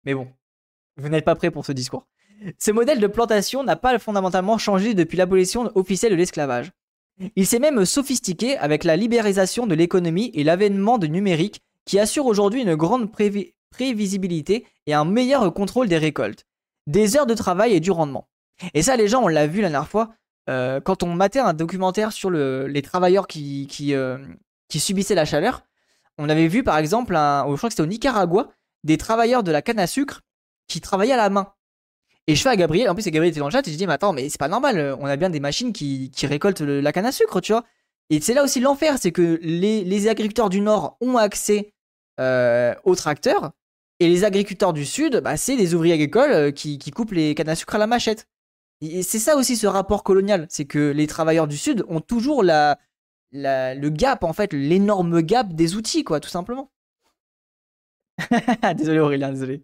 Mais 0.05 0.15
bon, 0.15 0.29
vous 0.97 1.09
n'êtes 1.09 1.25
pas 1.25 1.37
prêt 1.37 1.53
pour 1.53 1.65
ce 1.65 1.73
discours. 1.73 2.07
Ce 2.59 2.71
modèle 2.73 3.01
de 3.01 3.07
plantation 3.07 3.63
n'a 3.63 3.77
pas 3.77 3.99
fondamentalement 3.99 4.59
changé 4.59 4.95
depuis 4.95 5.17
l'abolition 5.17 5.71
officielle 5.77 6.13
de 6.13 6.17
l'esclavage. 6.17 6.73
Il 7.37 7.47
s'est 7.47 7.59
même 7.59 7.85
sophistiqué 7.85 8.57
avec 8.57 8.85
la 8.85 8.97
libéralisation 8.97 9.67
de 9.67 9.75
l'économie 9.75 10.31
et 10.35 10.45
l'avènement 10.45 10.99
de 10.99 11.07
numérique 11.07 11.61
qui 11.85 11.99
assure 11.99 12.27
aujourd'hui 12.27 12.63
une 12.63 12.77
grande 12.77 13.11
prévisibilité 13.71 14.67
et 14.87 14.95
un 14.95 15.05
meilleur 15.05 15.53
contrôle 15.53 15.89
des 15.89 15.99
récoltes, 15.99 16.47
des 16.87 17.17
heures 17.17 17.27
de 17.27 17.35
travail 17.35 17.75
et 17.75 17.81
du 17.81 17.91
rendement. 17.91 18.29
Et 18.75 18.83
ça, 18.83 18.97
les 18.97 19.09
gens, 19.09 19.23
on 19.23 19.29
l'a 19.29 19.47
vu 19.47 19.61
la 19.61 19.71
dernière 19.71 19.89
fois, 19.89 20.11
euh, 20.49 20.81
quand 20.81 21.03
on 21.03 21.15
matait 21.15 21.39
un 21.39 21.55
documentaire 21.55 22.13
sur 22.13 22.31
les 22.31 22.83
travailleurs 22.83 23.27
qui, 23.27 23.67
euh, 23.93 24.19
qui, 24.69 24.81
subissaient 24.81 25.15
la 25.15 25.25
chaleur, 25.25 25.63
on 26.19 26.29
avait 26.29 26.49
vu 26.49 26.63
par 26.63 26.79
exemple, 26.79 27.15
je 27.15 27.57
crois 27.57 27.69
que 27.69 27.71
c'était 27.71 27.83
au 27.83 27.87
Nicaragua, 27.87 28.49
des 28.85 28.97
travailleurs 28.97 29.43
de 29.43 29.53
la 29.53 29.63
canne 29.63 29.79
à 29.79 29.87
sucre 29.87 30.21
qui 30.69 30.81
travaillaient 30.81 31.13
à 31.13 31.19
la 31.19 31.31
main. 31.31 31.53
Et 32.27 32.35
je 32.35 32.43
fais 32.43 32.51
à 32.51 32.57
Gabriel, 32.57 32.89
en 32.89 32.95
plus 32.95 33.05
Gabriel 33.07 33.31
était 33.31 33.41
dans 33.41 33.47
le 33.47 33.53
chat, 33.53 33.67
et 33.67 33.73
je 33.73 33.77
dis, 33.77 33.87
mais 33.87 33.95
attends, 33.95 34.13
mais 34.13 34.29
c'est 34.29 34.39
pas 34.39 34.49
normal, 34.49 34.97
on 35.01 35.07
a 35.07 35.17
bien 35.17 35.31
des 35.31 35.41
machines 35.41 35.73
qui, 35.73 36.11
récoltent 36.23 36.61
la 36.61 36.93
canne 36.93 37.07
à 37.07 37.13
sucre, 37.13 37.41
tu 37.41 37.53
vois. 37.53 37.65
Et 38.11 38.21
c'est 38.21 38.35
là 38.35 38.43
aussi 38.43 38.61
l'enfer, 38.61 38.97
c'est 39.01 39.13
que 39.13 39.39
les, 39.43 40.09
agriculteurs 40.09 40.51
du 40.51 40.61
Nord 40.61 40.97
ont 41.01 41.17
accès 41.17 41.73
euh, 42.21 42.75
aux 42.85 42.95
tracteurs, 42.95 43.53
et 44.01 44.09
les 44.09 44.25
agriculteurs 44.25 44.73
du 44.73 44.85
Sud, 44.85 45.21
bah, 45.23 45.37
c'est 45.37 45.57
des 45.57 45.75
ouvriers 45.75 45.95
agricoles 45.95 46.33
euh, 46.33 46.51
qui, 46.51 46.79
coupent 46.91 47.13
les 47.13 47.35
cannes 47.35 47.49
à 47.49 47.55
sucre 47.55 47.75
à 47.75 47.79
la 47.79 47.87
machette. 47.87 48.27
Et 48.81 49.03
c'est 49.03 49.19
ça 49.19 49.37
aussi 49.37 49.57
ce 49.57 49.67
rapport 49.67 50.03
colonial, 50.03 50.47
c'est 50.49 50.65
que 50.65 50.91
les 50.91 51.07
travailleurs 51.07 51.47
du 51.47 51.59
Sud 51.59 51.85
ont 51.89 52.01
toujours 52.01 52.43
la, 52.43 52.79
le 53.33 53.89
gap, 53.89 54.25
en 54.25 54.33
fait, 54.33 54.53
l'énorme 54.53 55.21
gap 55.23 55.53
des 55.53 55.77
outils, 55.77 56.05
quoi, 56.05 56.21
tout 56.21 56.31
simplement. 56.31 56.71
désolé 58.77 58.99
Aurélien, 58.99 59.31
désolé. 59.31 59.63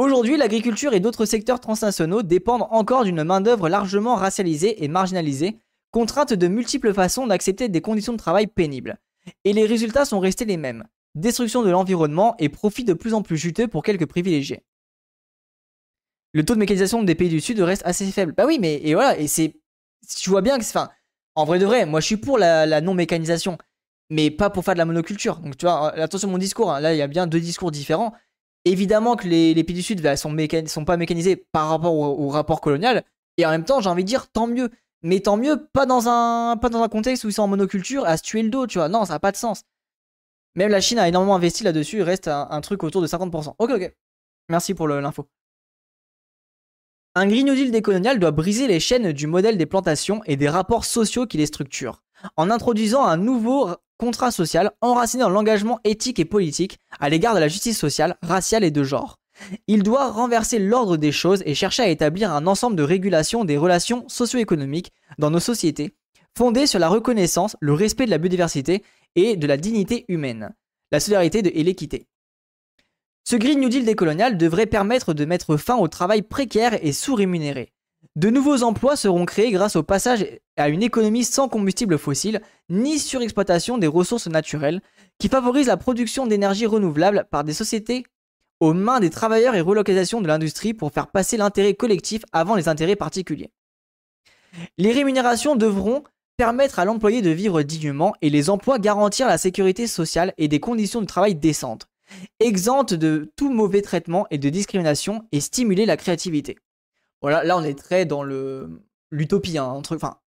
Aujourd'hui, 0.00 0.38
l'agriculture 0.38 0.94
et 0.94 1.00
d'autres 1.00 1.26
secteurs 1.26 1.60
transnationaux 1.60 2.22
dépendent 2.22 2.66
encore 2.70 3.04
d'une 3.04 3.22
main-d'œuvre 3.22 3.68
largement 3.68 4.14
racialisée 4.14 4.82
et 4.82 4.88
marginalisée, 4.88 5.58
contrainte 5.90 6.32
de 6.32 6.48
multiples 6.48 6.94
façons 6.94 7.26
d'accepter 7.26 7.68
des 7.68 7.82
conditions 7.82 8.14
de 8.14 8.18
travail 8.18 8.46
pénibles. 8.46 8.98
Et 9.44 9.52
les 9.52 9.66
résultats 9.66 10.06
sont 10.06 10.18
restés 10.18 10.46
les 10.46 10.56
mêmes 10.56 10.84
destruction 11.16 11.62
de 11.62 11.68
l'environnement 11.68 12.34
et 12.38 12.48
profit 12.48 12.84
de 12.84 12.94
plus 12.94 13.12
en 13.12 13.20
plus 13.20 13.36
juteux 13.36 13.68
pour 13.68 13.82
quelques 13.82 14.06
privilégiés. 14.06 14.64
le 16.32 16.46
taux 16.46 16.54
de 16.54 16.60
mécanisation 16.60 17.02
des 17.02 17.14
pays 17.14 17.28
du 17.28 17.42
Sud 17.42 17.60
reste 17.60 17.82
assez 17.84 18.10
faible. 18.10 18.32
Bah 18.34 18.46
oui, 18.46 18.56
mais 18.58 18.80
et 18.82 18.94
voilà, 18.94 19.18
et 19.18 19.26
c'est. 19.26 19.54
Tu 20.16 20.30
vois 20.30 20.40
bien 20.40 20.56
que. 20.56 20.64
Enfin, 20.64 20.88
en 21.34 21.44
vrai 21.44 21.58
de 21.58 21.66
vrai, 21.66 21.84
moi 21.84 22.00
je 22.00 22.06
suis 22.06 22.16
pour 22.16 22.38
la, 22.38 22.80
non-mécanisation, 22.80 23.58
mais 24.08 24.30
pas 24.30 24.48
pour 24.48 24.64
faire 24.64 24.72
de 24.72 24.78
la 24.78 24.86
monoculture. 24.86 25.40
Donc 25.40 25.58
tu 25.58 25.66
vois, 25.66 25.92
attention 25.98 26.30
mon 26.30 26.38
discours, 26.38 26.72
hein. 26.72 26.80
là 26.80 26.94
il 26.94 26.96
y 26.96 27.02
a 27.02 27.06
bien 27.06 27.26
deux 27.26 27.40
discours 27.40 27.70
différents. 27.70 28.14
Évidemment 28.64 29.16
que 29.16 29.26
les, 29.26 29.64
pays 29.64 29.74
du 29.74 29.82
Sud 29.82 30.02
bah, 30.02 30.16
sont, 30.16 30.36
sont 30.66 30.84
pas 30.84 30.96
mécanisés 30.96 31.36
par 31.36 31.68
rapport 31.70 31.94
au, 31.94 32.28
rapport 32.28 32.60
colonial, 32.60 33.04
et 33.36 33.46
en 33.46 33.50
même 33.50 33.64
temps, 33.64 33.80
j'ai 33.80 33.88
envie 33.88 34.04
de 34.04 34.08
dire 34.08 34.28
tant 34.30 34.46
mieux. 34.46 34.70
Mais 35.02 35.20
tant 35.20 35.38
mieux, 35.38 35.66
pas 35.72 35.86
dans 35.86 36.08
un, 36.08 36.58
pas 36.58 36.68
dans 36.68 36.82
un 36.82 36.88
contexte 36.88 37.24
où 37.24 37.28
ils 37.28 37.32
sont 37.32 37.42
en 37.42 37.48
monoculture 37.48 38.04
à 38.04 38.18
se 38.18 38.22
tuer 38.22 38.42
le 38.42 38.50
dos, 38.50 38.66
tu 38.66 38.76
vois. 38.76 38.88
Non, 38.88 39.06
ça 39.06 39.14
n'a 39.14 39.18
pas 39.18 39.32
de 39.32 39.36
sens. 39.38 39.62
Même 40.56 40.70
la 40.70 40.80
Chine 40.80 40.98
a 40.98 41.08
énormément 41.08 41.36
investi 41.36 41.64
là-dessus, 41.64 41.98
il 41.98 42.02
reste 42.02 42.28
un, 42.28 42.60
truc 42.60 42.82
autour 42.82 43.00
de 43.00 43.06
50%. 43.06 43.54
Ok, 43.58 43.70
ok. 43.70 43.94
Merci 44.48 44.74
pour 44.74 44.88
l'info. 44.88 45.26
Un 47.14 47.26
Green 47.26 47.46
New 47.46 47.54
Deal 47.54 47.70
décolonial 47.70 48.18
doit 48.18 48.30
briser 48.30 48.66
les 48.66 48.78
chaînes 48.78 49.12
du 49.12 49.26
modèle 49.26 49.56
des 49.56 49.66
plantations 49.66 50.22
et 50.26 50.36
des 50.36 50.48
rapports 50.48 50.84
sociaux 50.84 51.26
qui 51.26 51.38
les 51.38 51.46
structurent, 51.46 52.02
en 52.36 52.50
introduisant 52.50 53.04
un 53.04 53.16
nouveau 53.16 53.70
contrat 54.00 54.30
social 54.30 54.72
enraciné 54.80 55.24
l'engagement 55.24 55.78
éthique 55.84 56.18
et 56.18 56.24
politique 56.24 56.78
à 57.00 57.10
l'égard 57.10 57.34
de 57.34 57.40
la 57.40 57.48
justice 57.48 57.78
sociale, 57.78 58.16
raciale 58.22 58.64
et 58.64 58.70
de 58.70 58.82
genre. 58.82 59.18
Il 59.66 59.82
doit 59.82 60.10
renverser 60.10 60.58
l'ordre 60.58 60.96
des 60.96 61.12
choses 61.12 61.42
et 61.44 61.54
chercher 61.54 61.82
à 61.82 61.88
établir 61.88 62.32
un 62.32 62.46
ensemble 62.46 62.76
de 62.76 62.82
régulation 62.82 63.44
des 63.44 63.58
relations 63.58 64.04
socio-économiques 64.08 64.90
dans 65.18 65.30
nos 65.30 65.38
sociétés, 65.38 65.94
fondées 66.36 66.66
sur 66.66 66.78
la 66.78 66.88
reconnaissance, 66.88 67.56
le 67.60 67.74
respect 67.74 68.06
de 68.06 68.10
la 68.10 68.18
biodiversité 68.18 68.82
et 69.16 69.36
de 69.36 69.46
la 69.46 69.58
dignité 69.58 70.06
humaine, 70.08 70.54
la 70.92 71.00
solidarité 71.00 71.38
et 71.38 71.62
l'équité. 71.62 72.06
Ce 73.24 73.36
Green 73.36 73.60
New 73.60 73.68
Deal 73.68 73.84
décolonial 73.84 74.38
devrait 74.38 74.66
permettre 74.66 75.12
de 75.12 75.26
mettre 75.26 75.58
fin 75.58 75.76
au 75.76 75.88
travail 75.88 76.22
précaire 76.22 76.78
et 76.82 76.92
sous-rémunéré. 76.92 77.74
De 78.16 78.28
nouveaux 78.28 78.62
emplois 78.64 78.96
seront 78.96 79.24
créés 79.24 79.50
grâce 79.50 79.76
au 79.76 79.82
passage 79.82 80.26
à 80.56 80.68
une 80.68 80.82
économie 80.82 81.24
sans 81.24 81.48
combustible 81.48 81.96
fossile 81.96 82.40
ni 82.68 82.98
surexploitation 82.98 83.78
des 83.78 83.86
ressources 83.86 84.26
naturelles, 84.26 84.80
qui 85.18 85.28
favorise 85.28 85.68
la 85.68 85.76
production 85.76 86.26
d'énergie 86.26 86.66
renouvelable 86.66 87.26
par 87.30 87.44
des 87.44 87.52
sociétés 87.52 88.04
aux 88.58 88.74
mains 88.74 89.00
des 89.00 89.10
travailleurs 89.10 89.54
et 89.54 89.60
relocalisation 89.60 90.20
de 90.20 90.26
l'industrie 90.26 90.74
pour 90.74 90.92
faire 90.92 91.06
passer 91.06 91.36
l'intérêt 91.36 91.74
collectif 91.74 92.22
avant 92.32 92.56
les 92.56 92.68
intérêts 92.68 92.96
particuliers. 92.96 93.52
Les 94.76 94.92
rémunérations 94.92 95.56
devront 95.56 96.02
permettre 96.36 96.78
à 96.78 96.84
l'employé 96.84 97.22
de 97.22 97.30
vivre 97.30 97.62
dignement 97.62 98.14
et 98.22 98.30
les 98.30 98.50
emplois 98.50 98.78
garantir 98.78 99.28
la 99.28 99.38
sécurité 99.38 99.86
sociale 99.86 100.34
et 100.36 100.48
des 100.48 100.60
conditions 100.60 101.00
de 101.00 101.06
travail 101.06 101.34
décentes, 101.36 101.86
exemptes 102.40 102.94
de 102.94 103.30
tout 103.36 103.52
mauvais 103.52 103.82
traitement 103.82 104.26
et 104.30 104.38
de 104.38 104.48
discrimination 104.48 105.22
et 105.32 105.40
stimuler 105.40 105.86
la 105.86 105.96
créativité. 105.96 106.56
Voilà, 107.22 107.44
là 107.44 107.56
on 107.56 107.62
est 107.62 107.78
très 107.78 108.06
dans 108.06 108.22
l'utopie, 109.10 109.58
hein, 109.58 109.64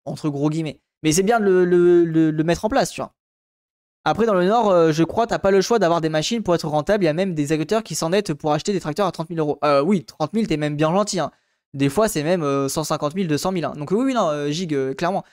entre, 0.04 0.28
gros 0.28 0.50
guillemets. 0.50 0.80
Mais 1.02 1.12
c'est 1.12 1.22
bien 1.22 1.40
de 1.40 1.46
le, 1.46 2.42
mettre 2.44 2.64
en 2.64 2.68
place, 2.68 2.90
tu 2.90 3.00
vois. 3.00 3.14
Après, 4.04 4.26
dans 4.26 4.34
le 4.34 4.46
Nord, 4.46 4.70
euh, 4.70 4.90
je 4.90 5.04
crois, 5.04 5.26
t'as 5.26 5.38
pas 5.38 5.50
le 5.50 5.60
choix 5.60 5.78
d'avoir 5.78 6.00
des 6.00 6.08
machines 6.08 6.42
pour 6.42 6.54
être 6.54 6.66
rentable. 6.66 7.04
Il 7.04 7.06
y 7.06 7.10
a 7.10 7.12
même 7.12 7.34
des 7.34 7.52
agriculteurs 7.52 7.82
qui 7.82 7.94
s'endettent 7.94 8.32
pour 8.32 8.52
acheter 8.52 8.72
des 8.72 8.80
tracteurs 8.80 9.06
à 9.06 9.12
30 9.12 9.28
000 9.28 9.38
euros. 9.40 9.58
Euh, 9.64 9.82
oui, 9.82 10.04
30 10.04 10.30
000, 10.32 10.46
t'es 10.46 10.56
même 10.56 10.76
bien 10.76 10.90
gentil. 10.92 11.20
Hein. 11.20 11.30
Des 11.74 11.90
fois, 11.90 12.08
c'est 12.08 12.22
même 12.22 12.68
150 12.68 13.14
000, 13.14 13.26
200 13.26 13.52
000. 13.52 13.74
Donc 13.74 13.90
oui, 13.90 13.98
oui, 14.06 14.14
non, 14.14 14.28
euh, 14.30 14.50
Gig, 14.50 14.74
euh, 14.74 14.94
clairement. 14.94 15.24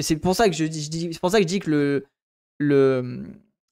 C'est 0.00 0.16
pour 0.16 0.34
ça 0.34 0.48
que 0.48 0.56
je 0.56 0.64
dis, 0.64 1.16
pour 1.20 1.30
ça 1.30 1.38
que 1.38 1.44
je 1.44 1.48
dis 1.48 1.60
que 1.60 1.70
le, 1.70 2.04
le, 2.58 3.22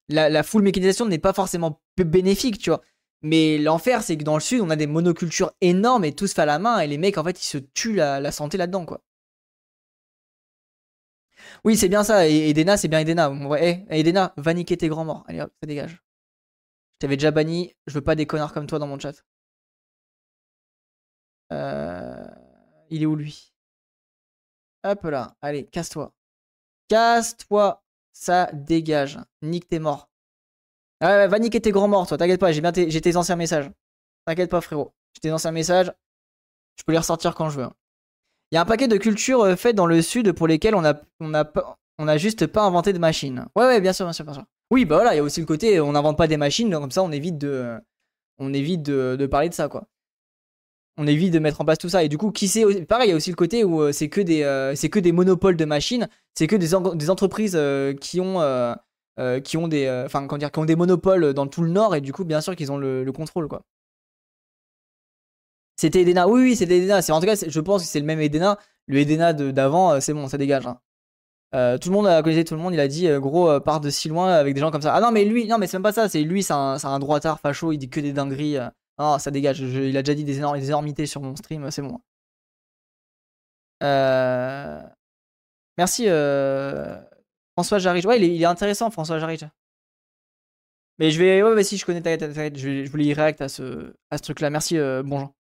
la, 0.08 0.42
full 0.44 0.62
mécanisation 0.62 1.04
n'est 1.04 1.18
pas 1.18 1.32
forcément 1.32 1.80
bénéfique, 1.96 2.58
tu 2.58 2.70
vois. 2.70 2.80
Mais 3.22 3.58
l'enfer, 3.58 4.02
c'est 4.02 4.16
que 4.16 4.24
dans 4.24 4.34
le 4.34 4.40
sud, 4.40 4.60
on 4.60 4.70
a 4.70 4.76
des 4.76 4.86
monocultures 4.86 5.52
énormes 5.60 6.04
et 6.04 6.14
tout 6.14 6.26
se 6.26 6.34
fait 6.34 6.42
à 6.42 6.46
la 6.46 6.58
main, 6.58 6.80
et 6.80 6.86
les 6.86 6.98
mecs, 6.98 7.18
en 7.18 7.24
fait, 7.24 7.40
ils 7.42 7.46
se 7.46 7.58
tuent 7.58 7.94
la, 7.94 8.32
santé 8.32 8.56
là-dedans, 8.56 8.86
quoi. 8.86 9.02
Oui, 11.64 11.76
c'est 11.76 11.88
bien 11.88 12.04
ça, 12.04 12.28
et 12.28 12.50
Edena, 12.50 12.76
c'est 12.76 12.88
bien 12.88 13.00
Edena. 13.00 13.30
Ouais, 13.30 13.84
hey, 13.90 14.00
Edena, 14.00 14.32
va 14.36 14.54
niquer 14.54 14.76
tes 14.76 14.88
grands 14.88 15.04
morts. 15.04 15.24
Allez 15.28 15.40
hop, 15.40 15.52
ça 15.60 15.66
dégage. 15.66 16.02
Je 16.94 16.98
t'avais 17.00 17.16
déjà 17.16 17.30
banni, 17.30 17.74
je 17.86 17.94
veux 17.94 18.02
pas 18.02 18.14
des 18.14 18.26
connards 18.26 18.52
comme 18.52 18.66
toi 18.66 18.78
dans 18.78 18.86
mon 18.86 18.98
chat. 18.98 19.24
Euh... 21.52 22.26
Il 22.90 23.02
est 23.02 23.06
où 23.06 23.16
lui? 23.16 23.52
Hop 24.84 25.02
là, 25.04 25.36
allez, 25.42 25.66
casse-toi. 25.66 26.12
Casse-toi. 26.88 27.82
Ça 28.12 28.50
dégage. 28.52 29.18
Nique 29.42 29.68
tes 29.68 29.78
morts. 29.78 30.09
Ah 31.00 31.26
va 31.26 31.38
niquer 31.38 31.60
tes 31.60 31.70
grands 31.70 31.88
morts, 31.88 32.06
toi. 32.06 32.18
T'inquiète 32.18 32.40
pas, 32.40 32.52
j'ai 32.52 32.60
bien 32.60 32.72
tes, 32.72 32.88
tes 32.88 33.16
anciens 33.16 33.36
messages. 33.36 33.70
T'inquiète 34.26 34.50
pas, 34.50 34.60
frérot. 34.60 34.92
J'ai 35.14 35.20
tes 35.20 35.32
anciens 35.32 35.52
messages. 35.52 35.92
Je 36.76 36.84
peux 36.84 36.92
les 36.92 36.98
ressortir 36.98 37.34
quand 37.34 37.50
je 37.50 37.60
veux. 37.60 37.68
Il 38.50 38.56
y 38.56 38.58
a 38.58 38.62
un 38.62 38.66
paquet 38.66 38.88
de 38.88 38.96
cultures 38.96 39.42
euh, 39.42 39.56
faites 39.56 39.76
dans 39.76 39.86
le 39.86 40.02
sud 40.02 40.32
pour 40.32 40.46
lesquelles 40.46 40.74
on 40.74 40.84
a, 40.84 42.16
juste 42.16 42.46
pas 42.46 42.62
inventé 42.62 42.92
de 42.92 42.98
machines. 42.98 43.46
Ouais, 43.56 43.64
ouais, 43.64 43.80
bien 43.80 43.92
sûr, 43.92 44.06
bien 44.06 44.12
sûr, 44.12 44.24
bien 44.24 44.34
sûr. 44.34 44.44
Oui, 44.70 44.84
bah 44.84 44.96
voilà, 44.96 45.14
il 45.14 45.16
y 45.16 45.20
a 45.20 45.22
aussi 45.22 45.40
le 45.40 45.46
côté, 45.46 45.80
on 45.80 45.92
n'invente 45.92 46.16
pas 46.16 46.28
des 46.28 46.36
machines, 46.36 46.70
comme 46.70 46.92
ça 46.92 47.02
on 47.02 47.10
évite 47.10 47.38
de, 47.38 47.76
on 48.38 48.52
évite 48.52 48.82
de 48.82 49.26
parler 49.26 49.48
de 49.48 49.54
ça, 49.54 49.68
quoi 49.68 49.88
on 51.00 51.06
évite 51.06 51.32
de 51.32 51.38
mettre 51.38 51.60
en 51.60 51.64
place 51.64 51.78
tout 51.78 51.88
ça. 51.88 52.04
Et 52.04 52.08
du 52.08 52.18
coup, 52.18 52.30
qui 52.30 52.46
sait 52.46 52.84
Pareil, 52.84 53.08
il 53.08 53.10
y 53.10 53.14
a 53.14 53.16
aussi 53.16 53.30
le 53.30 53.36
côté 53.36 53.64
où 53.64 53.80
euh, 53.80 53.90
c'est 53.92 54.08
que 54.08 54.20
des, 54.20 54.42
euh, 54.42 54.74
c'est 54.74 54.90
que 54.90 54.98
des 54.98 55.12
monopoles 55.12 55.56
de 55.56 55.64
machines, 55.64 56.08
c'est 56.34 56.46
que 56.46 56.56
des, 56.56 56.74
entreprises 56.74 57.58
qui 58.00 58.20
ont, 58.20 58.40
qui 59.44 59.56
ont 59.56 59.68
des, 59.68 59.88
enfin, 60.06 60.26
dire, 60.38 60.50
qui 60.50 60.58
ont 60.58 60.64
des 60.64 60.76
monopoles 60.76 61.34
dans 61.34 61.46
tout 61.46 61.62
le 61.62 61.70
Nord 61.70 61.94
et 61.94 62.00
du 62.00 62.12
coup, 62.12 62.24
bien 62.24 62.40
sûr, 62.40 62.56
qu'ils 62.56 62.72
ont 62.72 62.78
le, 62.78 63.10
contrôle, 63.12 63.48
quoi. 63.48 63.62
C'était 65.76 66.02
Edena. 66.02 66.28
Oui, 66.28 66.42
oui, 66.42 66.56
c'était 66.56 66.78
Edena. 66.78 66.98
En 67.10 67.20
tout 67.20 67.26
cas, 67.26 67.34
je 67.46 67.60
pense 67.60 67.82
que 67.82 67.88
c'est 67.88 68.00
le 68.00 68.06
même 68.06 68.20
Edena. 68.20 68.58
Le 68.86 68.98
Edena 68.98 69.32
d'avant, 69.32 70.00
c'est 70.00 70.12
bon, 70.12 70.28
ça 70.28 70.38
dégage. 70.38 70.66
Hein. 70.66 70.78
tout 71.78 71.88
le 71.88 71.94
monde 71.94 72.06
a 72.06 72.22
connu 72.22 72.44
tout 72.44 72.54
le 72.54 72.60
monde. 72.60 72.74
Il 72.74 72.80
a 72.80 72.88
dit 72.88 73.08
gros 73.18 73.60
part 73.60 73.80
de 73.80 73.90
si 73.90 74.08
loin 74.08 74.32
avec 74.32 74.54
des 74.54 74.60
gens 74.60 74.70
comme 74.70 74.82
ça. 74.82 74.94
Ah 74.94 75.00
non, 75.00 75.10
mais 75.10 75.24
lui, 75.24 75.46
non, 75.46 75.58
mais 75.58 75.66
c'est 75.66 75.78
même 75.78 75.82
pas 75.82 75.92
ça. 75.92 76.08
C'est 76.08 76.22
lui, 76.22 76.42
c'est 76.42 76.52
un, 76.52 76.76
un 76.82 76.98
droitard 76.98 77.40
facho. 77.40 77.72
Il 77.72 77.78
dit 77.78 77.88
que 77.88 78.00
des 78.00 78.12
dingueries. 78.12 78.58
Oh, 79.02 79.16
ça 79.18 79.30
dégage. 79.30 79.60
il 79.60 79.96
a 79.96 80.02
déjà 80.02 80.14
dit 80.14 80.24
des, 80.24 80.36
énormités 80.38 81.06
sur 81.06 81.22
mon 81.22 81.34
stream, 81.34 81.70
c'est 81.70 81.80
bon. 81.80 82.00
Euh, 83.82 84.82
merci 85.78 86.04
euh, 86.08 87.00
François 87.60 87.78
Jarige. 87.78 88.06
Ouais, 88.06 88.18
il 88.18 88.40
est, 88.40 88.46
intéressant, 88.46 88.90
François 88.90 89.18
Jarige. 89.18 89.46
Mais 90.98 91.10
je 91.10 91.18
vais. 91.18 91.42
Ouais, 91.42 91.62
si 91.62 91.76
je 91.76 91.84
connais 91.84 92.00
ta 92.00 92.16
je, 92.16 92.84
je 92.86 92.90
voulais 92.90 93.04
y 93.04 93.12
réacter 93.12 93.44
à 93.44 93.48
ce, 93.50 93.92
à 94.10 94.16
ce 94.16 94.22
truc-là. 94.22 94.48
Merci, 94.48 94.78
euh, 94.78 95.02
bonjour. 95.04 95.34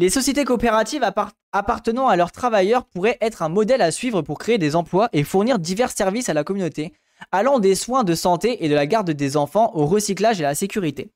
Les 0.00 0.10
sociétés 0.10 0.44
coopératives 0.44 1.08
appartenant 1.52 2.08
à 2.08 2.16
leurs 2.16 2.32
travailleurs 2.32 2.84
pourraient 2.84 3.16
être 3.20 3.42
un 3.42 3.48
modèle 3.48 3.80
à 3.80 3.92
suivre 3.92 4.22
pour 4.22 4.38
créer 4.38 4.58
des 4.58 4.74
emplois 4.74 5.08
et 5.12 5.22
fournir 5.22 5.60
divers 5.60 5.92
services 5.92 6.28
à 6.28 6.34
la 6.34 6.42
communauté, 6.42 6.94
allant 7.30 7.60
des 7.60 7.76
soins 7.76 8.02
de 8.02 8.16
santé 8.16 8.64
et 8.64 8.68
de 8.68 8.74
la 8.74 8.88
garde 8.88 9.12
des 9.12 9.36
enfants 9.36 9.70
au 9.76 9.86
recyclage 9.86 10.40
et 10.40 10.44
à 10.44 10.48
la 10.48 10.56
sécurité. 10.56 11.12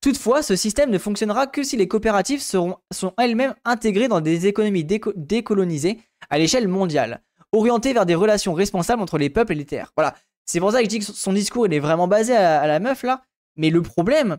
Toutefois, 0.00 0.42
ce 0.42 0.56
système 0.56 0.88
ne 0.88 0.96
fonctionnera 0.96 1.46
que 1.46 1.62
si 1.62 1.76
les 1.76 1.88
coopératives 1.88 2.40
seront, 2.40 2.76
sont 2.90 3.12
elles-mêmes 3.18 3.54
intégrées 3.66 4.08
dans 4.08 4.22
des 4.22 4.46
économies 4.46 4.84
décolonisées 4.84 6.00
à 6.30 6.38
l'échelle 6.38 6.68
mondiale, 6.68 7.20
orientées 7.52 7.92
vers 7.92 8.06
des 8.06 8.14
relations 8.14 8.54
responsables 8.54 9.02
entre 9.02 9.18
les 9.18 9.30
peuples 9.30 9.52
et 9.52 9.56
les 9.56 9.64
terres. 9.64 9.92
Voilà, 9.96 10.14
c'est 10.44 10.60
pour 10.60 10.72
ça 10.72 10.78
que 10.78 10.84
je 10.84 10.88
dis 10.88 10.98
que 10.98 11.04
son 11.04 11.32
discours 11.32 11.66
il 11.66 11.74
est 11.74 11.80
vraiment 11.80 12.08
basé 12.08 12.34
à, 12.34 12.66
la 12.66 12.80
meuf 12.80 13.02
là. 13.02 13.22
Mais 13.56 13.70
le 13.70 13.82
problème, 13.82 14.38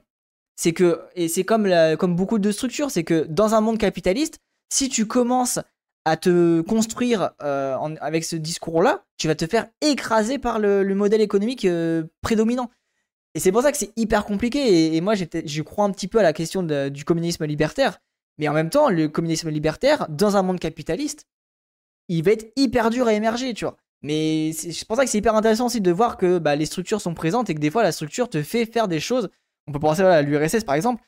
c'est 0.56 0.74
que, 0.74 1.02
et 1.16 1.28
c'est 1.28 1.44
comme, 1.44 1.70
comme 2.00 2.16
beaucoup 2.16 2.40
de 2.40 2.52
structures, 2.52 2.90
c'est 2.90 3.04
que 3.04 3.26
dans 3.30 3.54
un 3.54 3.62
monde 3.62 3.78
capitaliste, 3.78 4.40
si 4.72 4.90
tu 4.90 5.06
commences 5.06 5.60
à 6.06 6.18
te 6.18 6.62
construire 6.62 7.32
euh, 7.42 7.78
avec 8.02 8.24
ce 8.24 8.36
discours-là, 8.36 9.06
tu 9.18 9.28
vas 9.28 9.36
te 9.36 9.48
faire 9.48 9.68
écraser 9.82 10.38
par 10.38 10.60
le, 10.60 10.84
modèle 10.96 11.22
économique 11.22 11.66
euh, 11.66 12.04
prédominant. 12.22 12.70
Et 13.36 13.40
c'est 13.40 13.52
pour 13.52 13.62
ça 13.62 13.72
que 13.72 13.78
c'est 13.78 13.94
hyper 13.96 14.26
compliqué. 14.26 14.96
Et, 14.96 15.02
moi, 15.02 15.16
je 15.16 15.62
crois 15.62 15.86
un 15.86 15.92
petit 15.92 16.08
peu 16.08 16.20
à 16.20 16.24
la 16.24 16.34
question 16.34 16.62
du 16.64 17.06
communisme 17.06 17.46
libertaire. 17.46 18.00
Mais 18.38 18.48
en 18.48 18.54
même 18.54 18.70
temps, 18.70 18.90
le 18.90 19.08
communisme 19.08 19.50
libertaire, 19.50 20.08
dans 20.10 20.38
un 20.38 20.44
monde 20.44 20.60
capitaliste, 20.60 21.26
il 22.10 22.24
va 22.24 22.32
être 22.32 22.52
hyper 22.56 22.90
dur 22.90 23.08
à 23.08 23.14
émerger, 23.14 23.54
tu 23.54 23.66
vois. 23.66 23.78
Mais 24.02 24.52
c'est 24.54 24.86
pour 24.86 24.98
ça 24.98 25.06
que 25.06 25.10
c'est 25.10 25.18
hyper 25.18 25.36
intéressant 25.36 25.68
aussi 25.68 25.80
de 25.80 25.92
voir 25.92 26.18
que 26.18 26.38
bah, 26.38 26.56
les 26.56 26.66
structures 26.66 27.00
sont 27.00 27.14
présentes 27.14 27.50
et 27.50 27.56
que 27.56 27.60
des 27.60 27.72
fois, 27.72 27.84
la 27.84 27.94
structure 27.94 28.30
te 28.30 28.44
fait 28.44 28.66
faire 28.66 28.88
des 28.88 29.00
choses. 29.00 29.30
On 29.68 29.72
peut 29.72 29.80
penser 29.80 30.02
à 30.02 30.22
l'URSS, 30.22 30.66
par 30.66 30.76
exemple 30.76 31.02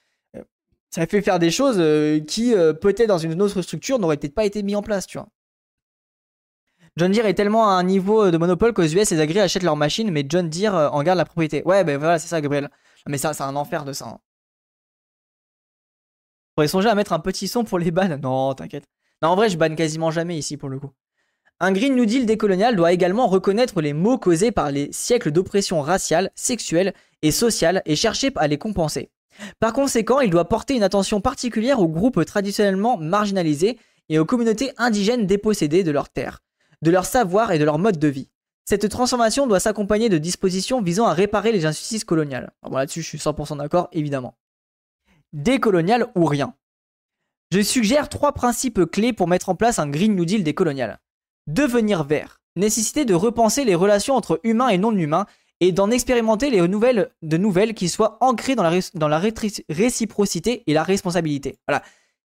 ça 0.95 1.05
fait 1.07 1.21
faire 1.21 1.39
des 1.39 1.51
choses 1.51 1.75
euh, 1.77 2.21
qui, 2.21 2.53
euh, 2.53 2.71
peut-être 2.71 3.09
dans 3.09 3.17
une 3.17 3.41
autre 3.41 3.61
structure, 3.61 3.99
n'auraient 3.99 4.15
peut-être 4.15 4.33
pas 4.33 4.45
été 4.45 4.63
mis 4.63 4.77
en 4.77 4.81
place, 4.81 5.05
tu 5.05 5.17
vois. 5.17 5.27
John 6.95 7.11
Deere 7.11 7.25
est 7.25 7.33
tellement 7.33 7.67
à 7.67 7.73
un 7.73 7.83
niveau 7.83 8.31
de 8.31 8.37
monopole 8.37 8.71
qu'aux 8.71 8.83
US, 8.83 9.11
les 9.11 9.19
agris 9.19 9.41
achètent 9.41 9.63
leurs 9.63 9.75
machines, 9.75 10.09
mais 10.09 10.25
John 10.27 10.49
Deere 10.49 10.73
euh, 10.73 10.89
en 10.89 11.03
garde 11.03 11.17
la 11.17 11.25
propriété. 11.25 11.61
Ouais, 11.65 11.83
ben 11.83 11.97
voilà, 11.97 12.17
c'est 12.17 12.29
ça, 12.29 12.39
Gabriel. 12.39 12.69
Mais 13.07 13.17
ça, 13.17 13.33
c'est 13.33 13.43
un 13.43 13.57
enfer 13.57 13.83
de 13.83 13.91
ça. 13.91 14.05
Hein. 14.07 14.19
pourrait 16.55 16.69
songer 16.69 16.87
à 16.87 16.95
mettre 16.95 17.11
un 17.11 17.19
petit 17.19 17.49
son 17.49 17.65
pour 17.65 17.77
les 17.77 17.91
bans. 17.91 18.17
Non, 18.17 18.53
t'inquiète. 18.53 18.85
En 19.21 19.35
vrai, 19.35 19.49
je 19.49 19.57
banne 19.57 19.75
quasiment 19.75 20.11
jamais 20.11 20.37
ici 20.37 20.57
pour 20.57 20.69
le 20.69 20.79
coup. 20.79 20.91
Un 21.59 21.71
Green 21.71 21.95
New 21.95 22.05
Deal 22.05 22.25
décolonial 22.25 22.75
doit 22.75 22.91
également 22.91 23.27
reconnaître 23.27 23.81
les 23.81 23.93
maux 23.93 24.17
causés 24.17 24.51
par 24.51 24.71
les 24.71 24.91
siècles 24.91 25.31
d'oppression 25.31 25.81
raciale, 25.81 26.31
sexuelle 26.35 26.93
et 27.21 27.31
sociale 27.31 27.81
et 27.85 27.95
chercher 27.95 28.31
à 28.35 28.47
les 28.47 28.57
compenser. 28.57 29.09
Par 29.59 29.73
conséquent, 29.73 30.19
il 30.19 30.29
doit 30.29 30.49
porter 30.49 30.75
une 30.75 30.83
attention 30.83 31.21
particulière 31.21 31.79
aux 31.79 31.87
groupes 31.87 32.23
traditionnellement 32.25 32.97
marginalisés 32.97 33.79
et 34.09 34.19
aux 34.19 34.25
communautés 34.25 34.71
indigènes 34.77 35.25
dépossédées 35.25 35.83
de 35.83 35.91
leurs 35.91 36.09
terres, 36.09 36.43
de 36.81 36.91
leur 36.91 37.05
savoir 37.05 37.51
et 37.51 37.59
de 37.59 37.63
leur 37.63 37.79
mode 37.79 37.99
de 37.99 38.07
vie. 38.07 38.29
Cette 38.65 38.89
transformation 38.89 39.47
doit 39.47 39.59
s'accompagner 39.59 40.09
de 40.09 40.17
dispositions 40.17 40.81
visant 40.81 41.05
à 41.05 41.13
réparer 41.13 41.51
les 41.51 41.65
injustices 41.65 42.03
coloniales. 42.03 42.51
Bon, 42.63 42.77
là-dessus, 42.77 43.01
je 43.01 43.07
suis 43.07 43.17
100% 43.17 43.57
d'accord, 43.57 43.89
évidemment. 43.91 44.37
Décolonial 45.33 46.07
ou 46.15 46.25
rien. 46.25 46.55
Je 47.51 47.61
suggère 47.61 48.09
trois 48.09 48.31
principes 48.31 48.85
clés 48.85 49.13
pour 49.13 49.27
mettre 49.27 49.49
en 49.49 49.55
place 49.55 49.79
un 49.79 49.87
Green 49.87 50.15
New 50.15 50.25
Deal 50.25 50.43
décolonial. 50.43 50.99
Devenir 51.47 52.03
vert. 52.03 52.41
Nécessité 52.55 53.05
de 53.05 53.13
repenser 53.13 53.65
les 53.65 53.75
relations 53.75 54.15
entre 54.15 54.39
humains 54.43 54.69
et 54.69 54.77
non 54.77 54.95
humains 54.95 55.25
et 55.59 55.71
d'en 55.71 55.91
expérimenter 55.91 56.49
les 56.49 56.67
nouvelles, 56.67 57.11
de 57.21 57.37
nouvelles 57.37 57.73
qui 57.73 57.87
soient 57.87 58.17
ancrées 58.21 58.55
dans 58.55 58.63
la, 58.63 58.71
dans 58.93 59.07
la 59.07 59.19
réciprocité 59.69 60.63
et 60.67 60.73
la 60.73 60.83
responsabilité. 60.83 61.59
Voilà. 61.67 61.83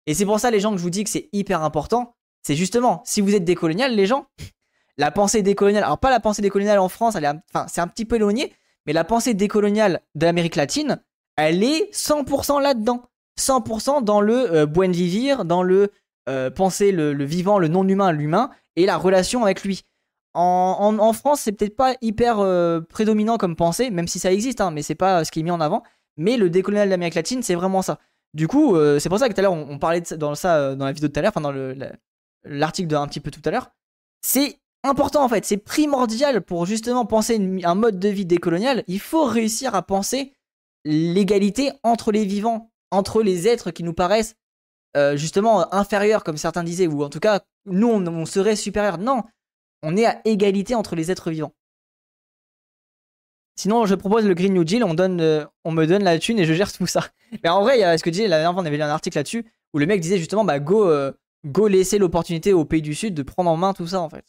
Et 0.05 0.13
c'est 0.13 0.25
pour 0.25 0.39
ça, 0.39 0.51
les 0.51 0.59
gens, 0.59 0.71
que 0.71 0.77
je 0.77 0.83
vous 0.83 0.89
dis 0.89 1.03
que 1.03 1.09
c'est 1.09 1.29
hyper 1.33 1.63
important. 1.63 2.15
C'est 2.43 2.55
justement, 2.55 3.01
si 3.05 3.19
vous 3.19 3.35
êtes 3.35 3.43
décolonial, 3.43 3.93
les 3.93 4.05
gens, 4.05 4.27
la 4.97 5.11
pensée 5.11 5.41
décoloniale, 5.41 5.83
alors 5.83 5.99
pas 5.99 6.09
la 6.09 6.19
pensée 6.19 6.41
décoloniale 6.41 6.79
en 6.79 6.89
France, 6.89 7.17
c'est 7.67 7.81
un 7.81 7.87
petit 7.87 8.05
peu 8.05 8.15
éloigné, 8.15 8.53
mais 8.85 8.93
la 8.93 9.03
pensée 9.03 9.33
décoloniale 9.33 10.01
de 10.15 10.25
l'Amérique 10.25 10.55
latine, 10.55 11.01
elle 11.35 11.63
est 11.63 11.93
100% 11.93 12.61
là-dedans. 12.61 13.03
100% 13.37 14.03
dans 14.03 14.21
le 14.21 14.51
euh, 14.51 14.65
buen 14.65 14.91
vivir, 14.91 15.45
dans 15.45 15.63
le 15.63 15.91
euh, 16.29 16.49
penser 16.49 16.91
le, 16.91 17.11
vivant, 17.23 17.59
le 17.59 17.67
non-humain, 17.67 18.11
l'humain, 18.11 18.49
et 18.75 18.85
la 18.85 18.97
relation 18.97 19.43
avec 19.43 19.63
lui. 19.63 19.83
En, 20.33 21.13
France, 21.13 21.41
c'est 21.41 21.51
peut-être 21.51 21.75
pas 21.75 21.95
hyper 22.01 22.39
euh, 22.39 22.79
prédominant 22.79 23.37
comme 23.37 23.55
pensée, 23.55 23.89
même 23.89 24.07
si 24.07 24.19
ça 24.19 24.31
existe, 24.31 24.61
hein, 24.61 24.69
mais 24.69 24.83
c'est 24.83 24.93
pas 24.93 25.25
ce 25.25 25.31
qui 25.31 25.39
est 25.39 25.43
mis 25.43 25.51
en 25.51 25.61
avant. 25.61 25.81
Mais 26.15 26.37
le 26.37 26.49
décolonial 26.51 26.87
de 26.87 26.91
l'Amérique 26.91 27.15
latine, 27.15 27.41
c'est 27.41 27.55
vraiment 27.55 27.81
ça. 27.81 27.99
Du 28.35 28.47
coup, 28.47 28.75
c'est 28.99 29.09
pour 29.09 29.17
ça 29.17 29.29
que 29.29 29.33
tout 29.33 29.39
à 29.39 29.41
l'heure, 29.41 29.53
on, 29.53 29.79
parlait 29.79 30.01
de 30.01 30.05
ça, 30.05 30.17
dans 30.17 30.35
ça 30.35 30.75
dans 30.75 30.85
la 30.85 30.91
vidéo 30.91 31.07
de 31.07 31.13
tout 31.13 31.19
à 31.19 31.23
l'heure, 31.23 31.31
enfin 31.35 31.41
dans 31.41 31.53
l'article 32.43 32.87
d'un 32.87 33.07
petit 33.07 33.19
peu 33.19 33.31
tout 33.31 33.41
à 33.45 33.51
l'heure. 33.51 33.71
C'est 34.21 34.59
important 34.83 35.23
en 35.23 35.29
fait, 35.29 35.45
c'est 35.45 35.57
primordial 35.57 36.41
pour 36.41 36.65
justement 36.65 37.05
penser 37.05 37.39
un 37.63 37.75
mode 37.75 37.99
de 37.99 38.09
vie 38.09 38.25
décolonial. 38.25 38.83
Il 38.87 38.99
faut 38.99 39.25
réussir 39.25 39.73
à 39.75 39.81
penser 39.81 40.33
l'égalité 40.85 41.71
entre 41.83 42.11
les 42.11 42.25
vivants, 42.25 42.71
entre 42.91 43.21
les 43.21 43.47
êtres 43.47 43.71
qui 43.71 43.83
nous 43.83 43.93
paraissent 43.93 44.35
euh, 44.95 45.15
justement 45.15 45.73
inférieurs, 45.73 46.23
comme 46.23 46.37
certains 46.37 46.63
disaient, 46.63 46.87
ou 46.87 47.03
en 47.03 47.09
tout 47.09 47.19
cas, 47.19 47.41
nous, 47.65 47.87
on, 47.87 48.25
serait 48.25 48.55
supérieurs. 48.55 48.97
Non, 48.97 49.23
on 49.83 49.95
est 49.95 50.05
à 50.05 50.21
égalité 50.25 50.75
entre 50.75 50.95
les 50.95 51.11
êtres 51.11 51.29
vivants. 51.29 51.53
Sinon, 53.55 53.85
je 53.85 53.95
propose 53.95 54.25
le 54.25 54.33
Green 54.33 54.53
New 54.53 54.63
Deal, 54.63 54.83
on, 54.83 54.95
euh, 54.99 55.45
me 55.65 55.85
donne 55.85 56.03
la 56.03 56.19
thune 56.19 56.39
et 56.39 56.45
je 56.45 56.53
gère 56.53 56.71
tout 56.71 56.87
ça. 56.87 57.07
Mais 57.43 57.49
en 57.49 57.61
vrai, 57.61 57.77
il 57.77 57.81
y 57.81 57.83
a 57.83 57.97
ce 57.97 58.03
que 58.03 58.09
disait 58.09 58.27
la 58.27 58.37
dernière 58.37 58.53
fois, 58.53 58.63
on 58.63 58.65
avait 58.65 58.77
lu 58.77 58.83
un 58.83 58.89
article 58.89 59.17
là-dessus, 59.17 59.45
où 59.73 59.79
le 59.79 59.85
mec 59.85 60.01
disait 60.01 60.17
justement, 60.17 60.45
bah 60.45 60.59
go, 60.59 60.87
euh, 60.87 61.11
go 61.45 61.67
laisser 61.67 61.97
l'opportunité 61.97 62.53
aux 62.53 62.65
pays 62.65 62.81
du 62.81 62.95
Sud 62.95 63.13
de 63.13 63.23
prendre 63.23 63.49
en 63.49 63.57
main 63.57 63.73
tout 63.73 63.87
ça 63.87 64.01
en 64.01 64.09
fait. 64.09 64.25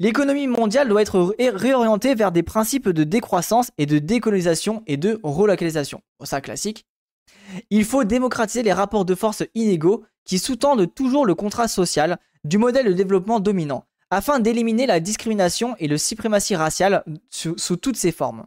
L'économie 0.00 0.48
mondiale 0.48 0.88
doit 0.88 1.02
être 1.02 1.36
réorientée 1.38 2.14
vers 2.14 2.32
des 2.32 2.42
principes 2.42 2.88
de 2.88 3.04
décroissance 3.04 3.70
et 3.78 3.86
de 3.86 3.98
décolonisation 4.00 4.82
et 4.86 4.96
de 4.96 5.20
relocalisation. 5.22 6.02
ça, 6.24 6.40
classique. 6.40 6.84
Il 7.70 7.84
faut 7.84 8.04
démocratiser 8.04 8.62
les 8.62 8.72
rapports 8.72 9.04
de 9.04 9.14
force 9.14 9.42
inégaux 9.54 10.04
qui 10.24 10.38
sous-tendent 10.38 10.92
toujours 10.94 11.26
le 11.26 11.34
contrat 11.34 11.68
social 11.68 12.18
du 12.44 12.58
modèle 12.58 12.86
de 12.86 12.92
développement 12.92 13.40
dominant, 13.40 13.84
afin 14.10 14.40
d'éliminer 14.40 14.86
la 14.86 15.00
discrimination 15.00 15.76
et 15.78 15.88
le 15.88 15.98
suprématie 15.98 16.56
raciale 16.56 17.04
sous, 17.30 17.76
toutes 17.76 17.96
ses 17.96 18.12
formes. 18.12 18.46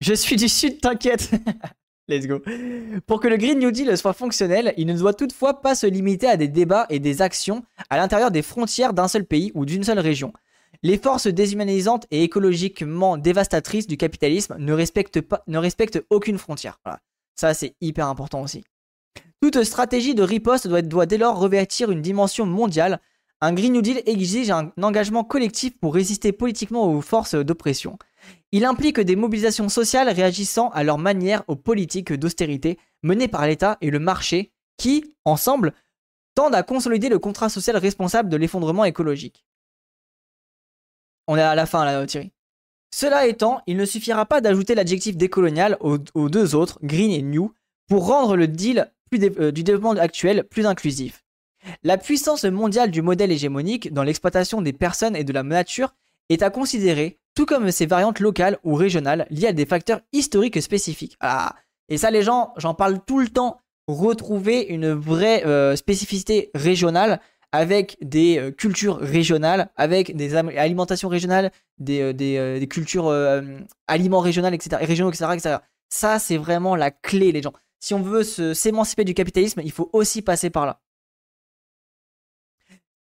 Je 0.00 0.14
suis 0.14 0.36
du 0.36 0.48
Sud, 0.48 0.80
t'inquiète 0.80 1.30
Let's 2.08 2.28
go. 2.28 2.40
Pour 3.06 3.18
que 3.18 3.26
le 3.26 3.36
Green 3.36 3.58
New 3.58 3.72
Deal 3.72 3.96
soit 3.98 4.12
fonctionnel, 4.12 4.74
il 4.76 4.86
ne 4.86 4.96
doit 4.96 5.14
toutefois 5.14 5.60
pas 5.60 5.74
se 5.74 5.88
limiter 5.88 6.28
à 6.28 6.36
des 6.36 6.46
débats 6.46 6.86
et 6.88 7.00
des 7.00 7.20
actions 7.20 7.64
à 7.90 7.96
l'intérieur 7.96 8.30
des 8.30 8.42
frontières 8.42 8.92
d'un 8.92 9.08
seul 9.08 9.24
pays 9.24 9.50
ou 9.56 9.64
d'une 9.64 9.82
seule 9.82 9.98
région. 9.98 10.32
Les 10.84 10.98
forces 10.98 11.26
déshumanisantes 11.26 12.06
et 12.12 12.22
écologiquement 12.22 13.16
dévastatrices 13.16 13.88
du 13.88 13.96
capitalisme 13.96 14.54
ne 14.58 14.72
respectent 14.72 16.04
aucune 16.10 16.38
frontière. 16.38 16.78
Ça, 17.36 17.54
c'est 17.54 17.76
hyper 17.80 18.08
important 18.08 18.42
aussi. 18.42 18.64
Toute 19.40 19.62
stratégie 19.62 20.14
de 20.14 20.22
riposte 20.22 20.66
doit, 20.66 21.06
dès 21.06 21.18
lors 21.18 21.38
revêtir 21.38 21.90
une 21.90 22.02
dimension 22.02 22.46
mondiale. 22.46 23.00
Un 23.42 23.52
Green 23.52 23.74
New 23.74 23.82
Deal 23.82 24.02
exige 24.06 24.50
un 24.50 24.72
engagement 24.80 25.22
collectif 25.22 25.78
pour 25.78 25.94
résister 25.94 26.32
politiquement 26.32 26.90
aux 26.90 27.02
forces 27.02 27.34
d'oppression. 27.34 27.98
Il 28.50 28.64
implique 28.64 28.98
des 28.98 29.14
mobilisations 29.14 29.68
sociales 29.68 30.08
réagissant 30.08 30.70
à 30.70 30.82
leur 30.82 30.96
manière 30.96 31.44
aux 31.46 31.56
politiques 31.56 32.14
d'austérité 32.14 32.78
menées 33.02 33.28
par 33.28 33.46
l'État 33.46 33.76
et 33.82 33.90
le 33.90 33.98
marché 33.98 34.52
qui, 34.78 35.14
ensemble, 35.26 35.74
tendent 36.34 36.54
à 36.54 36.62
consolider 36.62 37.10
le 37.10 37.18
contrat 37.18 37.50
social 37.50 37.76
responsable 37.76 38.30
de 38.30 38.36
l'effondrement 38.38 38.84
écologique. 38.84 39.44
On 41.28 41.36
est 41.36 41.42
à 41.42 41.54
la 41.54 41.66
fin 41.66 41.84
là, 41.84 42.06
Thierry. 42.06 42.32
Cela 42.90 43.26
étant, 43.26 43.60
il 43.66 43.76
ne 43.76 43.84
suffira 43.84 44.26
pas 44.26 44.40
d'ajouter 44.40 44.74
l'adjectif 44.74 45.16
décolonial 45.16 45.76
aux, 45.80 45.98
deux 46.28 46.54
autres, 46.54 46.78
green 46.82 47.10
et 47.10 47.22
new, 47.22 47.52
pour 47.88 48.06
rendre 48.06 48.36
le 48.36 48.48
deal 48.48 48.90
euh, 49.14 49.50
du 49.50 49.62
développement 49.62 49.92
actuel 49.92 50.44
plus 50.44 50.66
inclusif. 50.66 51.24
La 51.82 51.98
puissance 51.98 52.44
mondiale 52.44 52.90
du 52.90 53.02
modèle 53.02 53.32
hégémonique 53.32 53.92
dans 53.92 54.02
l'exploitation 54.02 54.62
des 54.62 54.72
personnes 54.72 55.16
et 55.16 55.24
de 55.24 55.32
la 55.32 55.42
nature 55.42 55.94
est 56.28 56.42
à 56.42 56.50
considérer 56.50 57.18
tout 57.34 57.46
comme 57.46 57.70
ses 57.70 57.86
variantes 57.86 58.20
locales 58.20 58.58
ou 58.64 58.74
régionales 58.74 59.26
liées 59.30 59.48
à 59.48 59.52
des 59.52 59.66
facteurs 59.66 60.00
historiques 60.12 60.62
spécifiques. 60.62 61.16
Ah, 61.20 61.54
et 61.88 61.98
ça 61.98 62.10
les 62.10 62.22
gens, 62.22 62.52
j'en 62.56 62.74
parle 62.74 63.00
tout 63.04 63.20
le 63.20 63.28
temps, 63.28 63.58
retrouver 63.86 64.62
une 64.62 64.92
vraie 64.92 65.44
euh, 65.46 65.76
spécificité 65.76 66.50
régionale 66.54 67.20
avec 67.52 67.96
des 68.00 68.38
euh, 68.38 68.50
cultures 68.50 68.98
régionales, 68.98 69.70
avec 69.76 70.16
des 70.16 70.34
alimentations 70.34 71.08
régionales, 71.08 71.52
des, 71.78 72.00
euh, 72.00 72.58
des, 72.58 72.68
cultures 72.68 73.10
aliments 73.86 74.20
régionales, 74.20 74.54
etc., 74.54 74.82
etc.. 74.82 75.56
Ça, 75.88 76.18
c'est 76.18 76.36
vraiment 76.36 76.76
la 76.76 76.90
clé, 76.90 77.32
les 77.32 77.42
gens. 77.42 77.52
Si 77.80 77.94
on 77.94 78.02
veut 78.02 78.24
s'émanciper 78.24 79.04
du 79.04 79.14
capitalisme, 79.14 79.60
il 79.64 79.70
faut 79.70 79.90
aussi 79.92 80.22
passer 80.22 80.50
par 80.50 80.66
là 80.66 80.80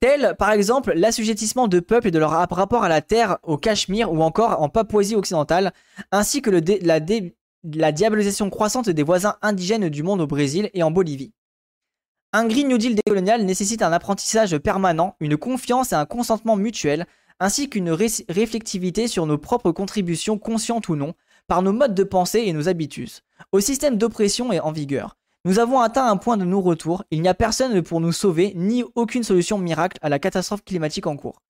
tel 0.05 0.34
par 0.38 0.51
exemple 0.51 0.92
l'assujettissement 0.95 1.66
de 1.66 1.80
peuples 1.80 2.09
et 2.09 2.11
de 2.11 2.18
leur 2.18 2.30
rapport 2.30 2.84
à 2.84 2.90
la 2.90 3.01
terre 3.01 3.38
au 3.42 3.57
Cachemire 3.57 4.12
ou 4.12 4.22
encore 4.22 4.61
en 4.61 4.68
Papouasie 4.68 5.16
occidentale, 5.16 5.72
ainsi 6.12 6.42
que 6.42 6.51
la 6.51 7.92
diabolisation 7.92 8.51
croissante 8.51 8.90
des 8.90 9.03
voisins 9.03 9.36
indigènes 9.40 9.88
du 9.88 10.03
monde 10.03 10.20
au 10.20 10.26
Brésil 10.26 10.68
et 10.74 10.82
en 10.82 10.90
Bolivie. 10.90 11.32
Un 12.37 12.49
Green 12.49 12.66
New 12.66 12.78
Deal 12.78 12.97
décolonial 12.97 13.45
nécessite 13.45 13.80
un 13.80 13.93
apprentissage 13.93 14.59
permanent, 14.59 15.14
une 15.20 15.37
confiance 15.37 15.93
et 15.93 15.95
un 15.95 16.05
consentement 16.05 16.57
mutuel, 16.57 17.07
ainsi 17.39 17.70
qu'une 17.70 17.93
réflectivité 17.93 19.07
sur 19.07 19.24
nos 19.26 19.39
propres 19.39 19.70
contributions 19.70 20.37
conscientes 20.37 20.89
ou 20.89 20.97
non, 20.97 21.14
par 21.47 21.62
nos 21.62 21.72
modes 21.72 21.95
de 21.95 22.03
pensée 22.03 22.43
et 22.45 22.53
nos 22.53 22.68
habitudes, 22.68 23.12
au 23.53 23.61
système 23.61 23.99
d'oppression 23.99 24.53
et 24.53 24.59
en 24.59 24.72
vigueur, 24.72 25.16
nous 25.45 25.61
avons 25.61 25.78
atteint 25.78 26.09
un 26.09 26.16
point 26.16 26.37
de 26.37 26.45
non-retour, 26.45 27.05
il 27.12 27.22
n'y 27.22 27.28
a 27.28 27.35
personne 27.35 27.80
pour 27.82 28.01
nous 28.01 28.11
sauver, 28.11 28.53
ni 28.57 28.82
aucune 28.97 29.22
solution 29.22 29.57
miracle 29.57 29.99
à 30.03 30.09
la 30.09 30.18
catastrophe 30.18 30.64
climatique 30.64 31.07
en 31.07 31.16
cours. 31.16 31.41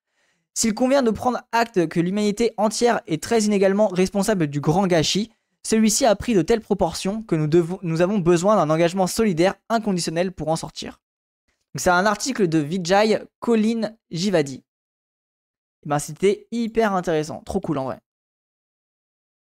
S'il 0.53 0.74
convient 0.74 1.03
de 1.03 1.11
prendre 1.11 1.41
acte 1.53 1.89
que 1.89 1.99
l'humanité 1.99 2.53
entière 2.59 3.01
est 3.07 3.22
très 3.22 3.45
inégalement 3.45 3.89
responsable 3.89 4.49
du 4.49 4.61
grand 4.61 4.87
gâchis, 4.87 5.30
celui-ci 5.66 6.04
a 6.04 6.14
pris 6.14 6.34
de 6.34 6.42
telles 6.42 6.60
proportions 6.60 7.22
que 7.22 7.34
nous, 7.34 8.00
avons 8.02 8.18
besoin 8.18 8.56
d'un 8.56 8.70
engagement 8.70 9.06
solidaire 9.06 9.54
inconditionnel 9.68 10.32
pour 10.32 10.48
en 10.48 10.56
sortir. 10.56 11.00
C'est 11.76 11.90
un 11.90 12.06
article 12.06 12.46
de 12.46 12.58
Vijay 12.58 13.22
Colin 13.40 13.96
Jivadi. 14.10 14.62
Eh 15.84 15.88
ben, 15.88 15.98
c'était 15.98 16.46
hyper 16.52 16.94
intéressant, 16.94 17.42
trop 17.44 17.60
cool 17.60 17.78
en 17.78 17.84
vrai. 17.84 17.98